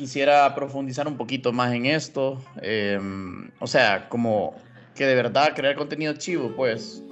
quisiera 0.00 0.54
profundizar 0.54 1.06
un 1.06 1.18
poquito 1.18 1.52
más 1.52 1.74
en 1.74 1.84
esto. 1.84 2.42
Em, 2.62 3.50
o 3.58 3.66
sea, 3.66 4.08
como 4.08 4.54
que 4.94 5.04
de 5.04 5.14
verdad 5.14 5.52
crear 5.54 5.76
contenido 5.76 6.14
chivo, 6.14 6.54
pues 6.56 7.04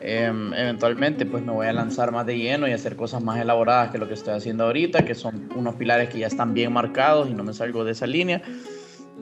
em, 0.00 0.54
eventualmente 0.54 1.26
pues 1.26 1.44
me 1.44 1.50
voy 1.50 1.66
a 1.66 1.72
lanzar 1.72 2.12
más 2.12 2.24
de 2.26 2.38
lleno 2.38 2.68
y 2.68 2.72
hacer 2.72 2.94
cosas 2.94 3.24
más 3.24 3.40
elaboradas 3.40 3.90
que 3.90 3.98
lo 3.98 4.06
que 4.06 4.14
estoy 4.14 4.34
haciendo 4.34 4.64
ahorita, 4.66 5.04
que 5.04 5.16
son 5.16 5.48
unos 5.56 5.74
pilares 5.74 6.10
que 6.10 6.20
ya 6.20 6.28
están 6.28 6.54
bien 6.54 6.72
marcados 6.72 7.28
y 7.28 7.34
no 7.34 7.42
me 7.42 7.52
salgo 7.52 7.84
de 7.84 7.90
esa 7.90 8.06
línea. 8.06 8.40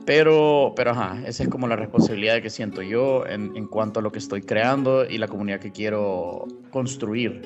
Pero, 0.05 0.73
pero 0.75 0.91
ajá, 0.91 1.19
esa 1.25 1.41
es 1.41 1.49
como 1.49 1.67
la 1.67 1.75
responsabilidad 1.75 2.39
que 2.43 2.51
siento 2.51 2.83
yo 2.83 3.25
en, 3.25 3.57
en 3.57 3.65
cuanto 3.65 3.99
a 3.99 4.03
lo 4.03 4.11
que 4.11 4.19
estoy 4.19 4.43
creando 4.43 5.09
y 5.09 5.17
la 5.17 5.27
comunidad 5.27 5.59
que 5.59 5.71
quiero 5.71 6.45
construir. 6.69 7.41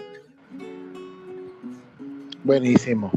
Buenísimo, 2.44 3.10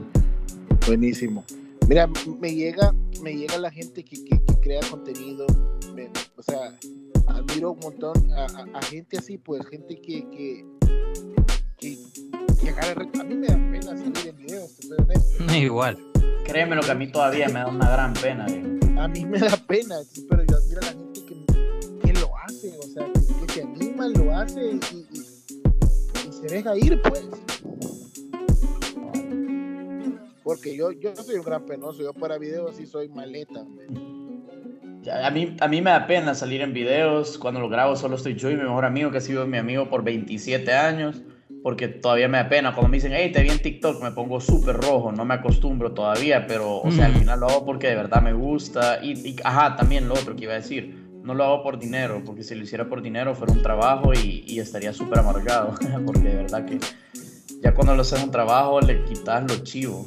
buenísimo. 0.86 1.44
Mira, 1.88 2.08
me 2.40 2.54
llega, 2.54 2.94
me 3.22 3.34
llega 3.34 3.58
la 3.58 3.70
gente 3.70 4.04
que, 4.04 4.24
que, 4.24 4.40
crea 4.62 4.80
contenido, 4.90 5.46
o 6.36 6.42
sea, 6.42 6.78
admiro 7.26 7.72
un 7.72 7.80
montón 7.80 8.14
a, 8.32 8.82
gente 8.82 9.18
así, 9.18 9.36
pues, 9.36 9.66
gente 9.66 10.00
que, 10.00 10.26
que, 10.30 10.64
que, 11.78 11.98
a 13.20 13.24
mí 13.24 13.34
me 13.34 13.46
da 13.48 13.54
pena 13.54 13.82
salir 13.82 14.28
en 14.28 14.36
videos, 14.36 14.70
Igual. 15.54 15.98
Créeme 16.44 16.76
lo 16.76 16.82
que 16.82 16.90
a 16.90 16.94
mí 16.94 17.10
todavía 17.12 17.48
me 17.48 17.60
da 17.60 17.66
una 17.66 17.90
gran 17.90 18.14
pena. 18.14 18.46
A 19.02 19.08
mí 19.08 19.26
me 19.26 19.38
da 19.38 19.56
pena, 19.56 19.96
pero 20.28 20.42
yo 20.44 20.56
admiro 20.56 20.80
a 20.80 20.84
la 20.84 20.92
gente 20.92 21.20
que, 21.26 21.44
hace, 22.44 22.78
o 22.78 22.82
sea, 22.82 23.06
que, 23.12 23.52
se 23.52 23.62
anima, 23.62 24.08
lo 24.08 24.34
hace 24.34 24.72
y, 24.72 26.32
se 26.32 26.46
deja 26.46 26.76
ir, 26.78 27.00
pues. 27.02 27.28
Porque 30.44 30.76
yo, 30.76 30.92
yo 30.92 31.16
soy 31.16 31.36
un 31.36 31.44
gran 31.44 31.64
penoso, 31.64 32.02
yo 32.02 32.12
para 32.12 32.38
videos 32.38 32.76
sí 32.76 32.86
soy 32.86 33.08
maleta. 33.08 33.64
A 35.22 35.30
mí, 35.30 35.56
a 35.58 35.68
mí 35.68 35.82
me 35.82 35.90
da 35.90 36.06
pena 36.06 36.34
salir 36.34 36.60
en 36.60 36.72
videos, 36.72 37.38
cuando 37.38 37.60
lo 37.60 37.68
grabo 37.68 37.96
solo 37.96 38.16
estoy 38.16 38.34
yo 38.34 38.50
y 38.50 38.56
mi 38.56 38.62
mejor 38.62 38.84
amigo, 38.84 39.10
que 39.10 39.18
ha 39.18 39.20
sido 39.20 39.46
mi 39.46 39.58
amigo 39.58 39.88
por 39.88 40.04
27 40.04 40.72
años 40.72 41.22
porque 41.64 41.88
todavía 41.88 42.28
me 42.28 42.36
da 42.36 42.48
pena. 42.50 42.74
Cuando 42.74 42.90
me 42.90 42.98
dicen, 42.98 43.12
hey, 43.14 43.32
te 43.32 43.42
vi 43.42 43.48
en 43.48 43.58
TikTok, 43.58 44.02
me 44.02 44.10
pongo 44.10 44.38
súper 44.38 44.76
rojo, 44.76 45.12
no 45.12 45.24
me 45.24 45.32
acostumbro 45.32 45.92
todavía, 45.92 46.46
pero, 46.46 46.82
o 46.82 46.90
sea, 46.90 47.06
al 47.06 47.14
final 47.14 47.40
lo 47.40 47.48
hago 47.48 47.64
porque 47.64 47.88
de 47.88 47.94
verdad 47.94 48.20
me 48.20 48.34
gusta. 48.34 49.02
Y, 49.02 49.34
ajá, 49.42 49.74
también 49.74 50.06
lo 50.06 50.12
otro 50.12 50.36
que 50.36 50.44
iba 50.44 50.52
a 50.52 50.56
decir, 50.56 51.08
no 51.22 51.32
lo 51.32 51.42
hago 51.42 51.62
por 51.62 51.78
dinero, 51.78 52.22
porque 52.22 52.42
si 52.42 52.54
lo 52.54 52.64
hiciera 52.64 52.86
por 52.86 53.00
dinero 53.00 53.34
fuera 53.34 53.54
un 53.54 53.62
trabajo 53.62 54.12
y, 54.12 54.44
y 54.46 54.60
estaría 54.60 54.92
súper 54.92 55.20
amargado, 55.20 55.74
porque 56.04 56.28
de 56.28 56.34
verdad 56.34 56.66
que 56.66 56.78
ya 57.62 57.72
cuando 57.72 57.94
lo 57.94 58.02
haces 58.02 58.22
un 58.22 58.30
trabajo 58.30 58.82
le 58.82 59.02
quitas 59.04 59.42
lo 59.50 59.56
chivo. 59.64 60.06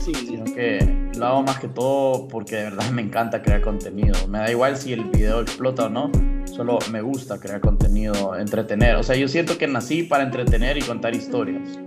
Sí. 0.00 0.14
Sino 0.14 0.44
que 0.44 1.10
lo 1.16 1.26
hago 1.26 1.42
más 1.42 1.58
que 1.58 1.68
todo 1.68 2.28
porque 2.28 2.56
de 2.56 2.64
verdad 2.64 2.90
me 2.92 3.02
encanta 3.02 3.42
crear 3.42 3.60
contenido. 3.60 4.14
Me 4.28 4.38
da 4.38 4.50
igual 4.50 4.76
si 4.76 4.92
el 4.92 5.04
video 5.04 5.40
explota 5.40 5.86
o 5.86 5.88
no, 5.88 6.10
solo 6.46 6.78
me 6.90 7.00
gusta 7.00 7.38
crear 7.38 7.60
contenido, 7.60 8.36
entretener. 8.36 8.96
O 8.96 9.02
sea, 9.02 9.16
yo 9.16 9.28
siento 9.28 9.58
que 9.58 9.66
nací 9.66 10.02
para 10.02 10.24
entretener 10.24 10.76
y 10.76 10.82
contar 10.82 11.14
historias. 11.14 11.78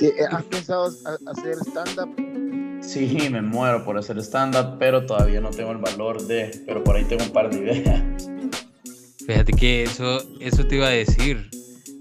Eh, 0.00 0.12
¿Has 0.30 0.44
pensado 0.44 0.92
hacer 1.26 1.56
stand-up? 1.56 2.14
Sí, 2.80 3.28
me 3.30 3.42
muero 3.42 3.84
por 3.84 3.98
hacer 3.98 4.18
stand-up, 4.18 4.76
pero 4.78 5.04
todavía 5.04 5.40
no 5.40 5.50
tengo 5.50 5.72
el 5.72 5.78
valor 5.78 6.22
de, 6.22 6.62
pero 6.66 6.84
por 6.84 6.96
ahí 6.96 7.04
tengo 7.04 7.24
un 7.24 7.30
par 7.30 7.50
de 7.50 7.58
ideas. 7.58 8.30
Fíjate 9.26 9.52
que 9.52 9.82
eso, 9.82 10.22
eso 10.40 10.66
te 10.66 10.76
iba 10.76 10.86
a 10.86 10.90
decir. 10.90 11.50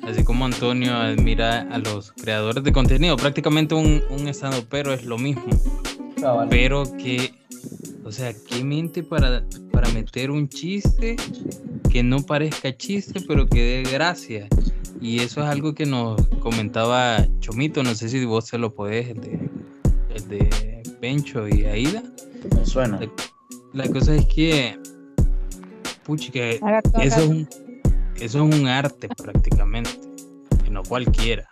Así 0.08 0.24
como 0.24 0.46
Antonio 0.46 0.96
admira 0.96 1.62
a 1.70 1.78
los 1.80 2.14
creadores 2.14 2.64
de 2.64 2.72
contenido, 2.72 3.18
prácticamente 3.18 3.76
un, 3.76 4.02
un 4.10 4.28
stand 4.30 4.66
pero 4.70 4.94
es 4.94 5.04
lo 5.04 5.18
mismo. 5.18 5.44
Pero 6.50 6.84
que 6.98 7.34
o 8.08 8.12
sea, 8.14 8.34
¿qué 8.34 8.64
mente 8.64 9.04
para, 9.04 9.44
para 9.74 9.90
meter 9.90 10.32
un 10.32 10.48
chiste 10.48 11.18
que 11.92 12.04
no 12.04 12.22
parezca 12.22 12.76
chiste, 12.76 13.20
pero 13.28 13.48
que 13.48 13.84
dé 13.84 13.92
gracia? 13.92 14.48
Y 15.02 15.20
eso 15.20 15.42
es 15.42 15.48
algo 15.48 15.76
que 15.76 15.86
nos 15.86 16.26
comentaba 16.40 17.28
Chomito, 17.42 17.84
no 17.84 17.94
sé 17.96 18.08
si 18.08 18.24
vos 18.24 18.46
se 18.46 18.58
lo 18.58 18.74
podés, 18.74 19.10
el 19.10 19.20
de, 19.20 19.50
el 20.16 20.28
de 20.30 20.84
Pencho 21.02 21.50
y 21.50 21.66
Aida. 21.66 22.02
Me 22.56 22.66
suena. 22.66 22.98
La, 23.74 23.90
cosa 23.90 24.16
es 24.16 24.26
que, 24.28 24.80
puchi, 26.06 26.32
que 26.32 26.62
eso 27.02 27.20
es, 27.20 27.28
un, 27.28 27.50
eso 28.20 28.48
es 28.48 28.56
un 28.56 28.68
arte 28.68 29.10
prácticamente, 29.10 29.92
que 30.64 30.70
no 30.70 30.84
cualquiera. 30.84 31.48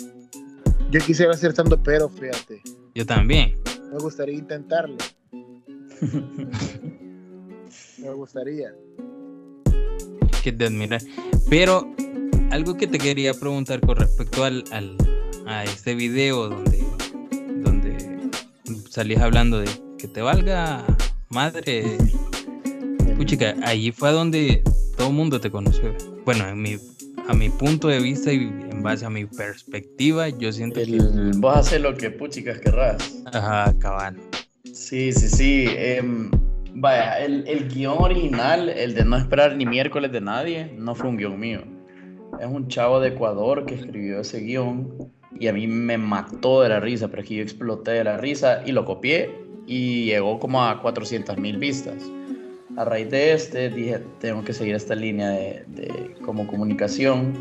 Yo 0.91 0.99
quisiera 1.01 1.33
hacer 1.33 1.53
tanto 1.53 1.81
pero, 1.81 2.09
fíjate. 2.09 2.61
Yo 2.93 3.05
también. 3.05 3.55
Me 3.91 3.99
gustaría 3.99 4.35
intentarlo. 4.35 4.97
Me 7.97 8.09
gustaría. 8.11 8.73
Que 10.43 10.51
te 10.51 10.65
admirar. 10.65 11.01
Pero 11.49 11.87
algo 12.51 12.75
que 12.75 12.87
te 12.87 12.97
quería 12.97 13.33
preguntar 13.33 13.81
con 13.81 13.97
respecto 13.97 14.43
al, 14.43 14.63
a 15.45 15.63
este 15.63 15.95
video 15.95 16.49
donde, 16.49 16.85
donde 17.63 18.29
salías 18.89 19.21
hablando 19.21 19.59
de 19.59 19.69
que 19.97 20.07
te 20.07 20.21
valga 20.21 20.83
madre. 21.29 21.83
Puchica, 23.17 23.55
allí 23.63 23.91
fue 23.91 24.11
donde 24.11 24.61
todo 24.97 25.07
el 25.07 25.13
mundo 25.13 25.39
te 25.39 25.49
conoció. 25.49 25.95
Bueno, 26.25 26.47
en 26.47 26.59
mi, 26.59 26.75
a 27.27 27.35
mi 27.35 27.49
punto 27.49 27.87
de 27.87 27.99
vista 27.99 28.33
y 28.33 28.37
en 28.37 28.81
base 28.81 29.05
a 29.05 29.11
mi 29.11 29.25
perspectiva, 29.25 30.27
yo 30.29 30.51
siento 30.51 30.81
que. 30.83 30.97
Vos 31.37 31.55
haces 31.55 31.79
lo 31.79 31.95
que 31.95 32.09
puchicas 32.09 32.59
querrás. 32.59 33.23
Ajá, 33.31 33.71
cabal. 33.77 34.17
Sí, 34.63 35.13
sí, 35.13 35.29
sí. 35.29 35.65
Em, 35.69 36.31
vaya, 36.73 37.19
el, 37.23 37.47
el, 37.47 37.69
guion 37.69 37.97
original, 37.99 38.69
el 38.69 38.95
de 38.95 39.05
no 39.05 39.17
esperar 39.17 39.55
ni 39.55 39.67
miércoles 39.67 40.11
de 40.11 40.21
nadie, 40.21 40.73
no 40.75 40.95
fue 40.95 41.09
un 41.09 41.17
guion 41.17 41.39
mío. 41.39 41.61
Es 42.39 42.47
un 42.47 42.67
chavo 42.69 42.99
de 42.99 43.09
Ecuador 43.09 43.67
que 43.67 43.75
escribió 43.75 44.21
ese 44.21 44.39
guion 44.39 45.11
y 45.39 45.47
a 45.47 45.53
mí 45.53 45.67
me 45.67 45.99
mató 45.99 46.63
de 46.63 46.69
la 46.69 46.79
risa, 46.79 47.07
pero 47.07 47.21
es 47.21 47.27
que 47.27 47.35
yo 47.35 47.43
exploté 47.43 47.91
de 47.91 48.03
la 48.03 48.17
risa 48.17 48.63
y 48.65 48.71
lo 48.71 48.83
copié 48.83 49.29
y 49.67 50.05
llegó 50.05 50.39
como 50.39 50.63
a 50.63 50.81
400 50.81 51.37
mil 51.37 51.57
vistas. 51.57 52.03
A 52.77 52.85
raíz 52.85 53.09
de 53.09 53.33
este 53.33 53.69
dije, 53.69 54.01
tengo 54.19 54.43
que 54.43 54.53
seguir 54.53 54.75
esta 54.75 54.95
línea 54.95 55.29
de, 55.29 55.63
de 55.67 56.15
como 56.23 56.45
comunicación, 56.47 57.33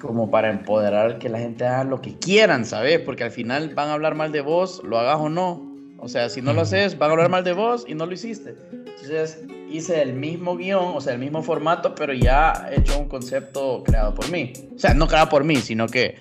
como 0.00 0.30
para 0.30 0.50
empoderar 0.50 1.18
que 1.18 1.28
la 1.28 1.38
gente 1.38 1.64
haga 1.64 1.84
lo 1.84 2.00
que 2.00 2.16
quieran, 2.18 2.64
¿sabes? 2.64 2.98
Porque 3.00 3.24
al 3.24 3.30
final 3.30 3.74
van 3.74 3.88
a 3.88 3.94
hablar 3.94 4.14
mal 4.14 4.32
de 4.32 4.40
vos, 4.40 4.82
lo 4.84 4.98
hagas 4.98 5.18
o 5.20 5.28
no, 5.28 5.68
o 6.00 6.08
sea, 6.08 6.28
si 6.28 6.40
no 6.40 6.52
lo 6.52 6.60
haces, 6.60 6.96
van 6.96 7.10
a 7.10 7.12
hablar 7.14 7.28
mal 7.28 7.42
de 7.42 7.52
vos 7.52 7.84
y 7.88 7.94
no 7.94 8.06
lo 8.06 8.14
hiciste. 8.14 8.54
Entonces 8.70 9.42
hice 9.68 10.00
el 10.00 10.14
mismo 10.14 10.56
guion, 10.56 10.92
o 10.94 11.00
sea, 11.00 11.14
el 11.14 11.18
mismo 11.18 11.42
formato, 11.42 11.94
pero 11.94 12.12
ya 12.12 12.68
hecho 12.70 12.98
un 12.98 13.08
concepto 13.08 13.82
creado 13.84 14.14
por 14.14 14.30
mí. 14.30 14.52
O 14.74 14.78
sea, 14.78 14.94
no 14.94 15.08
creado 15.08 15.28
por 15.28 15.42
mí, 15.42 15.56
sino 15.56 15.88
que 15.88 16.14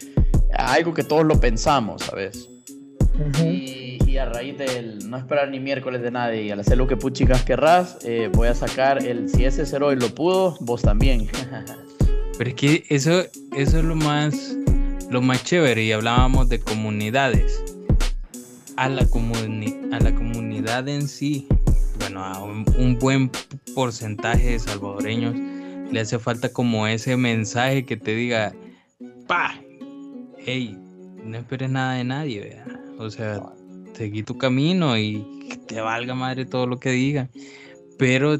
algo 0.51 0.95
que 0.95 1.03
todos 1.03 1.25
lo 1.25 1.39
pensamos, 1.39 2.01
¿sabes? 2.03 2.49
y, 3.43 3.76
y, 4.17 4.19
a 4.19 4.25
raíz 4.25 4.57
del 4.57 5.09
no 5.09 5.17
esperar 5.17 5.49
ni 5.49 5.59
miércoles 5.59 6.01
de 6.01 6.11
nadie 6.11 6.43
y 6.43 6.51
al 6.51 6.59
hacer 6.59 6.77
lo 6.77 6.87
que 6.87 6.97
puchicas 6.97 7.43
querrás, 7.43 7.99
eh, 8.03 8.29
voy 8.33 8.47
a 8.47 8.55
sacar 8.55 9.05
el 9.05 9.29
si 9.29 9.45
ese 9.45 9.65
cero 9.65 9.93
y 9.93 9.95
lo 9.95 10.09
pudo, 10.09 10.57
vos 10.59 10.81
también. 10.81 11.27
pero 12.37 12.49
es 12.49 12.55
que 12.55 12.83
eso, 12.89 13.23
eso 13.55 13.77
es 13.77 13.83
lo 13.83 13.95
más, 13.95 14.55
lo 15.09 15.21
más 15.21 15.43
chévere 15.43 15.83
y 15.83 15.91
hablábamos 15.91 16.49
de 16.49 16.59
comunidades 16.59 17.63
a 18.75 18.89
la, 18.89 19.01
a 19.01 19.99
la 19.99 20.15
comunidad 20.15 20.87
en 20.87 21.07
sí, 21.07 21.47
bueno, 21.99 22.23
a 22.23 22.43
un, 22.43 22.97
buen 22.99 23.31
porcentaje 23.75 24.51
de 24.51 24.59
salvadoreños 24.59 25.35
le 25.91 25.99
hace 25.99 26.19
falta 26.19 26.49
como 26.49 26.87
ese 26.87 27.17
mensaje 27.17 27.85
que 27.85 27.97
te 27.97 28.15
diga, 28.15 28.53
pa, 29.27 29.55
hey, 30.37 30.77
no 31.23 31.37
esperes 31.37 31.69
nada 31.69 31.93
de 31.93 32.03
nadie, 32.03 32.39
¿verdad? 32.41 32.77
o 32.99 33.09
sea, 33.09 33.41
seguí 33.97 34.21
tu 34.21 34.37
camino 34.37 34.97
y 34.97 35.25
que 35.49 35.57
te 35.57 35.81
valga 35.81 36.13
madre 36.13 36.45
todo 36.45 36.67
lo 36.67 36.79
que 36.79 36.91
diga, 36.91 37.29
pero 37.97 38.39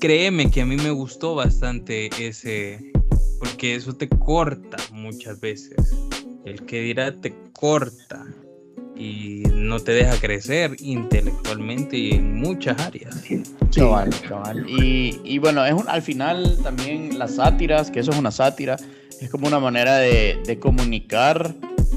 créeme 0.00 0.50
que 0.50 0.62
a 0.62 0.66
mí 0.66 0.76
me 0.76 0.90
gustó 0.90 1.34
bastante 1.34 2.08
ese, 2.18 2.92
porque 3.38 3.74
eso 3.74 3.94
te 3.94 4.08
corta 4.08 4.78
muchas 4.92 5.38
veces, 5.40 5.94
el 6.46 6.64
que 6.64 6.80
dirá 6.80 7.12
te 7.12 7.34
corta, 7.52 8.24
y 8.96 9.44
no 9.54 9.78
te 9.78 9.92
deja 9.92 10.18
crecer 10.18 10.74
intelectualmente 10.80 11.96
y 11.96 12.14
en 12.14 12.34
muchas 12.34 12.80
áreas. 12.80 13.14
Sí. 13.22 13.44
Y, 14.66 15.20
y, 15.22 15.38
bueno, 15.38 15.64
es 15.64 15.72
un, 15.72 15.88
al 15.88 16.02
final 16.02 16.58
también 16.64 17.16
las 17.16 17.36
sátiras, 17.36 17.92
que 17.92 18.00
eso 18.00 18.10
es 18.10 18.18
una 18.18 18.32
sátira, 18.32 18.76
es 19.20 19.30
como 19.30 19.46
una 19.46 19.60
manera 19.60 19.98
de, 19.98 20.42
de 20.44 20.58
comunicar 20.58 21.54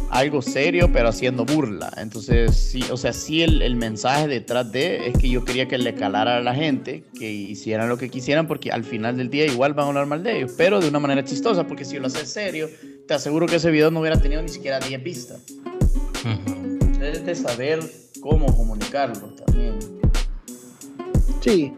algo 0.10 0.42
serio 0.42 0.90
pero 0.92 1.10
haciendo 1.10 1.46
burla. 1.46 1.92
Entonces, 1.98 2.56
sí, 2.56 2.84
o 2.92 2.98
sea, 2.98 3.14
sí 3.14 3.42
el, 3.44 3.62
el, 3.62 3.76
mensaje 3.76 4.28
detrás 4.28 4.72
de 4.72 5.08
es 5.08 5.18
que 5.18 5.30
yo 5.30 5.44
quería 5.46 5.68
que 5.68 5.78
le 5.78 5.94
calara 5.94 6.38
a 6.38 6.42
la 6.42 6.54
gente, 6.54 7.04
que 7.18 7.32
hicieran 7.32 7.90
lo 7.90 7.98
que 7.98 8.10
quisieran, 8.10 8.48
porque 8.48 8.72
al 8.72 8.84
final 8.84 9.18
del 9.18 9.30
día 9.30 9.46
igual 9.46 9.74
van 9.74 9.86
a 9.86 9.90
hablar 9.90 10.06
mal 10.06 10.24
de 10.24 10.38
ellos, 10.38 10.52
pero 10.58 10.80
de 10.80 10.90
una 10.90 11.00
manera 11.00 11.24
chistosa, 11.24 11.68
porque 11.68 11.86
si 11.86 12.00
lo 12.00 12.08
haces 12.08 12.32
serio, 12.32 12.70
te 13.08 13.14
aseguro 13.14 13.48
que 13.48 13.58
ese 13.58 13.72
video 13.72 13.92
no 13.92 14.00
hubiera 14.00 14.20
tenido 14.20 14.42
ni 14.42 14.50
siquiera 14.50 14.80
10 14.80 15.04
vistas 15.04 15.42
es 17.02 17.26
de 17.26 17.36
saber 17.36 17.80
cómo 18.22 18.46
comunicarlo 18.56 19.34
también. 19.36 19.80
Sí. 21.42 21.74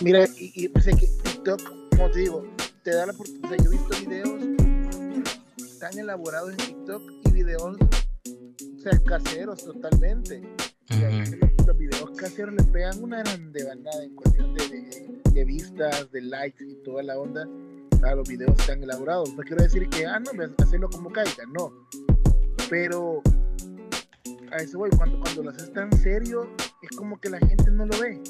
Mira, 0.00 0.26
y, 0.36 0.68
pues 0.68 0.84
que 0.86 1.06
TikTok, 1.06 1.72
como 1.90 2.10
te 2.10 2.18
digo, 2.18 2.46
te 2.82 2.94
da 2.94 3.06
la 3.06 3.12
oportunidad. 3.12 3.44
O 3.44 3.54
sea, 3.54 3.64
yo 3.64 3.72
he 3.72 3.76
visto 3.76 4.10
videos 4.10 4.61
tan 5.82 5.98
elaborados 5.98 6.50
en 6.50 6.56
TikTok 6.58 7.02
y 7.24 7.30
videos, 7.32 7.76
o 7.76 8.78
sea, 8.78 8.92
caseros 9.04 9.64
totalmente. 9.64 10.40
los, 11.66 11.76
videos 11.76 12.10
caseros 12.16 12.54
le 12.54 12.62
pegan 12.70 13.02
una 13.02 13.18
grande 13.24 13.64
bandada 13.64 14.04
en 14.04 14.14
cuestión 14.14 14.54
de, 14.54 15.20
de, 15.32 15.44
vistas, 15.44 16.08
de 16.12 16.20
likes 16.20 16.64
y 16.64 16.76
toda 16.84 17.02
la 17.02 17.18
onda 17.18 17.48
a 18.04 18.14
los 18.14 18.28
videos 18.28 18.56
tan 18.64 18.80
elaborados. 18.80 19.34
No 19.34 19.42
quiero 19.42 19.64
decir 19.64 19.88
que, 19.88 20.06
ah, 20.06 20.20
no, 20.20 20.30
hacerlo 20.58 20.88
como 20.88 21.10
caiga, 21.10 21.46
no. 21.52 21.72
Pero 22.70 23.20
a 24.52 24.58
eso 24.58 24.78
voy, 24.78 24.90
cuando, 24.90 25.18
cuando 25.18 25.42
lo 25.42 25.50
haces 25.50 25.72
tan 25.72 25.92
serio, 25.98 26.48
es 26.80 26.96
como 26.96 27.20
que 27.20 27.28
la 27.28 27.40
gente 27.40 27.72
no 27.72 27.86
lo 27.86 27.98
ve. 27.98 28.22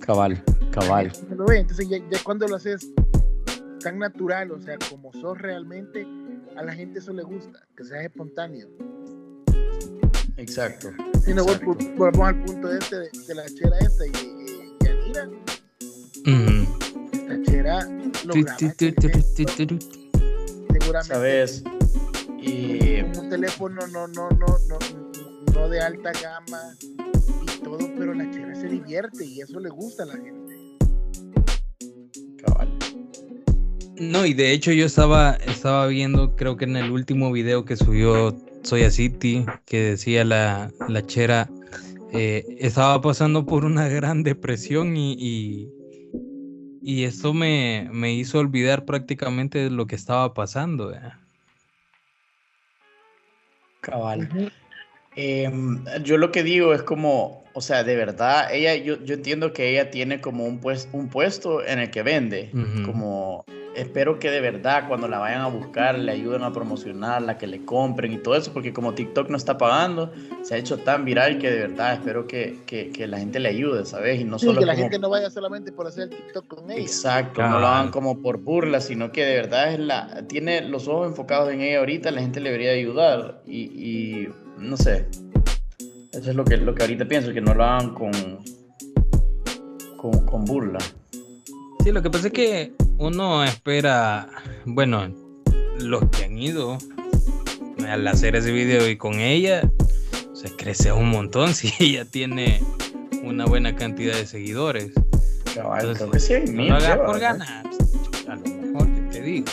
Cabal, 0.00 0.44
cabal. 0.70 1.10
No 1.30 1.36
lo 1.36 1.46
ve, 1.46 1.60
entonces 1.60 1.88
ya, 1.88 1.98
cuando 2.22 2.46
lo 2.46 2.56
haces 2.56 2.90
tan 3.84 3.98
natural, 3.98 4.50
o 4.50 4.58
sea, 4.58 4.78
como 4.88 5.12
sos 5.12 5.36
realmente, 5.38 6.06
a 6.56 6.62
la 6.62 6.72
gente 6.72 7.00
eso 7.00 7.12
le 7.12 7.22
gusta, 7.22 7.68
que 7.76 7.84
seas 7.84 8.04
espontáneo. 8.04 8.66
Exacto. 10.38 10.90
Si 11.22 11.34
no, 11.34 11.44
volvamos 11.44 12.28
al 12.28 12.42
punto 12.44 12.72
este 12.72 12.96
de, 12.96 13.34
la 13.34 13.44
chera 13.44 13.78
esta 13.80 14.06
y, 14.06 14.12
mira, 15.06 15.28
esta 17.12 17.42
chera 17.42 17.84
lo 18.24 18.32
Seguramente. 20.72 21.14
¿Sabes? 21.14 21.62
Y... 22.40 23.02
Un 23.02 23.28
teléfono 23.28 23.86
no, 23.86 24.08
no, 24.08 24.30
no, 24.30 24.58
no, 24.66 24.78
no 25.54 25.68
de 25.68 25.80
alta 25.80 26.10
gama 26.22 26.74
y 27.42 27.62
todo, 27.62 27.86
pero 27.98 28.14
la 28.14 28.30
chera 28.30 28.54
se 28.54 28.68
divierte 28.68 29.26
y 29.26 29.42
eso 29.42 29.60
le 29.60 29.68
gusta 29.68 30.04
a 30.04 30.06
la 30.06 30.14
gente. 30.14 30.78
Cabal. 32.42 32.93
No, 33.98 34.26
y 34.26 34.34
de 34.34 34.52
hecho 34.52 34.72
yo 34.72 34.86
estaba, 34.86 35.38
estaba 35.46 35.86
viendo, 35.86 36.34
creo 36.34 36.56
que 36.56 36.64
en 36.64 36.76
el 36.76 36.90
último 36.90 37.30
video 37.30 37.64
que 37.64 37.76
subió 37.76 38.36
Soya 38.64 38.90
City, 38.90 39.46
que 39.66 39.80
decía 39.80 40.24
la, 40.24 40.72
la 40.88 41.06
chera, 41.06 41.48
eh, 42.12 42.44
estaba 42.58 43.00
pasando 43.00 43.46
por 43.46 43.64
una 43.64 43.88
gran 43.90 44.22
depresión 44.22 44.96
y, 44.96 45.68
y, 46.82 47.04
eso 47.04 47.32
me, 47.32 47.88
me, 47.92 48.12
hizo 48.12 48.38
olvidar 48.38 48.84
prácticamente 48.84 49.70
lo 49.70 49.86
que 49.86 49.94
estaba 49.96 50.34
pasando. 50.34 50.92
Cabal. 53.80 54.52
Em, 55.16 55.84
yo 56.02 56.18
lo 56.18 56.32
que 56.32 56.42
digo 56.42 56.74
es 56.74 56.82
como, 56.82 57.43
o 57.54 57.60
sea, 57.60 57.84
de 57.84 57.94
verdad, 57.94 58.52
ella, 58.52 58.74
yo, 58.74 59.02
yo 59.04 59.14
entiendo 59.14 59.52
que 59.52 59.70
ella 59.70 59.90
tiene 59.90 60.20
como 60.20 60.44
un, 60.44 60.58
pues, 60.58 60.88
un 60.92 61.08
puesto 61.08 61.64
en 61.64 61.78
el 61.78 61.90
que 61.90 62.02
vende, 62.02 62.50
como 62.84 63.44
espero 63.76 64.18
que 64.18 64.30
de 64.30 64.40
verdad 64.40 64.86
cuando 64.88 65.08
la 65.08 65.18
vayan 65.18 65.40
a 65.40 65.48
buscar 65.48 65.98
le 65.98 66.12
ayuden 66.12 66.42
a 66.42 66.52
promocionarla, 66.52 67.38
que 67.38 67.46
le 67.46 67.64
compren 67.64 68.12
y 68.12 68.18
todo 68.18 68.34
eso, 68.34 68.52
porque 68.52 68.72
como 68.72 68.94
TikTok 68.94 69.28
no 69.28 69.36
está 69.36 69.58
pagando, 69.58 70.12
se 70.42 70.54
ha 70.54 70.58
hecho 70.58 70.78
tan 70.78 71.04
viral 71.04 71.38
que 71.38 71.50
de 71.50 71.60
verdad 71.60 71.94
espero 71.94 72.26
que, 72.26 72.58
que, 72.66 73.06
la 73.06 73.18
gente 73.18 73.38
le 73.38 73.50
ayude, 73.50 73.84
¿sabes? 73.84 74.20
Y 74.20 74.24
no 74.24 74.38
solo 74.38 74.60
que 74.60 74.66
la 74.66 74.74
gente 74.74 74.98
no 74.98 75.10
vaya 75.10 75.30
solamente 75.30 75.72
por 75.72 75.86
hacer 75.86 76.08
TikTok 76.08 76.46
con 76.48 76.70
ella. 76.70 76.80
Exacto, 76.80 77.42
no 77.42 77.60
lo 77.60 77.66
hagan 77.66 77.90
como 77.90 78.20
por 78.20 78.38
burla, 78.38 78.80
sino 78.80 79.12
que 79.12 79.24
de 79.24 79.36
verdad 79.36 79.72
es 79.72 79.78
la, 79.78 80.24
tiene 80.26 80.62
los 80.62 80.88
ojos 80.88 81.08
enfocados 81.08 81.52
en 81.52 81.60
ella 81.60 81.78
ahorita, 81.78 82.10
la 82.10 82.20
gente 82.20 82.40
le 82.40 82.50
debería 82.50 82.72
ayudar 82.72 83.42
y, 83.46 83.62
y 83.62 84.28
no 84.58 84.76
sé. 84.76 85.06
Eso 86.16 86.30
es 86.30 86.36
lo 86.36 86.44
que, 86.44 86.56
lo 86.56 86.74
que 86.74 86.84
ahorita 86.84 87.06
pienso, 87.06 87.32
que 87.32 87.40
no 87.40 87.54
lo 87.54 87.64
hagan 87.64 87.92
con, 87.92 88.12
con, 89.96 90.26
con 90.26 90.44
burla. 90.44 90.78
Sí, 91.82 91.90
lo 91.90 92.02
que 92.02 92.10
pasa 92.10 92.28
es 92.28 92.32
que 92.32 92.72
uno 92.98 93.42
espera, 93.42 94.28
bueno, 94.64 95.12
los 95.78 96.08
que 96.10 96.24
han 96.24 96.38
ido 96.38 96.78
al 97.88 98.06
hacer 98.06 98.36
ese 98.36 98.52
video 98.52 98.88
y 98.88 98.96
con 98.96 99.14
ella, 99.14 99.68
se 100.34 100.54
crece 100.54 100.92
un 100.92 101.10
montón 101.10 101.52
si 101.54 101.72
ella 101.80 102.04
tiene 102.04 102.60
una 103.24 103.46
buena 103.46 103.74
cantidad 103.74 104.14
de 104.14 104.26
seguidores. 104.26 104.92
creo 105.52 106.10
que 106.10 106.20
sí, 106.20 106.34
no 106.52 106.64
lo 106.64 106.76
hagas 106.76 106.98
por 106.98 107.18
ganar, 107.18 107.66
a 108.28 108.36
lo 108.36 108.42
mejor 108.42 108.86
que 108.94 109.00
te 109.10 109.20
digo. 109.20 109.46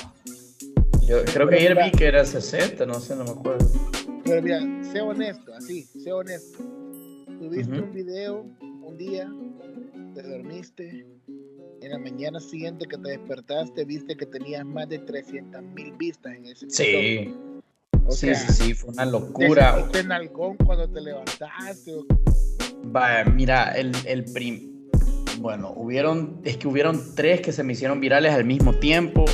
Yo 1.07 1.25
creo 1.25 1.49
que 1.49 1.55
ayer 1.55 1.75
vi 1.75 1.91
que 1.91 2.05
era 2.05 2.23
60, 2.23 2.85
no 2.85 2.99
sé, 2.99 3.15
no 3.15 3.23
me 3.23 3.31
acuerdo. 3.31 3.90
Pero 4.31 4.43
mira, 4.43 4.83
sé 4.93 5.01
honesto, 5.01 5.53
así, 5.53 5.83
sé 5.83 6.13
honesto. 6.13 6.59
Tuviste 7.37 7.81
un 7.81 7.91
video 7.91 8.45
un 8.81 8.97
día, 8.97 9.29
te 10.15 10.23
dormiste, 10.23 11.05
en 11.81 11.91
la 11.91 11.97
mañana 11.97 12.39
siguiente 12.39 12.85
que 12.85 12.97
te 12.97 13.09
despertaste, 13.09 13.83
viste 13.83 14.15
que 14.15 14.25
tenías 14.25 14.65
más 14.65 14.87
de 14.87 14.99
300 14.99 15.61
mil 15.61 15.91
vistas 15.97 16.33
en 16.33 16.45
ese 16.45 16.69
Sí. 16.69 17.35
sí, 18.09 18.33
sí, 18.35 18.53
sí, 18.53 18.73
fue 18.73 18.93
una 18.93 19.03
locura. 19.03 19.89
¿Te 19.91 19.99
en 19.99 20.13
algón 20.13 20.55
cuando 20.55 20.89
te 20.89 21.01
levantaste? 21.01 21.91
Vaya, 22.85 23.29
mira, 23.29 23.73
el, 23.73 23.91
el 24.05 24.23
prim... 24.31 24.89
Bueno, 25.39 25.73
hubieron, 25.75 26.39
es 26.45 26.55
que 26.55 26.69
hubieron 26.69 27.15
tres 27.15 27.41
que 27.41 27.51
se 27.51 27.63
me 27.63 27.73
hicieron 27.73 27.99
virales 27.99 28.31
al 28.31 28.45
mismo 28.45 28.75
tiempo. 28.79 29.25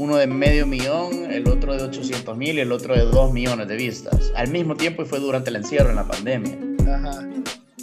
Uno 0.00 0.16
de 0.16 0.26
medio 0.26 0.66
millón, 0.66 1.30
el 1.30 1.46
otro 1.46 1.74
de 1.76 1.82
800 1.82 2.34
mil 2.34 2.56
y 2.56 2.60
el 2.60 2.72
otro 2.72 2.94
de 2.94 3.02
2 3.02 3.34
millones 3.34 3.68
de 3.68 3.76
vistas. 3.76 4.32
Al 4.34 4.48
mismo 4.48 4.74
tiempo 4.74 5.02
y 5.02 5.04
fue 5.04 5.20
durante 5.20 5.50
el 5.50 5.56
encierro 5.56 5.90
en 5.90 5.96
la 5.96 6.08
pandemia. 6.08 6.56
Ajá. 6.90 7.28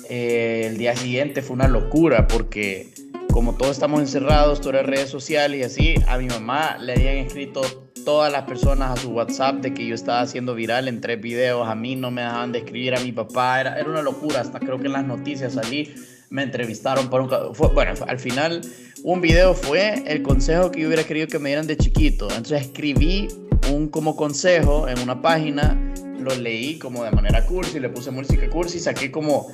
Eh, 0.10 0.64
el 0.66 0.80
día 0.80 0.96
siguiente 0.96 1.44
fue 1.44 1.54
una 1.54 1.68
locura 1.68 2.28
porque 2.28 2.92
como 3.32 3.54
todos 3.54 3.74
estamos 3.74 4.00
encerrados, 4.00 4.62
todas 4.62 4.78
las 4.78 4.88
redes 4.88 5.12
sociales 5.12 5.60
y 5.60 5.64
así, 5.64 5.96
a 6.08 6.18
mi 6.18 6.26
mamá 6.26 6.80
le 6.80 6.94
habían 6.94 7.18
escrito 7.18 7.62
todas 8.04 8.32
las 8.32 8.46
personas 8.46 8.98
a 8.98 9.00
su 9.00 9.12
WhatsApp 9.12 9.58
de 9.58 9.76
que 9.76 9.86
yo 9.86 9.94
estaba 9.94 10.22
haciendo 10.22 10.56
viral 10.56 10.88
en 10.88 11.02
tres 11.02 11.22
videos, 11.22 11.68
a 11.68 11.76
mí 11.76 11.96
no 11.96 12.10
me 12.10 12.24
dejaban 12.24 12.52
de 12.52 12.60
escribir 12.60 12.96
a 12.96 13.00
mi 13.00 13.12
papá, 13.12 13.62
era, 13.62 13.80
era 13.80 13.88
una 13.88 14.02
locura, 14.02 14.42
hasta 14.42 14.60
creo 14.60 14.80
que 14.80 14.88
en 14.88 14.94
las 14.94 15.06
noticias 15.06 15.54
salí, 15.54 15.94
me 16.30 16.44
entrevistaron 16.44 17.10
por 17.10 17.22
un... 17.22 17.30
bueno, 17.74 17.94
al 18.08 18.20
final 18.20 18.62
un 19.04 19.22
video 19.22 19.54
fue 19.54 20.04
el 20.06 20.24
consejo 20.24 20.72
que 20.72 20.82
yo 20.82 20.88
hubiera 20.88 21.04
querido 21.04 21.28
que 21.28 21.40
me 21.40 21.50
dieran 21.50 21.68
de 21.68 21.78
chiquito, 21.78 22.28
entonces 22.30 22.64
escribí 22.64 23.28
un 23.72 23.88
como 23.90 24.16
consejo 24.16 24.88
en 24.88 25.00
una 25.00 25.22
página, 25.22 25.78
lo 26.20 26.36
leí 26.36 26.80
como 26.80 27.04
de 27.04 27.12
manera 27.12 27.46
cursi, 27.46 27.80
le 27.80 27.90
puse 27.90 28.12
música 28.12 28.50
cursi, 28.50 28.80
saqué 28.80 29.12
como... 29.12 29.48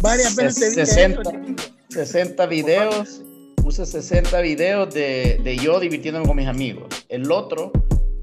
Varias 0.00 0.34
veces 0.34 0.74
60, 0.74 1.22
60 1.88 2.46
videos, 2.46 3.22
puse 3.56 3.86
60 3.86 4.40
videos 4.40 4.92
de, 4.92 5.40
de, 5.44 5.56
yo 5.56 5.78
divirtiéndome 5.78 6.26
con 6.26 6.36
mis 6.36 6.48
amigos. 6.48 6.88
El 7.08 7.30
otro 7.30 7.70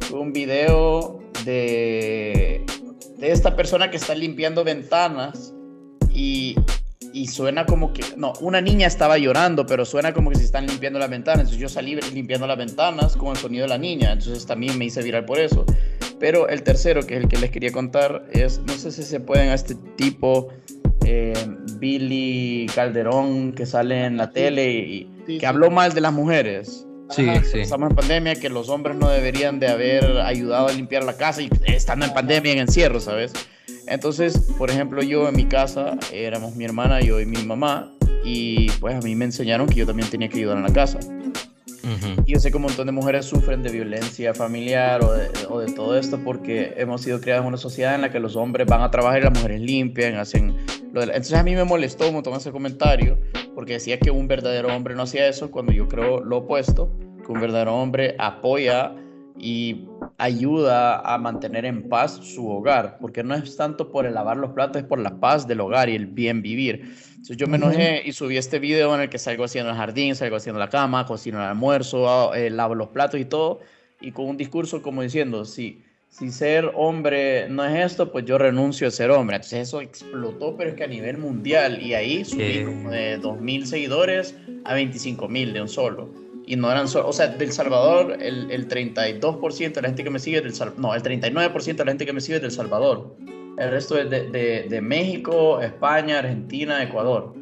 fue 0.01 0.19
un 0.19 0.33
video 0.33 1.19
de, 1.45 2.65
de 3.17 3.31
esta 3.31 3.55
persona 3.55 3.89
que 3.89 3.95
está 3.95 4.13
limpiando 4.13 4.65
ventanas 4.65 5.53
y, 6.13 6.57
y 7.13 7.27
suena 7.27 7.65
como 7.65 7.93
que, 7.93 8.03
no, 8.17 8.33
una 8.41 8.61
niña 8.61 8.87
estaba 8.87 9.17
llorando, 9.17 9.65
pero 9.65 9.85
suena 9.85 10.13
como 10.13 10.29
que 10.29 10.37
se 10.37 10.45
están 10.45 10.67
limpiando 10.67 10.99
las 10.99 11.09
ventanas. 11.09 11.41
Entonces 11.41 11.59
yo 11.59 11.69
salí 11.69 11.95
limpiando 12.13 12.47
las 12.47 12.57
ventanas 12.57 13.15
con 13.15 13.29
el 13.29 13.37
sonido 13.37 13.63
de 13.63 13.69
la 13.69 13.77
niña, 13.77 14.13
entonces 14.13 14.45
también 14.45 14.77
me 14.77 14.85
hice 14.85 15.01
viral 15.01 15.25
por 15.25 15.39
eso. 15.39 15.65
Pero 16.19 16.49
el 16.49 16.63
tercero, 16.63 17.05
que 17.05 17.15
es 17.15 17.23
el 17.23 17.29
que 17.29 17.37
les 17.37 17.51
quería 17.51 17.71
contar, 17.71 18.25
es, 18.31 18.59
no 18.59 18.73
sé 18.73 18.91
si 18.91 19.03
se 19.03 19.19
pueden 19.19 19.49
a 19.49 19.53
este 19.53 19.75
tipo 19.95 20.49
eh, 21.05 21.33
Billy 21.79 22.67
Calderón 22.75 23.53
que 23.53 23.65
sale 23.65 24.05
en 24.05 24.17
la 24.17 24.31
tele 24.31 24.71
y 24.71 25.37
que 25.39 25.47
habló 25.47 25.71
mal 25.71 25.93
de 25.93 26.01
las 26.01 26.13
mujeres. 26.13 26.85
Sí, 27.09 27.27
sí. 27.51 27.59
Estamos 27.59 27.89
en 27.89 27.95
pandemia, 27.95 28.35
que 28.35 28.49
los 28.49 28.69
hombres 28.69 28.95
no 28.95 29.09
deberían 29.09 29.59
de 29.59 29.67
haber 29.67 30.19
ayudado 30.21 30.67
a 30.67 30.71
limpiar 30.71 31.03
la 31.03 31.17
casa 31.17 31.41
y 31.41 31.49
estando 31.65 32.05
en 32.05 32.13
pandemia, 32.13 32.51
en 32.53 32.59
encierro, 32.59 32.99
¿sabes? 32.99 33.33
Entonces, 33.87 34.37
por 34.57 34.69
ejemplo, 34.69 35.01
yo 35.01 35.27
en 35.27 35.35
mi 35.35 35.45
casa 35.45 35.97
éramos 36.13 36.55
mi 36.55 36.65
hermana, 36.65 37.01
yo 37.01 37.19
y 37.19 37.25
mi 37.25 37.41
mamá, 37.43 37.91
y 38.23 38.69
pues 38.73 38.95
a 38.95 38.99
mí 38.99 39.15
me 39.15 39.25
enseñaron 39.25 39.67
que 39.67 39.75
yo 39.75 39.85
también 39.85 40.09
tenía 40.09 40.29
que 40.29 40.37
ayudar 40.37 40.57
en 40.57 40.63
la 40.63 40.73
casa. 40.73 40.99
Y 42.25 42.33
yo 42.33 42.39
sé 42.39 42.51
que 42.51 42.57
un 42.57 42.63
montón 42.63 42.85
de 42.85 42.91
mujeres 42.91 43.25
sufren 43.25 43.63
de 43.63 43.71
violencia 43.71 44.33
familiar 44.35 45.03
o 45.03 45.13
de, 45.13 45.27
o 45.49 45.59
de, 45.59 45.71
todo 45.73 45.97
esto 45.97 46.19
porque 46.23 46.73
hemos 46.77 47.01
sido 47.01 47.19
criadas 47.19 47.41
en 47.41 47.47
una 47.47 47.57
sociedad 47.57 47.95
en 47.95 48.01
la 48.01 48.11
que 48.11 48.19
los 48.19 48.35
hombres 48.35 48.67
van 48.67 48.81
a 48.81 48.91
trabajar 48.91 49.21
y 49.21 49.23
las 49.23 49.33
mujeres 49.33 49.61
limpian, 49.61 50.15
hacen... 50.15 50.55
Lo 50.93 51.01
de 51.01 51.07
Entonces 51.07 51.33
a 51.33 51.43
mí 51.43 51.55
me 51.55 51.63
molestó 51.63 52.07
un 52.07 52.15
montón 52.15 52.35
ese 52.35 52.51
comentario 52.51 53.17
porque 53.59 53.73
decía 53.73 53.99
que 53.99 54.09
un 54.09 54.25
verdadero 54.29 54.73
hombre 54.73 54.95
no 54.95 55.01
hacía 55.01 55.27
eso 55.27 55.51
cuando 55.51 55.73
yo 55.73 55.89
creo 55.89 56.23
lo 56.23 56.37
opuesto, 56.37 56.97
que 57.25 57.29
un 57.29 57.41
verdadero 57.41 57.75
hombre 57.75 58.15
apoya 58.17 58.95
y 59.37 59.85
ayuda 60.17 61.01
a 61.01 61.17
mantener 61.17 61.65
en 61.65 61.89
paz 61.89 62.21
su 62.23 62.49
hogar, 62.49 62.97
porque 63.01 63.21
no 63.21 63.35
es 63.35 63.57
tanto 63.57 63.91
por 63.91 64.05
el 64.05 64.13
lavar 64.13 64.37
los 64.37 64.51
platos, 64.51 64.81
es 64.81 64.87
por 64.87 64.97
la 64.97 65.19
paz 65.19 65.45
del 65.45 65.59
hogar 65.59 65.89
y 65.89 65.95
el 65.95 66.05
bien 66.05 66.41
vivir. 66.41 66.95
Entonces 67.09 67.35
yo 67.35 67.47
me 67.47 67.57
enojé 67.57 68.01
y 68.05 68.13
subí 68.13 68.37
este 68.37 68.59
video 68.59 68.95
en 68.95 69.01
el 69.01 69.09
que 69.09 69.19
salgo 69.19 69.43
haciendo 69.43 69.71
el 69.71 69.75
jardín, 69.75 70.15
salgo 70.15 70.37
haciendo 70.37 70.57
la 70.57 70.69
cama, 70.69 71.05
cocino 71.05 71.39
el 71.39 71.49
almuerzo, 71.49 72.07
ah, 72.07 72.39
eh, 72.39 72.49
lavo 72.49 72.75
los 72.75 72.87
platos 72.87 73.19
y 73.19 73.25
todo, 73.25 73.59
y 73.99 74.13
con 74.13 74.27
un 74.27 74.37
discurso 74.37 74.81
como 74.81 75.01
diciendo, 75.01 75.43
si, 75.43 75.83
si 76.09 76.31
ser 76.31 76.71
hombre 76.75 77.47
no 77.49 77.63
es 77.63 77.91
esto, 77.91 78.11
pues 78.11 78.25
yo 78.25 78.37
renuncio 78.37 78.87
a 78.87 78.91
ser 78.91 79.11
hombre. 79.11 79.37
Entonces 79.37 79.67
eso 79.67 79.79
explotó, 79.81 80.57
pero 80.57 80.71
es 80.71 80.75
que 80.75 80.83
a 80.83 80.87
nivel 80.87 81.17
mundial, 81.17 81.81
y 81.81 81.93
ahí 81.93 82.25
subí 82.25 82.65
como 82.65 82.91
de 82.91 83.19
2.000 83.19 83.65
seguidores 83.65 84.35
a 84.65 84.75
25.000 84.75 85.53
de 85.53 85.61
un 85.61 85.69
solo 85.69 86.09
y 86.49 86.55
no 86.55 86.71
eran 86.71 86.87
solo, 86.87 87.07
o 87.07 87.13
sea, 87.13 87.27
del 87.27 87.51
Salvador, 87.51 88.17
el, 88.19 88.49
el 88.49 88.67
32% 88.67 89.73
de 89.73 89.81
la 89.83 89.89
gente 89.89 90.03
que 90.03 90.09
me 90.09 90.17
sigue, 90.17 90.41
del 90.41 90.51
no, 90.77 90.95
el 90.95 91.03
39% 91.03 91.75
de 91.75 91.85
la 91.85 91.91
gente 91.91 92.07
que 92.07 92.13
me 92.13 92.21
sigue 92.21 92.37
es 92.37 92.41
del 92.41 92.51
Salvador. 92.51 93.15
El 93.59 93.69
resto 93.69 93.99
es 93.99 94.09
de, 94.09 94.29
de, 94.29 94.65
de 94.67 94.81
México, 94.81 95.61
España, 95.61 96.17
Argentina, 96.17 96.81
Ecuador. 96.81 97.35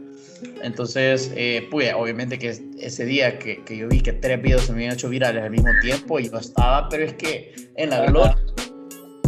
Entonces, 0.61 1.32
eh, 1.38 1.68
pues 1.72 1.93
obviamente 1.95 2.38
que 2.38 2.49
ese 2.80 3.05
día 3.05 3.39
que, 3.39 3.63
que, 3.63 3.78
yo 3.78 3.88
vi 3.88 4.01
que 4.01 4.11
tres 4.11 4.41
videos 4.41 4.63
se 4.63 4.74
me 4.74 4.80
habían 4.80 4.93
hecho 4.93 5.07
virales 5.07 5.41
al 5.41 5.51
mismo 5.51 5.70
tiempo, 5.82 6.20
yo 6.20 6.38
estaba, 6.38 6.89
pero 6.89 7.05
es 7.05 7.13
que 7.13 7.53
en 7.76 7.91
la 7.91 8.05
gloria 8.07 8.36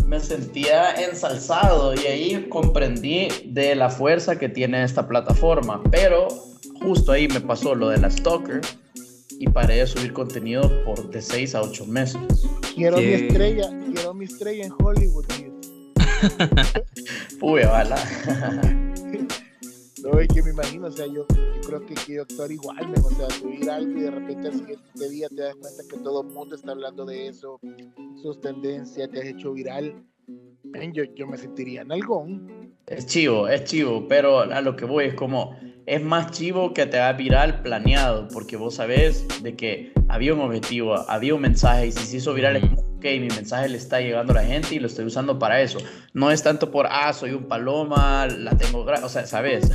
me 0.09 0.19
sentía 0.19 0.91
ensalzado 0.95 1.93
y 1.93 1.99
ahí 1.99 2.47
comprendí 2.49 3.27
de 3.45 3.75
la 3.75 3.91
fuerza 3.91 4.39
que 4.39 4.49
tiene 4.49 4.83
esta 4.83 5.07
plataforma. 5.07 5.83
Pero 5.91 6.27
justo 6.81 7.11
ahí 7.11 7.27
me 7.27 7.39
pasó 7.39 7.75
lo 7.75 7.89
de 7.89 7.99
la 7.99 8.09
Stalker 8.09 8.61
y 9.39 9.47
paré 9.47 9.75
de 9.75 9.87
subir 9.87 10.11
contenido 10.11 10.83
por 10.83 11.11
de 11.11 11.21
6 11.21 11.53
a 11.53 11.61
8 11.61 11.85
meses. 11.85 12.21
Quiero 12.73 12.97
mi 12.97 13.03
estrella, 13.03 13.69
quiero 13.93 14.13
mi 14.15 14.25
estrella 14.25 14.65
en 14.65 14.73
Hollywood, 14.83 15.25
tío. 15.27 15.53
Uy, 17.41 17.61
bala. 17.61 17.95
No, 20.11 20.19
es 20.19 20.27
que 20.29 20.41
me 20.41 20.49
imagino, 20.49 20.87
o 20.87 20.91
sea, 20.91 21.05
yo, 21.05 21.25
yo 21.27 21.61
creo 21.67 21.85
que 21.85 21.93
quiero 21.93 22.23
actuar 22.23 22.51
igual, 22.51 22.87
men, 22.87 23.03
o 23.03 23.09
sea, 23.09 23.29
subir 23.29 23.69
algo 23.69 23.91
y 23.91 24.01
de 24.01 24.11
repente 24.11 24.47
al 24.47 24.53
siguiente 24.53 25.09
día 25.09 25.27
te 25.29 25.41
das 25.41 25.55
cuenta 25.55 25.83
que 25.89 25.97
todo 25.97 26.21
el 26.21 26.33
mundo 26.33 26.55
está 26.55 26.71
hablando 26.71 27.05
de 27.05 27.27
eso, 27.27 27.59
sus 28.21 28.39
tendencias, 28.41 29.09
te 29.11 29.19
has 29.19 29.25
hecho 29.25 29.53
viral. 29.53 30.03
Men, 30.63 30.93
yo, 30.93 31.03
yo 31.15 31.27
me 31.27 31.37
sentiría 31.37 31.81
en 31.81 31.91
algún. 31.91 32.75
Es 32.87 33.05
chivo, 33.05 33.47
es 33.47 33.65
chivo, 33.65 34.07
pero 34.07 34.39
a 34.39 34.61
lo 34.61 34.75
que 34.75 34.85
voy 34.85 35.05
es 35.05 35.13
como, 35.13 35.55
es 35.89 36.03
más 36.03 36.29
chivo 36.31 36.71
que 36.71 36.85
te 36.85 36.99
haga 36.99 37.13
viral 37.13 37.63
planeado, 37.63 38.27
porque 38.27 38.55
vos 38.55 38.75
sabés 38.75 39.25
de 39.41 39.55
que 39.55 39.91
había 40.07 40.35
un 40.35 40.41
objetivo, 40.41 40.93
había 41.09 41.33
un 41.33 41.41
mensaje, 41.41 41.87
y 41.87 41.91
si 41.91 42.05
se 42.05 42.17
hizo 42.17 42.33
viral 42.35 42.57
es 42.57 42.61
como, 42.61 42.79
ok, 42.79 43.03
mi 43.03 43.27
mensaje 43.27 43.69
le 43.69 43.77
está 43.77 43.99
llegando 43.99 44.33
a 44.33 44.35
la 44.35 44.43
gente 44.43 44.75
y 44.75 44.79
lo 44.79 44.85
estoy 44.85 45.05
usando 45.05 45.39
para 45.39 45.59
eso. 45.61 45.79
No 46.13 46.29
es 46.31 46.43
tanto 46.43 46.69
por, 46.69 46.87
ah, 46.91 47.11
soy 47.11 47.31
un 47.31 47.45
paloma, 47.45 48.27
la 48.27 48.55
tengo, 48.55 48.85
o 48.85 49.09
sea, 49.09 49.25
¿sabes? 49.25 49.71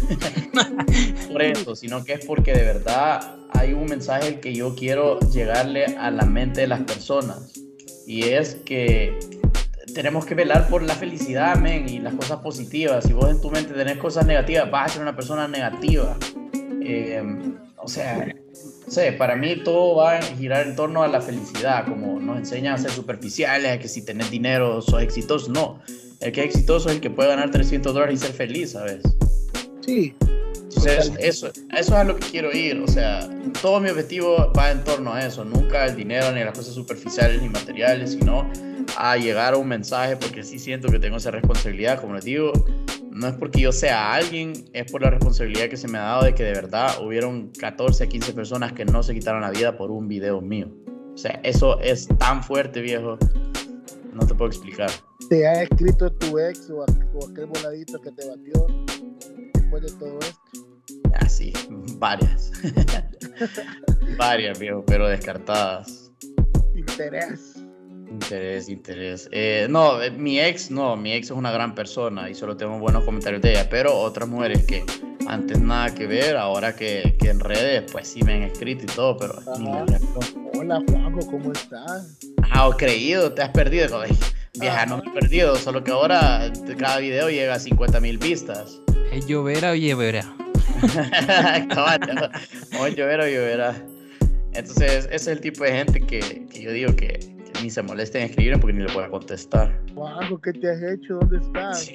por 1.33 1.43
eso, 1.43 1.75
sino 1.75 2.05
que 2.05 2.13
es 2.13 2.25
porque 2.25 2.53
de 2.53 2.63
verdad 2.63 3.35
hay 3.51 3.73
un 3.73 3.87
mensaje 3.87 4.39
que 4.39 4.55
yo 4.55 4.77
quiero 4.77 5.19
llegarle 5.33 5.87
a 5.99 6.13
la 6.13 6.27
mente 6.27 6.61
de 6.61 6.69
las 6.69 6.83
personas. 6.83 7.53
Y 8.07 8.25
es 8.25 8.55
que 8.67 9.19
tenemos 9.95 10.27
que 10.27 10.35
velar 10.35 10.69
por 10.69 10.83
la 10.83 10.95
felicidad, 10.95 11.57
men, 11.57 11.89
y 11.89 12.01
las 12.01 12.15
cosas 12.15 12.41
positivas. 12.41 13.05
Si 13.05 13.13
vos 13.13 13.31
en 13.31 13.41
tu 13.41 13.51
mente 13.51 13.73
tenés 13.73 13.97
cosas 13.97 14.27
negativas, 14.27 14.71
vas 14.71 14.91
a 14.91 14.95
ser 14.95 15.03
una 15.03 15.17
persona 15.17 15.49
negativa. 15.49 16.17
Eh, 16.83 17.23
o 17.77 17.89
sea, 17.89 18.27
no 18.27 18.93
sé, 18.93 19.13
para 19.13 19.37
mí 19.37 19.57
todo 19.65 19.97
va 19.97 20.19
a 20.19 20.23
girar 20.23 20.67
en 20.67 20.77
torno 20.77 21.03
a 21.03 21.09
la 21.09 21.21
felicidad, 21.21 21.87
como 21.87 22.19
nos 22.21 22.39
enseñan 22.39 22.75
a 22.75 22.79
ser 22.79 22.91
superficiales, 22.91 23.73
a 23.73 23.79
que 23.79 23.89
si 23.89 24.05
tenés 24.05 24.31
dinero 24.31 24.83
sos 24.83 25.01
exitoso. 25.01 25.51
No, 25.51 25.81
el 26.21 26.33
que 26.33 26.41
es 26.41 26.47
exitoso 26.47 26.89
es 26.89 26.97
el 26.97 27.01
que 27.01 27.11
puede 27.11 27.29
ganar 27.29 27.51
300 27.51 27.95
dólares 27.95 28.21
y 28.21 28.27
ser 28.27 28.35
feliz, 28.35 28.73
¿sabes? 28.73 29.01
Sí. 29.81 30.15
Entonces, 30.77 31.13
eso, 31.21 31.49
eso 31.49 31.63
es 31.73 31.91
a 31.93 32.05
lo 32.05 32.17
que 32.17 32.27
quiero 32.31 32.53
ir. 32.53 32.81
O 32.81 32.89
sea, 32.89 33.29
todo 33.63 33.79
mi 33.81 33.91
objetivo 33.91 34.53
va 34.59 34.73
en 34.73 34.83
torno 34.83 35.15
a 35.15 35.25
eso. 35.25 35.45
Nunca 35.45 35.87
el 35.87 35.95
dinero, 35.95 36.33
ni 36.33 36.43
las 36.43 36.57
cosas 36.59 36.75
superficiales, 36.75 37.41
ni 37.41 37.49
materiales, 37.49 38.13
sino 38.13 38.51
a 38.97 39.17
llegar 39.17 39.55
a 39.55 39.57
un 39.57 39.69
mensaje, 39.69 40.17
porque 40.17 40.43
sí 40.43 40.59
siento 40.59 40.89
que 40.89 40.99
tengo 40.99 41.17
esa 41.17 41.31
responsabilidad, 41.31 42.01
como 42.01 42.15
les 42.15 42.25
digo, 42.25 42.53
no 43.15 43.29
es 43.29 43.35
porque 43.35 43.61
yo 43.61 43.71
sea 43.71 44.13
alguien, 44.13 44.53
es 44.73 44.91
por 44.91 45.03
la 45.03 45.11
responsabilidad 45.11 45.69
que 45.69 45.77
se 45.77 45.87
me 45.87 45.99
ha 45.99 46.03
dado 46.03 46.25
de 46.25 46.35
que 46.35 46.43
de 46.43 46.53
verdad 46.53 47.01
hubieron 47.01 47.51
14, 47.51 48.09
15 48.09 48.33
personas 48.33 48.73
que 48.73 48.85
no 48.85 49.05
se 49.05 49.15
quitaron 49.15 49.43
la 49.43 49.51
vida 49.51 49.77
por 49.77 49.93
un 49.93 50.09
video 50.09 50.41
mío. 50.41 50.69
O 51.15 51.17
sea, 51.17 51.39
eso 51.45 51.79
es 51.81 52.09
tan 52.19 52.43
fuerte, 52.43 52.81
viejo. 52.81 53.17
No 54.13 54.27
te 54.27 54.35
puedo 54.35 54.49
explicar. 54.49 54.91
¿Te 55.29 55.47
ha 55.47 55.63
escrito 55.63 56.13
tu 56.13 56.39
ex 56.41 56.69
o, 56.71 56.83
aquel 56.83 57.47
voladito 57.47 58.01
que 58.01 58.11
te 58.11 58.29
batió 58.29 58.67
después 59.55 59.83
de 59.83 59.93
todo 59.93 60.19
esto? 60.19 60.41
Ah, 61.15 61.29
sí, 61.29 61.53
varias. 61.99 62.51
varias, 64.19 64.59
viejo, 64.59 64.85
pero 64.87 65.07
descartadas. 65.07 66.11
Interés. 66.75 67.54
Interés, 68.15 68.69
interés. 68.69 69.29
Eh, 69.33 69.67
no, 69.69 70.01
eh, 70.01 70.09
mi 70.09 70.39
ex, 70.39 70.71
no, 70.71 70.97
mi 70.97 71.13
ex 71.13 71.27
es 71.27 71.37
una 71.37 71.51
gran 71.51 71.75
persona 71.75 72.31
y 72.31 72.35
solo 72.37 72.57
tengo 72.57 72.79
buenos 72.79 73.03
comentarios 73.03 73.43
de 73.43 73.51
ella, 73.51 73.69
pero 73.69 73.93
otras 73.93 74.29
mujeres 74.29 74.65
que 74.67 74.85
antes 75.27 75.61
nada 75.61 75.93
que 75.93 76.07
ver, 76.07 76.37
ahora 76.37 76.77
que, 76.77 77.17
que 77.19 77.31
en 77.31 77.41
redes, 77.41 77.91
pues 77.91 78.07
sí 78.07 78.23
me 78.23 78.35
han 78.35 78.45
escrito 78.45 78.85
y 78.85 78.87
todo, 78.87 79.17
pero 79.17 79.35
Hola 80.57 80.81
Juanjo, 80.89 81.27
¿cómo 81.29 81.51
estás? 81.51 82.17
Ah, 82.53 82.71
creído, 82.79 83.33
te 83.33 83.43
has 83.43 83.51
perdido. 83.51 84.01
Vieja, 84.61 84.87
no 84.87 84.99
me 84.99 85.11
he 85.11 85.13
perdido, 85.13 85.57
solo 85.57 85.83
que 85.83 85.91
ahora 85.91 86.53
cada 86.79 86.99
video 86.99 87.29
llega 87.31 87.55
a 87.55 87.59
50 87.59 87.99
mil 87.99 88.19
vistas. 88.19 88.81
¿Es 89.11 89.27
llover 89.27 89.65
o 89.65 89.75
lloverá? 89.75 90.25
o 92.79 92.87
llover 92.87 93.21
o 93.23 93.27
lloverá. 93.27 93.75
Entonces, 94.53 95.07
ese 95.07 95.15
es 95.17 95.27
el 95.27 95.41
tipo 95.41 95.65
de 95.65 95.73
gente 95.73 96.01
que, 96.01 96.47
que 96.47 96.63
yo 96.63 96.71
digo 96.71 96.95
que, 96.95 97.34
ni 97.65 97.71
se 97.71 97.83
moleste 97.83 98.19
en 98.19 98.27
escribirme 98.27 98.59
porque 98.59 98.75
ni 98.75 98.85
le 98.85 98.93
voy 98.93 99.05
a 99.05 99.09
contestar. 99.09 99.81
¿qué 100.43 100.53
te 100.53 100.71
has 100.71 100.83
hecho? 100.83 101.15
¿Dónde 101.15 101.39
estás? 101.39 101.91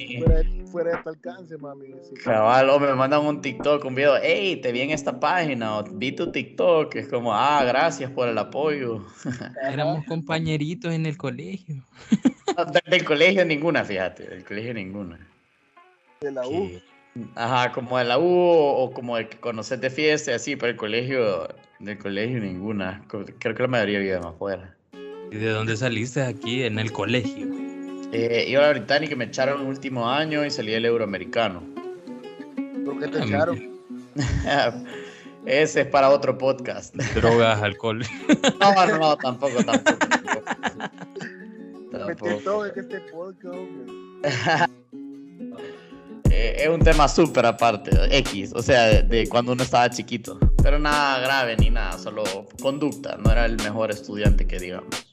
Fuera, 0.72 0.98
de 0.98 1.04
tu 1.04 1.10
alcance, 1.10 1.58
mami. 1.58 1.94
Cabal, 2.24 2.70
o 2.72 2.80
me 2.80 2.94
mandan 2.96 3.24
un 3.24 3.40
TikTok, 3.40 3.86
un 3.86 3.94
video, 3.94 4.16
hey, 4.22 4.60
te 4.62 4.72
vi 4.72 4.82
en 4.82 4.90
esta 4.90 5.20
página, 5.20 5.78
o 5.78 5.84
vi 5.84 6.12
tu 6.12 6.32
TikTok, 6.32 6.96
es 6.96 7.08
como, 7.08 7.34
ah, 7.34 7.64
gracias 7.64 8.10
por 8.10 8.28
el 8.28 8.38
apoyo. 8.38 9.06
Éramos 9.72 10.04
compañeritos 10.06 10.92
en 10.92 11.06
el 11.06 11.18
colegio. 11.18 11.84
del 12.90 13.06
colegio 13.06 13.46
ninguna, 13.46 13.84
fíjate, 13.84 14.28
del 14.28 14.44
colegio 14.44 14.74
ninguna. 14.74 15.20
De 16.22 16.32
la 16.32 16.48
U. 16.48 16.68
Ajá, 17.36 17.72
como 17.72 17.98
de 18.00 18.06
la 18.06 18.18
U 18.18 18.26
o 18.26 18.92
como 18.92 19.18
de 19.18 19.30
que 19.30 19.38
conoces 19.38 19.80
de 19.80 19.92
fiesta, 19.92 20.34
así, 20.34 20.56
pero 20.56 20.72
el 20.72 20.78
colegio, 20.78 21.48
del 21.80 22.00
colegio 22.00 22.40
ninguna. 22.40 23.04
Creo 23.08 23.56
que 23.56 23.62
la 23.62 23.68
mayoría 23.68 24.00
vive 24.00 24.18
más 24.18 24.34
afuera. 24.34 24.79
¿Y 25.32 25.38
de 25.38 25.50
dónde 25.50 25.78
saliste 25.78 26.24
aquí 26.24 26.64
en 26.64 26.80
el 26.80 26.92
colegio? 26.92 27.48
Eh, 28.12 28.46
iba 28.48 28.64
a 28.64 28.68
la 28.68 28.72
británica 28.72 29.14
y 29.14 29.16
me 29.16 29.26
echaron 29.26 29.62
el 29.62 29.68
último 29.68 30.10
año 30.10 30.44
y 30.44 30.50
salí 30.50 30.74
el 30.74 30.86
euroamericano. 30.86 31.62
¿Por 32.84 33.00
qué 33.00 33.08
te 33.08 33.24
echaron? 33.24 33.80
Ese 35.46 35.82
es 35.82 35.88
para 35.88 36.10
otro 36.10 36.38
podcast. 36.38 36.96
Drogas, 36.96 37.62
alcohol. 37.62 38.04
no, 38.60 38.74
no, 38.88 38.98
no, 38.98 39.18
tampoco, 39.18 39.64
tampoco. 39.64 39.98
tampoco. 41.92 42.36
todo 42.44 42.66
en 42.66 42.80
este 42.80 43.00
podcast, 43.02 43.56
eh, 46.32 46.56
es 46.58 46.68
un 46.68 46.82
tema 46.82 47.08
súper 47.08 47.46
aparte, 47.46 47.92
X, 48.18 48.52
o 48.54 48.62
sea, 48.62 49.02
de, 49.02 49.30
cuando 49.30 49.54
uno 49.54 49.64
estaba 49.64 49.90
chiquito. 49.90 50.40
Pero 50.62 50.80
nada 50.80 51.20
grave 51.20 51.56
ni 51.58 51.70
nada, 51.70 51.98
solo 51.98 52.24
conducta. 52.62 53.18
No 53.24 53.32
era 53.32 53.46
el 53.46 53.58
mejor 53.58 53.92
estudiante 53.92 54.46
que 54.46 54.60
digamos. 54.60 55.09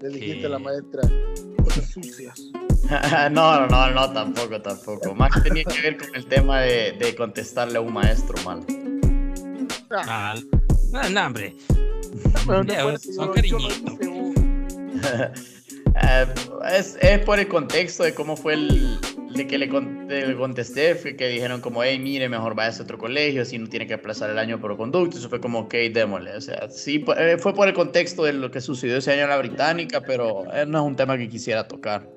Le 0.00 0.08
dijiste 0.08 0.46
a 0.46 0.48
la 0.48 0.58
maestra 0.58 1.02
cosas 1.62 1.90
sucias. 1.90 2.40
no, 3.32 3.66
no, 3.66 3.90
no, 3.90 4.12
tampoco, 4.12 4.60
tampoco. 4.62 5.14
Más 5.14 5.30
que 5.34 5.42
tenía 5.42 5.64
que 5.64 5.80
ver 5.82 5.98
con 5.98 6.14
el 6.14 6.26
tema 6.26 6.60
de, 6.60 6.92
de 6.92 7.14
contestarle 7.14 7.76
a 7.76 7.80
un 7.82 7.92
maestro 7.92 8.34
mal. 8.44 8.64
Ah, 9.90 10.34
no, 11.10 11.26
hombre. 11.26 11.54
son 13.14 13.32
cariñitos. 13.32 13.82
Eh, 16.02 16.26
es, 16.72 16.96
es 17.00 17.18
por 17.20 17.38
el 17.38 17.48
contexto 17.48 18.04
de 18.04 18.14
cómo 18.14 18.36
fue 18.36 18.54
el, 18.54 18.98
de 19.34 19.46
que 19.46 19.58
le, 19.58 19.68
contesté 20.36 20.94
fue 20.94 21.16
que 21.16 21.28
dijeron 21.28 21.60
como, 21.60 21.82
hey, 21.82 21.98
mire, 21.98 22.28
mejor 22.28 22.54
vaya 22.54 22.76
a 22.76 22.82
otro 22.82 22.98
colegio, 22.98 23.44
si 23.44 23.58
no 23.58 23.68
tiene 23.68 23.86
que 23.86 23.94
aplazar 23.94 24.30
el 24.30 24.38
año 24.38 24.60
por 24.60 24.76
conducto. 24.76 25.18
Eso 25.18 25.28
fue 25.28 25.40
como, 25.40 25.60
ok, 25.60 25.74
démosle. 25.92 26.36
O 26.36 26.40
sea, 26.40 26.68
sí, 26.68 27.04
eh, 27.16 27.36
fue 27.38 27.54
por 27.54 27.68
el 27.68 27.74
contexto 27.74 28.24
de 28.24 28.32
lo 28.32 28.50
que 28.50 28.60
sucedió 28.60 28.96
ese 28.96 29.12
año 29.12 29.22
en 29.22 29.30
la 29.30 29.38
británica, 29.38 30.00
pero 30.00 30.44
eh, 30.52 30.66
no 30.66 30.78
es 30.78 30.84
un 30.84 30.96
tema 30.96 31.16
que 31.16 31.28
quisiera 31.28 31.66
tocar. 31.66 32.08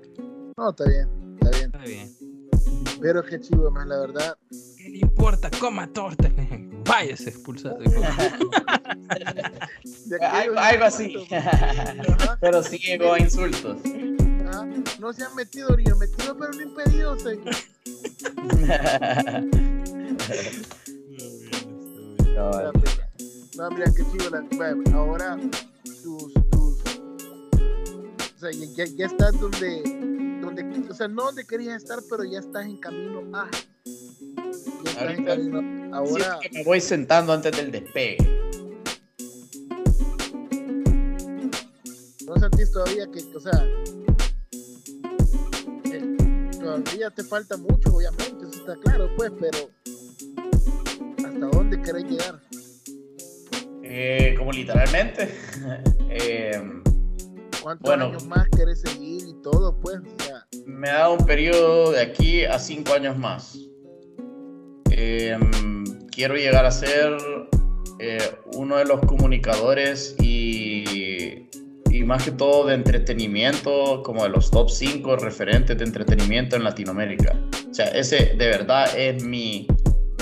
No, 0.58 0.70
está 0.70 0.86
bien, 0.86 1.10
está 1.42 1.50
bien. 1.52 1.66
Está 1.66 1.84
bien. 1.84 2.14
Pero 3.02 3.24
qué 3.24 3.40
chivo, 3.40 3.70
man, 3.70 3.90
la 3.90 4.00
verdad. 4.00 4.38
¿Qué 4.78 4.90
le 4.90 5.00
importa? 5.00 5.50
Coma 5.60 5.88
torta. 5.92 6.32
Váyase 6.86 7.30
expulsado. 7.30 7.80
algo, 10.22 10.60
algo 10.60 10.84
así. 10.86 11.28
pero 12.42 12.64
sí 12.64 12.78
llegó 12.78 13.14
a 13.14 13.20
insultos. 13.20 13.78
No 15.00 15.12
se 15.12 15.24
han 15.24 15.36
metido, 15.36 15.76
niños, 15.76 15.98
metido 15.98 16.38
pero 16.38 16.54
no 16.54 16.62
impedido, 16.62 17.20
señor. 17.20 17.54
no, 23.58 23.70
mira, 23.72 23.86
qué 23.96 24.06
chido. 24.12 24.30
La, 24.30 24.46
ahora 24.96 25.38
tus, 26.04 26.34
tus, 26.52 26.84
o 28.36 28.40
sea, 28.40 28.52
ya, 28.52 28.86
ya 28.86 29.06
estás 29.08 29.38
donde, 29.40 29.82
donde, 30.42 30.86
o 30.90 30.94
sea, 30.94 31.08
no 31.10 31.24
donde 31.24 31.46
querías 31.46 31.84
estar, 31.84 32.00
pero 32.10 32.24
ya 32.24 32.40
estás 32.40 32.66
en 32.66 32.78
camino 32.78 33.24
a. 33.38 33.50
Ya 34.86 34.92
estás 34.92 35.18
en 35.18 35.26
camino. 35.26 35.73
Ahora. 35.94 36.40
Sí, 36.42 36.50
me 36.52 36.64
voy 36.64 36.82
sentando 36.82 37.34
antes 37.34 37.56
del 37.56 37.72
despegue. 37.72 38.18
No 42.26 42.36
sentís 42.40 42.72
todavía 42.72 43.06
que, 43.12 43.20
o 43.36 43.40
sea, 43.40 43.52
todavía 46.60 47.12
te 47.12 47.24
falta 47.24 47.58
mucho, 47.58 47.94
obviamente, 47.94 48.46
eso 48.50 48.60
está 48.60 48.76
claro, 48.78 49.08
pues, 49.16 49.32
pero 49.40 49.70
¿hasta 51.26 51.46
dónde 51.58 51.82
querés 51.82 52.06
llegar? 52.06 52.42
Eh, 53.84 54.34
como 54.36 54.52
literalmente. 54.52 55.30
eh, 56.10 56.60
¿Cuántos 57.62 57.92
años 57.92 58.26
más 58.26 58.48
querés 58.50 58.82
seguir 58.82 59.28
y 59.28 59.34
todo, 59.44 59.80
pues? 59.80 60.00
Me 60.66 60.90
ha 60.90 61.00
dado 61.00 61.14
un 61.14 61.26
periodo 61.26 61.92
de 61.92 62.02
aquí 62.02 62.46
a 62.46 62.58
cinco 62.58 62.94
años 62.94 63.16
más. 63.18 63.60
Eh, 64.90 65.38
quiero 66.14 66.36
llegar 66.36 66.66
a 66.66 66.72
ser 66.72 67.18
eh, 68.00 68.20
uno 68.54 68.78
de 68.78 68.86
los 68.86 69.00
comunicadores 69.02 70.16
y 70.20 71.50
y 71.94 72.04
más 72.04 72.24
que 72.24 72.32
todo 72.32 72.66
de 72.66 72.74
entretenimiento, 72.74 74.02
como 74.04 74.24
de 74.24 74.30
los 74.30 74.50
top 74.50 74.70
5 74.70 75.16
referentes 75.18 75.78
de 75.78 75.84
entretenimiento 75.84 76.56
en 76.56 76.64
Latinoamérica. 76.64 77.40
O 77.70 77.74
sea, 77.74 77.86
ese 77.90 78.34
de 78.36 78.48
verdad 78.48 78.98
es 78.98 79.24
mi, 79.24 79.68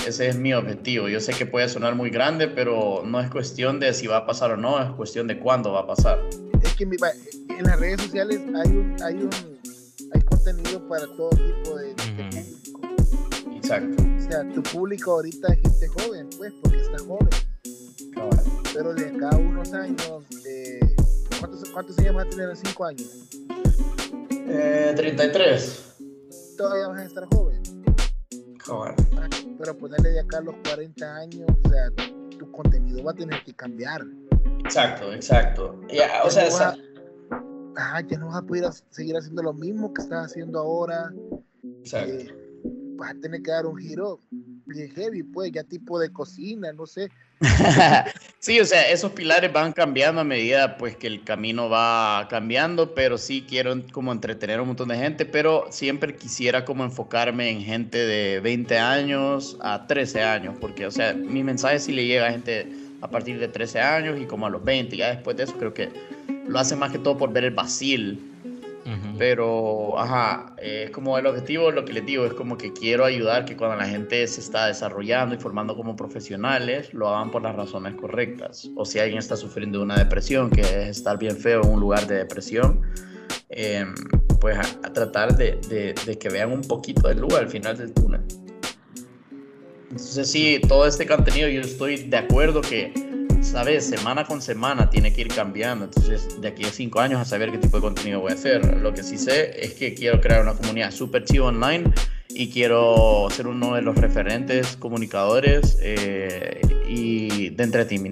ese 0.06 0.28
es 0.28 0.36
mi 0.36 0.52
objetivo. 0.52 1.08
Yo 1.08 1.18
sé 1.18 1.32
que 1.32 1.46
puede 1.46 1.70
sonar 1.70 1.94
muy 1.94 2.10
grande, 2.10 2.46
pero 2.46 3.02
no 3.06 3.20
es 3.22 3.30
cuestión 3.30 3.80
de 3.80 3.94
si 3.94 4.06
va 4.06 4.18
a 4.18 4.26
pasar 4.26 4.52
o 4.52 4.58
no, 4.58 4.82
es 4.82 4.90
cuestión 4.90 5.26
de 5.26 5.38
cuándo 5.38 5.72
va 5.72 5.80
a 5.80 5.86
pasar. 5.86 6.20
Es 6.62 6.74
que 6.74 6.84
en 6.84 7.64
las 7.64 7.80
redes 7.80 8.02
sociales 8.02 8.42
hay 8.54 8.68
un, 8.70 8.96
hay 9.02 9.14
un 9.14 9.30
hay 10.14 10.20
contenido 10.20 10.86
para 10.88 11.06
todo 11.06 11.30
tipo 11.30 11.74
de, 11.76 11.94
público. 11.94 12.80
Exacto. 13.56 14.11
Sea, 14.32 14.48
tu 14.48 14.62
público 14.62 15.12
ahorita 15.12 15.52
es 15.52 15.60
gente 15.60 15.88
joven, 15.88 16.30
pues, 16.38 16.54
porque 16.62 16.80
está 16.80 16.96
joven. 17.00 17.28
Pero 18.72 18.94
de 18.94 19.10
acá 19.10 19.28
a 19.28 19.36
unos 19.36 19.74
años, 19.74 20.24
eh, 20.46 20.80
¿cuántos, 21.38 21.68
¿cuántos 21.68 21.98
años 21.98 22.14
vas 22.14 22.24
a 22.24 22.30
tener 22.30 22.48
en 22.48 22.56
cinco 22.56 22.84
años? 22.86 23.28
Eh, 24.30 24.94
33. 24.96 25.96
Todavía 26.56 26.88
vas 26.88 27.00
a 27.00 27.04
estar 27.04 27.26
joven. 27.26 27.62
Joven. 28.64 28.94
Ah, 29.18 29.28
pero 29.58 29.76
ponerle 29.76 30.12
de 30.12 30.20
acá 30.20 30.38
a 30.38 30.40
los 30.40 30.54
40 30.66 31.14
años, 31.14 31.50
o 31.64 31.68
sea, 31.68 31.90
tu 32.38 32.50
contenido 32.52 33.04
va 33.04 33.10
a 33.10 33.14
tener 33.14 33.44
que 33.44 33.52
cambiar. 33.52 34.00
Exacto, 34.64 35.12
exacto. 35.12 35.78
Ya, 35.92 36.22
o 36.24 36.30
sea, 36.30 36.48
no 36.48 38.00
ya 38.08 38.18
no 38.18 38.28
vas 38.28 38.36
a 38.36 38.42
poder 38.46 38.64
seguir 38.88 39.14
haciendo 39.14 39.42
lo 39.42 39.52
mismo 39.52 39.92
que 39.92 40.00
estás 40.00 40.30
haciendo 40.30 40.58
ahora. 40.58 41.12
Exacto. 41.82 42.14
Eh, 42.14 42.51
vas 43.02 43.10
a 43.10 43.20
tener 43.20 43.42
que 43.42 43.50
dar 43.50 43.66
un 43.66 43.76
giro 43.76 44.20
bien 44.30 44.90
heavy, 44.94 45.24
pues, 45.24 45.50
ya 45.50 45.64
tipo 45.64 45.98
de 45.98 46.12
cocina, 46.12 46.72
no 46.72 46.86
sé. 46.86 47.10
sí, 48.38 48.60
o 48.60 48.64
sea, 48.64 48.88
esos 48.90 49.10
pilares 49.10 49.52
van 49.52 49.72
cambiando 49.72 50.20
a 50.20 50.24
medida 50.24 50.76
pues 50.76 50.96
que 50.96 51.08
el 51.08 51.24
camino 51.24 51.68
va 51.68 52.28
cambiando, 52.30 52.94
pero 52.94 53.18
sí 53.18 53.44
quiero 53.48 53.74
como 53.90 54.12
entretener 54.12 54.60
a 54.60 54.62
un 54.62 54.68
montón 54.68 54.88
de 54.90 54.96
gente, 54.96 55.26
pero 55.26 55.66
siempre 55.70 56.14
quisiera 56.14 56.64
como 56.64 56.84
enfocarme 56.84 57.50
en 57.50 57.62
gente 57.62 57.98
de 57.98 58.38
20 58.38 58.78
años 58.78 59.56
a 59.60 59.88
13 59.88 60.22
años, 60.22 60.54
porque 60.60 60.86
o 60.86 60.92
sea, 60.92 61.14
mi 61.14 61.42
mensaje 61.42 61.80
sí 61.80 61.92
le 61.92 62.06
llega 62.06 62.28
a 62.28 62.30
gente 62.30 62.68
a 63.00 63.10
partir 63.10 63.40
de 63.40 63.48
13 63.48 63.80
años 63.80 64.20
y 64.20 64.26
como 64.26 64.46
a 64.46 64.50
los 64.50 64.62
20, 64.62 64.96
ya 64.96 65.10
después 65.10 65.36
de 65.36 65.42
eso 65.42 65.54
creo 65.58 65.74
que 65.74 65.90
lo 66.46 66.56
hace 66.60 66.76
más 66.76 66.92
que 66.92 67.00
todo 67.00 67.18
por 67.18 67.32
ver 67.32 67.42
el 67.44 67.54
vacil 67.54 68.31
pero, 69.16 69.98
ajá, 69.98 70.54
es 70.58 70.90
como 70.90 71.16
el 71.16 71.26
objetivo, 71.26 71.70
lo 71.70 71.84
que 71.84 71.92
les 71.92 72.04
digo, 72.04 72.24
es 72.26 72.34
como 72.34 72.56
que 72.56 72.72
quiero 72.72 73.04
ayudar 73.04 73.44
que 73.44 73.56
cuando 73.56 73.76
la 73.76 73.86
gente 73.86 74.26
se 74.26 74.40
está 74.40 74.66
desarrollando 74.66 75.34
y 75.34 75.38
formando 75.38 75.76
como 75.76 75.94
profesionales, 75.94 76.92
lo 76.92 77.08
hagan 77.08 77.30
por 77.30 77.42
las 77.42 77.54
razones 77.54 77.94
correctas. 77.94 78.68
O 78.76 78.84
si 78.84 78.98
alguien 78.98 79.18
está 79.18 79.36
sufriendo 79.36 79.80
una 79.82 79.96
depresión, 79.96 80.50
que 80.50 80.62
es 80.62 80.88
estar 80.88 81.18
bien 81.18 81.36
feo 81.36 81.62
en 81.62 81.70
un 81.70 81.80
lugar 81.80 82.06
de 82.06 82.16
depresión, 82.16 82.82
em, 83.50 83.94
pues 84.40 84.58
a, 84.58 84.92
tratar 84.92 85.36
de, 85.36 85.60
de, 85.68 85.94
de, 86.04 86.18
que 86.18 86.28
vean 86.28 86.50
un 86.50 86.62
poquito 86.62 87.08
de 87.08 87.14
luz 87.14 87.34
al 87.34 87.48
final 87.48 87.76
del 87.76 87.92
túnel. 87.92 88.22
Entonces 89.90 90.30
sí, 90.30 90.60
todo 90.68 90.86
este 90.86 91.06
contenido 91.06 91.48
yo 91.48 91.60
estoy 91.60 92.08
de 92.08 92.16
acuerdo 92.16 92.62
que 92.62 93.11
sabes, 93.42 93.86
semana 93.86 94.24
con 94.24 94.40
semana 94.40 94.88
tiene 94.88 95.12
que 95.12 95.22
ir 95.22 95.28
cambiando. 95.28 95.84
Entonces, 95.84 96.40
de 96.40 96.48
aquí 96.48 96.64
a 96.64 96.70
cinco 96.72 97.00
años 97.00 97.20
a 97.20 97.24
saber 97.24 97.50
qué 97.50 97.58
tipo 97.58 97.76
de 97.76 97.82
contenido 97.82 98.20
voy 98.20 98.32
a 98.32 98.34
hacer. 98.34 98.78
Lo 98.78 98.94
que 98.94 99.02
sí 99.02 99.18
sé 99.18 99.64
es 99.64 99.74
que 99.74 99.94
quiero 99.94 100.20
crear 100.20 100.42
una 100.42 100.54
comunidad 100.54 100.90
súper 100.90 101.24
chiva 101.24 101.46
online 101.46 101.92
y 102.28 102.48
quiero 102.48 103.28
ser 103.30 103.46
uno 103.46 103.74
de 103.74 103.82
los 103.82 103.96
referentes 103.96 104.76
comunicadores 104.76 105.76
eh, 105.82 106.60
y 106.88 107.50
de 107.50 107.64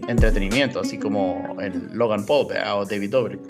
entretenimiento, 0.09 0.81
así 0.81 0.99
como 0.99 1.57
el 1.61 1.91
Logan 1.93 2.27
Paul 2.27 2.49
o 2.75 2.85
David 2.85 3.11
Dobrik. 3.11 3.41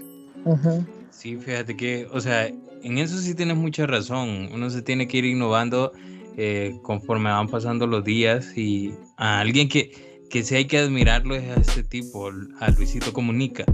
Sí, 1.10 1.36
fíjate 1.36 1.76
que, 1.76 2.06
o 2.12 2.20
sea, 2.20 2.46
en 2.46 2.98
eso 2.98 3.18
sí 3.18 3.34
tienes 3.34 3.56
mucha 3.56 3.86
razón. 3.86 4.48
Uno 4.52 4.70
se 4.70 4.82
tiene 4.82 5.08
que 5.08 5.18
ir 5.18 5.24
innovando 5.24 5.92
eh, 6.36 6.78
conforme 6.82 7.30
van 7.30 7.48
pasando 7.48 7.86
los 7.86 8.04
días 8.04 8.56
y 8.56 8.94
a 9.16 9.40
alguien 9.40 9.68
que 9.68 10.09
que 10.30 10.44
si 10.44 10.54
hay 10.54 10.64
que 10.66 10.78
admirarlo 10.78 11.34
es 11.34 11.44
a 11.50 11.60
este 11.60 11.82
tipo, 11.82 12.30
a 12.60 12.70
Luisito 12.70 13.12
Comunica. 13.12 13.64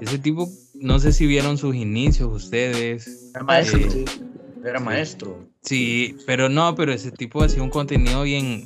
Ese 0.00 0.18
tipo, 0.18 0.50
no 0.74 0.98
sé 0.98 1.12
si 1.12 1.26
vieron 1.26 1.56
sus 1.56 1.74
inicios 1.76 2.30
ustedes. 2.30 3.30
Era 3.34 3.44
maestro. 3.44 3.78
Eh, 3.80 4.04
era 4.64 4.80
maestro. 4.80 5.48
Sí, 5.62 6.16
pero 6.26 6.48
no, 6.48 6.74
pero 6.74 6.92
ese 6.92 7.12
tipo 7.12 7.42
hacía 7.42 7.62
un 7.62 7.70
contenido 7.70 8.24
bien, 8.24 8.64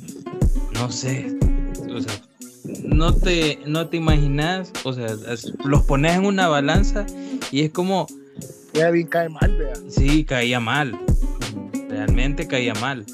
no 0.73 0.91
sé, 0.91 1.37
o 1.93 2.01
sea, 2.01 2.13
no 2.83 3.13
te, 3.13 3.59
no 3.67 3.87
te 3.87 3.97
imaginas, 3.97 4.71
o 4.83 4.93
sea, 4.93 5.07
los 5.63 5.83
pones 5.83 6.15
en 6.15 6.25
una 6.25 6.47
balanza 6.47 7.05
y 7.51 7.61
es 7.61 7.71
como... 7.71 8.07
Ya 8.73 8.89
bien 8.89 9.07
cae 9.07 9.29
mal, 9.29 9.57
vea. 9.57 9.73
Sí, 9.89 10.23
caía 10.23 10.59
mal, 10.59 10.97
realmente 11.87 12.47
caía 12.47 12.73
mal 12.75 13.05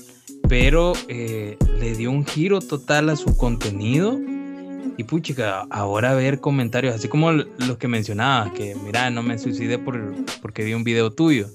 pero 0.49 0.93
eh, 1.07 1.57
le 1.79 1.95
dio 1.95 2.11
un 2.11 2.25
giro 2.25 2.59
total 2.59 3.09
a 3.09 3.15
su 3.15 3.35
contenido. 3.37 4.19
Y 4.95 5.05
puchica, 5.05 5.61
ahora 5.71 6.13
ver 6.13 6.39
comentarios, 6.39 6.93
así 6.93 7.07
como 7.07 7.31
los 7.31 7.77
que 7.79 7.87
mencionabas, 7.87 8.51
que 8.51 8.75
mira, 8.75 9.09
no 9.09 9.23
me 9.23 9.39
suicidé 9.39 9.79
por, 9.79 10.13
porque 10.39 10.63
vi 10.63 10.75
un 10.75 10.83
video 10.83 11.09
tuyo, 11.09 11.47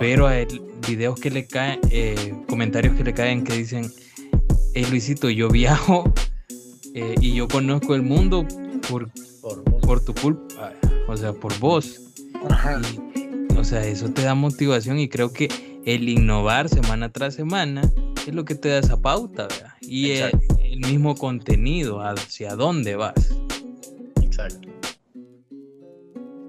pero 0.00 0.26
hay 0.26 0.48
videos 0.88 1.20
que 1.20 1.30
le 1.30 1.46
caen, 1.46 1.78
eh, 1.90 2.34
comentarios 2.48 2.96
que 2.96 3.04
le 3.04 3.14
caen 3.14 3.44
que 3.44 3.56
dicen, 3.56 3.88
hey 4.74 4.84
Luisito, 4.90 5.30
yo 5.30 5.48
viajo 5.48 6.12
eh, 6.94 7.14
y 7.20 7.34
yo 7.34 7.46
conozco 7.46 7.94
el 7.94 8.02
mundo 8.02 8.44
por, 8.90 9.08
por, 9.80 10.04
tu 10.04 10.12
culpa, 10.14 10.72
o 11.06 11.16
sea, 11.16 11.32
por 11.32 11.56
vos. 11.60 12.00
o 13.56 13.62
sea, 13.62 13.86
eso 13.86 14.10
te 14.10 14.22
da 14.22 14.34
motivación 14.34 14.98
y 14.98 15.08
creo 15.08 15.32
que 15.32 15.48
el 15.84 16.08
innovar 16.08 16.68
semana 16.68 17.10
tras 17.10 17.34
semana 17.34 17.82
es 18.26 18.34
lo 18.34 18.44
que 18.44 18.54
te 18.54 18.68
da 18.68 18.78
esa 18.78 19.00
pauta, 19.00 19.48
¿verdad? 19.48 19.72
Y 19.80 20.12
el, 20.12 20.32
mismo 20.80 21.14
contenido, 21.14 22.00
hacia 22.00 22.54
dónde 22.56 22.96
vas. 22.96 23.34
Exacto. 24.20 24.68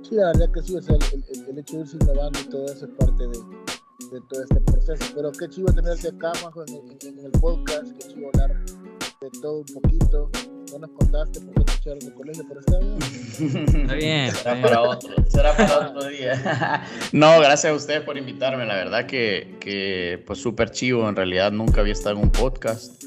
Sí, 0.02 0.16
la 0.16 0.28
verdad 0.28 0.52
que 0.54 0.62
sí, 0.62 0.76
o 0.76 0.82
sea, 0.82 0.96
el, 0.96 1.58
hecho 1.60 1.76
de 1.76 1.82
irse 1.82 1.98
innovando 2.02 2.40
y 2.40 2.44
todo 2.50 2.66
eso 2.66 2.86
es 2.86 2.92
parte 2.98 3.24
de, 3.24 3.38
de, 3.38 4.22
todo 4.30 4.44
este 4.44 4.62
proceso. 4.62 5.14
Pero 5.16 5.32
qué 5.32 5.50
chivo 5.50 5.72
tenerte 5.74 6.08
acá, 6.10 6.32
Majo, 6.44 6.64
en, 6.68 6.98
en, 7.02 7.26
el 7.26 7.32
podcast, 7.32 7.92
qué 7.98 8.08
chivo 8.14 8.30
hablar 8.34 8.83
de 9.24 9.30
todo 9.42 9.60
un 9.60 9.82
poquito. 9.82 10.30
No 10.72 10.80
nos 10.80 10.90
contaste 10.92 11.40
por 11.40 11.54
qué 11.54 11.64
te 11.64 11.74
echaron 11.74 12.00
de 12.00 12.14
colegio, 12.14 12.44
pero 12.48 12.60
está 12.60 12.80
bien. 12.80 13.78
Está 13.82 13.94
bien. 13.94 14.32
Será 14.32 14.62
para 14.62 14.82
otro, 14.82 15.10
será 15.30 15.56
para 15.56 15.90
otro 15.90 16.10
día. 16.10 16.84
no, 17.14 17.40
gracias 17.40 17.72
a 17.72 17.76
ustedes 17.76 18.02
por 18.02 18.18
invitarme. 18.18 18.66
La 18.66 18.76
verdad 18.76 19.06
que, 19.06 19.56
que 19.62 20.22
pues 20.26 20.40
súper 20.40 20.72
chivo. 20.72 21.08
En 21.08 21.16
realidad 21.16 21.52
nunca 21.52 21.82
había 21.82 21.94
estado 21.94 22.18
en 22.18 22.24
un 22.24 22.32
podcast. 22.32 23.04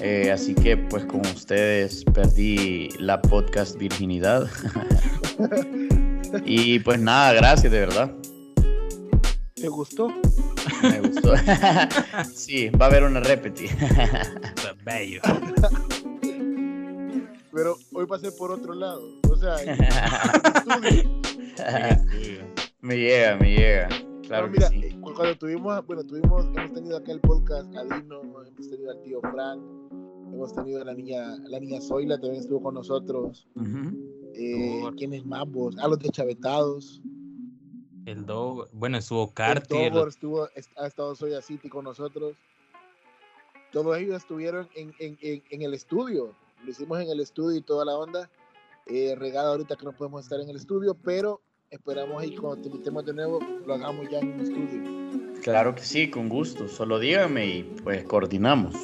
Eh, 0.00 0.32
así 0.32 0.54
que 0.54 0.76
pues 0.76 1.04
con 1.04 1.20
ustedes 1.20 2.04
perdí 2.04 2.88
la 2.98 3.22
podcast 3.22 3.76
virginidad. 3.76 4.48
y 6.44 6.80
pues 6.80 6.98
nada, 6.98 7.32
gracias 7.34 7.70
de 7.70 7.80
verdad. 7.80 8.10
¿Te 9.54 9.68
gustó? 9.68 10.08
Me 10.82 11.00
gustó. 11.00 11.34
sí, 12.34 12.68
va 12.70 12.86
a 12.86 12.88
haber 12.88 13.04
una 13.04 13.20
repeti. 13.20 13.66
Bello. 14.86 15.20
Pero 17.52 17.76
hoy 17.92 18.06
pasé 18.06 18.30
por 18.30 18.52
otro 18.52 18.72
lado. 18.72 19.02
O 19.28 19.36
sea, 19.36 19.56
me 22.80 22.96
llega, 22.96 23.36
me 23.40 23.50
llega. 23.50 23.88
Claro 24.28 24.48
mira, 24.48 24.68
eh, 24.72 24.96
cuando 25.00 25.36
tuvimos, 25.36 25.84
bueno, 25.86 26.04
tuvimos, 26.04 26.44
hemos 26.54 26.72
tenido 26.72 26.98
acá 26.98 27.10
el 27.10 27.20
podcast 27.20 27.74
a 27.74 27.82
Dino, 27.82 28.20
hemos 28.22 28.70
tenido 28.70 28.92
al 28.92 29.02
tío 29.02 29.20
Fran, 29.22 29.58
hemos 30.32 30.54
tenido 30.54 30.82
a 30.82 30.84
la 30.84 30.94
niña, 30.94 31.36
la 31.48 31.58
niña 31.58 31.80
Zoila 31.80 32.20
también 32.20 32.42
estuvo 32.42 32.62
con 32.62 32.74
nosotros. 32.74 33.48
eh, 34.34 34.82
¿Quiénes 34.96 35.26
más 35.26 35.50
vos? 35.50 35.76
A 35.78 35.88
los 35.88 35.98
de 35.98 36.10
Chavetados. 36.10 37.02
El 38.04 38.24
Dog, 38.24 38.68
bueno, 38.72 38.98
estuvo 38.98 39.32
Carter. 39.32 39.92
El 39.92 40.06
estuvo, 40.06 40.48
ha 40.76 40.86
estado 40.86 41.16
Soya 41.16 41.42
City 41.42 41.68
con 41.68 41.82
nosotros. 41.84 42.36
Todos 43.72 43.96
ellos 43.98 44.16
estuvieron 44.16 44.68
en, 44.74 44.94
en, 44.98 45.18
en, 45.20 45.42
en 45.50 45.62
el 45.62 45.74
estudio 45.74 46.34
lo 46.64 46.70
hicimos 46.70 47.00
en 47.00 47.08
el 47.08 47.20
estudio 47.20 47.58
y 47.58 47.62
toda 47.62 47.84
la 47.84 47.96
onda. 47.96 48.28
Eh, 48.86 49.14
regado 49.16 49.50
ahorita 49.50 49.76
que 49.76 49.84
no 49.84 49.92
podemos 49.92 50.22
estar 50.22 50.40
en 50.40 50.48
el 50.48 50.56
estudio, 50.56 50.94
pero 50.94 51.40
esperamos 51.70 52.22
ahí 52.22 52.34
cuando 52.36 52.62
te 52.62 52.68
invitemos 52.68 53.04
de 53.04 53.14
nuevo, 53.14 53.40
lo 53.66 53.74
hagamos 53.74 54.08
ya 54.10 54.20
en 54.20 54.32
un 54.32 54.40
estudio. 54.40 55.42
Claro 55.42 55.74
que 55.74 55.82
sí, 55.82 56.08
con 56.10 56.28
gusto. 56.28 56.68
Solo 56.68 56.98
dígame 56.98 57.46
y 57.46 57.62
pues 57.82 58.04
coordinamos. 58.04 58.74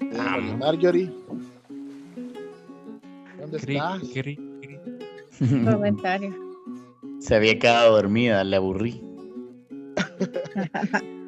Eh, 0.00 0.56
Marjorie. 0.58 1.10
¿Dónde 3.40 3.58
estás? 3.58 4.02
Comentario. 5.72 6.34
Se 7.18 7.34
había 7.34 7.58
quedado 7.58 7.96
dormida, 7.96 8.44
le 8.44 8.56
aburrí. 8.56 9.02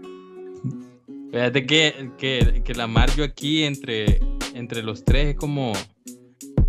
Fíjate 1.35 1.67
que, 1.67 2.13
que, 2.17 2.63
que 2.65 2.75
la 2.75 2.87
Mario 2.87 3.25
aquí 3.25 3.65
entre 3.65 4.21
entre 4.55 4.85
los 4.85 5.05
tres 5.05 5.31
es 5.31 5.35
como 5.35 5.73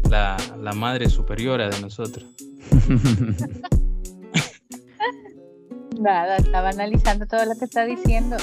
la, 0.09 0.35
la 0.59 0.73
madre 0.73 1.07
superiora 1.07 1.69
de 1.69 1.79
nosotros. 1.81 2.25
Nada, 5.99 6.37
estaba 6.37 6.69
analizando 6.69 7.27
todo 7.27 7.45
lo 7.45 7.53
que 7.59 7.65
está 7.65 7.85
diciendo. 7.85 8.37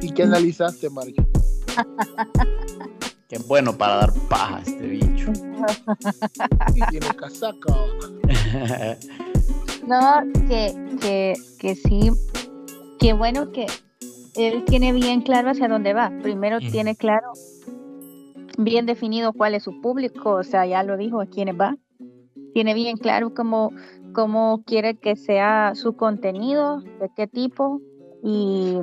¿Y 0.00 0.12
qué 0.12 0.22
analizaste, 0.22 0.88
Mario? 0.88 1.28
Qué 3.28 3.36
bueno 3.46 3.76
para 3.76 3.96
dar 3.96 4.14
paja 4.30 4.62
este 4.64 4.86
bicho. 4.86 5.30
y 6.74 6.80
tiene 6.90 7.14
casaca. 7.14 7.66
no, 9.86 10.22
que, 10.48 10.74
que, 11.02 11.34
que 11.58 11.74
sí. 11.74 12.12
Qué 12.98 13.12
bueno 13.12 13.52
que 13.52 13.66
él 14.38 14.64
tiene 14.64 14.92
bien 14.92 15.20
claro 15.22 15.50
hacia 15.50 15.68
dónde 15.68 15.94
va. 15.94 16.12
Primero 16.22 16.60
tiene 16.60 16.94
claro, 16.94 17.32
bien 18.56 18.86
definido 18.86 19.32
cuál 19.32 19.54
es 19.54 19.64
su 19.64 19.80
público, 19.80 20.32
o 20.32 20.44
sea, 20.44 20.64
ya 20.64 20.82
lo 20.82 20.96
dijo, 20.96 21.20
a 21.20 21.26
quiénes 21.26 21.58
va. 21.58 21.76
Tiene 22.54 22.74
bien 22.74 22.96
claro 22.96 23.34
cómo, 23.34 23.72
cómo 24.12 24.62
quiere 24.64 24.96
que 24.96 25.16
sea 25.16 25.72
su 25.74 25.96
contenido, 25.96 26.80
de 26.80 27.10
qué 27.16 27.26
tipo. 27.26 27.80
Y 28.22 28.78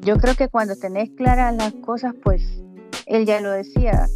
yo 0.00 0.16
creo 0.16 0.34
que 0.34 0.48
cuando 0.48 0.76
tenés 0.76 1.10
claras 1.10 1.54
las 1.54 1.72
cosas, 1.74 2.14
pues 2.22 2.62
él 3.06 3.26
ya 3.26 3.40
lo 3.40 3.50
decía, 3.50 4.06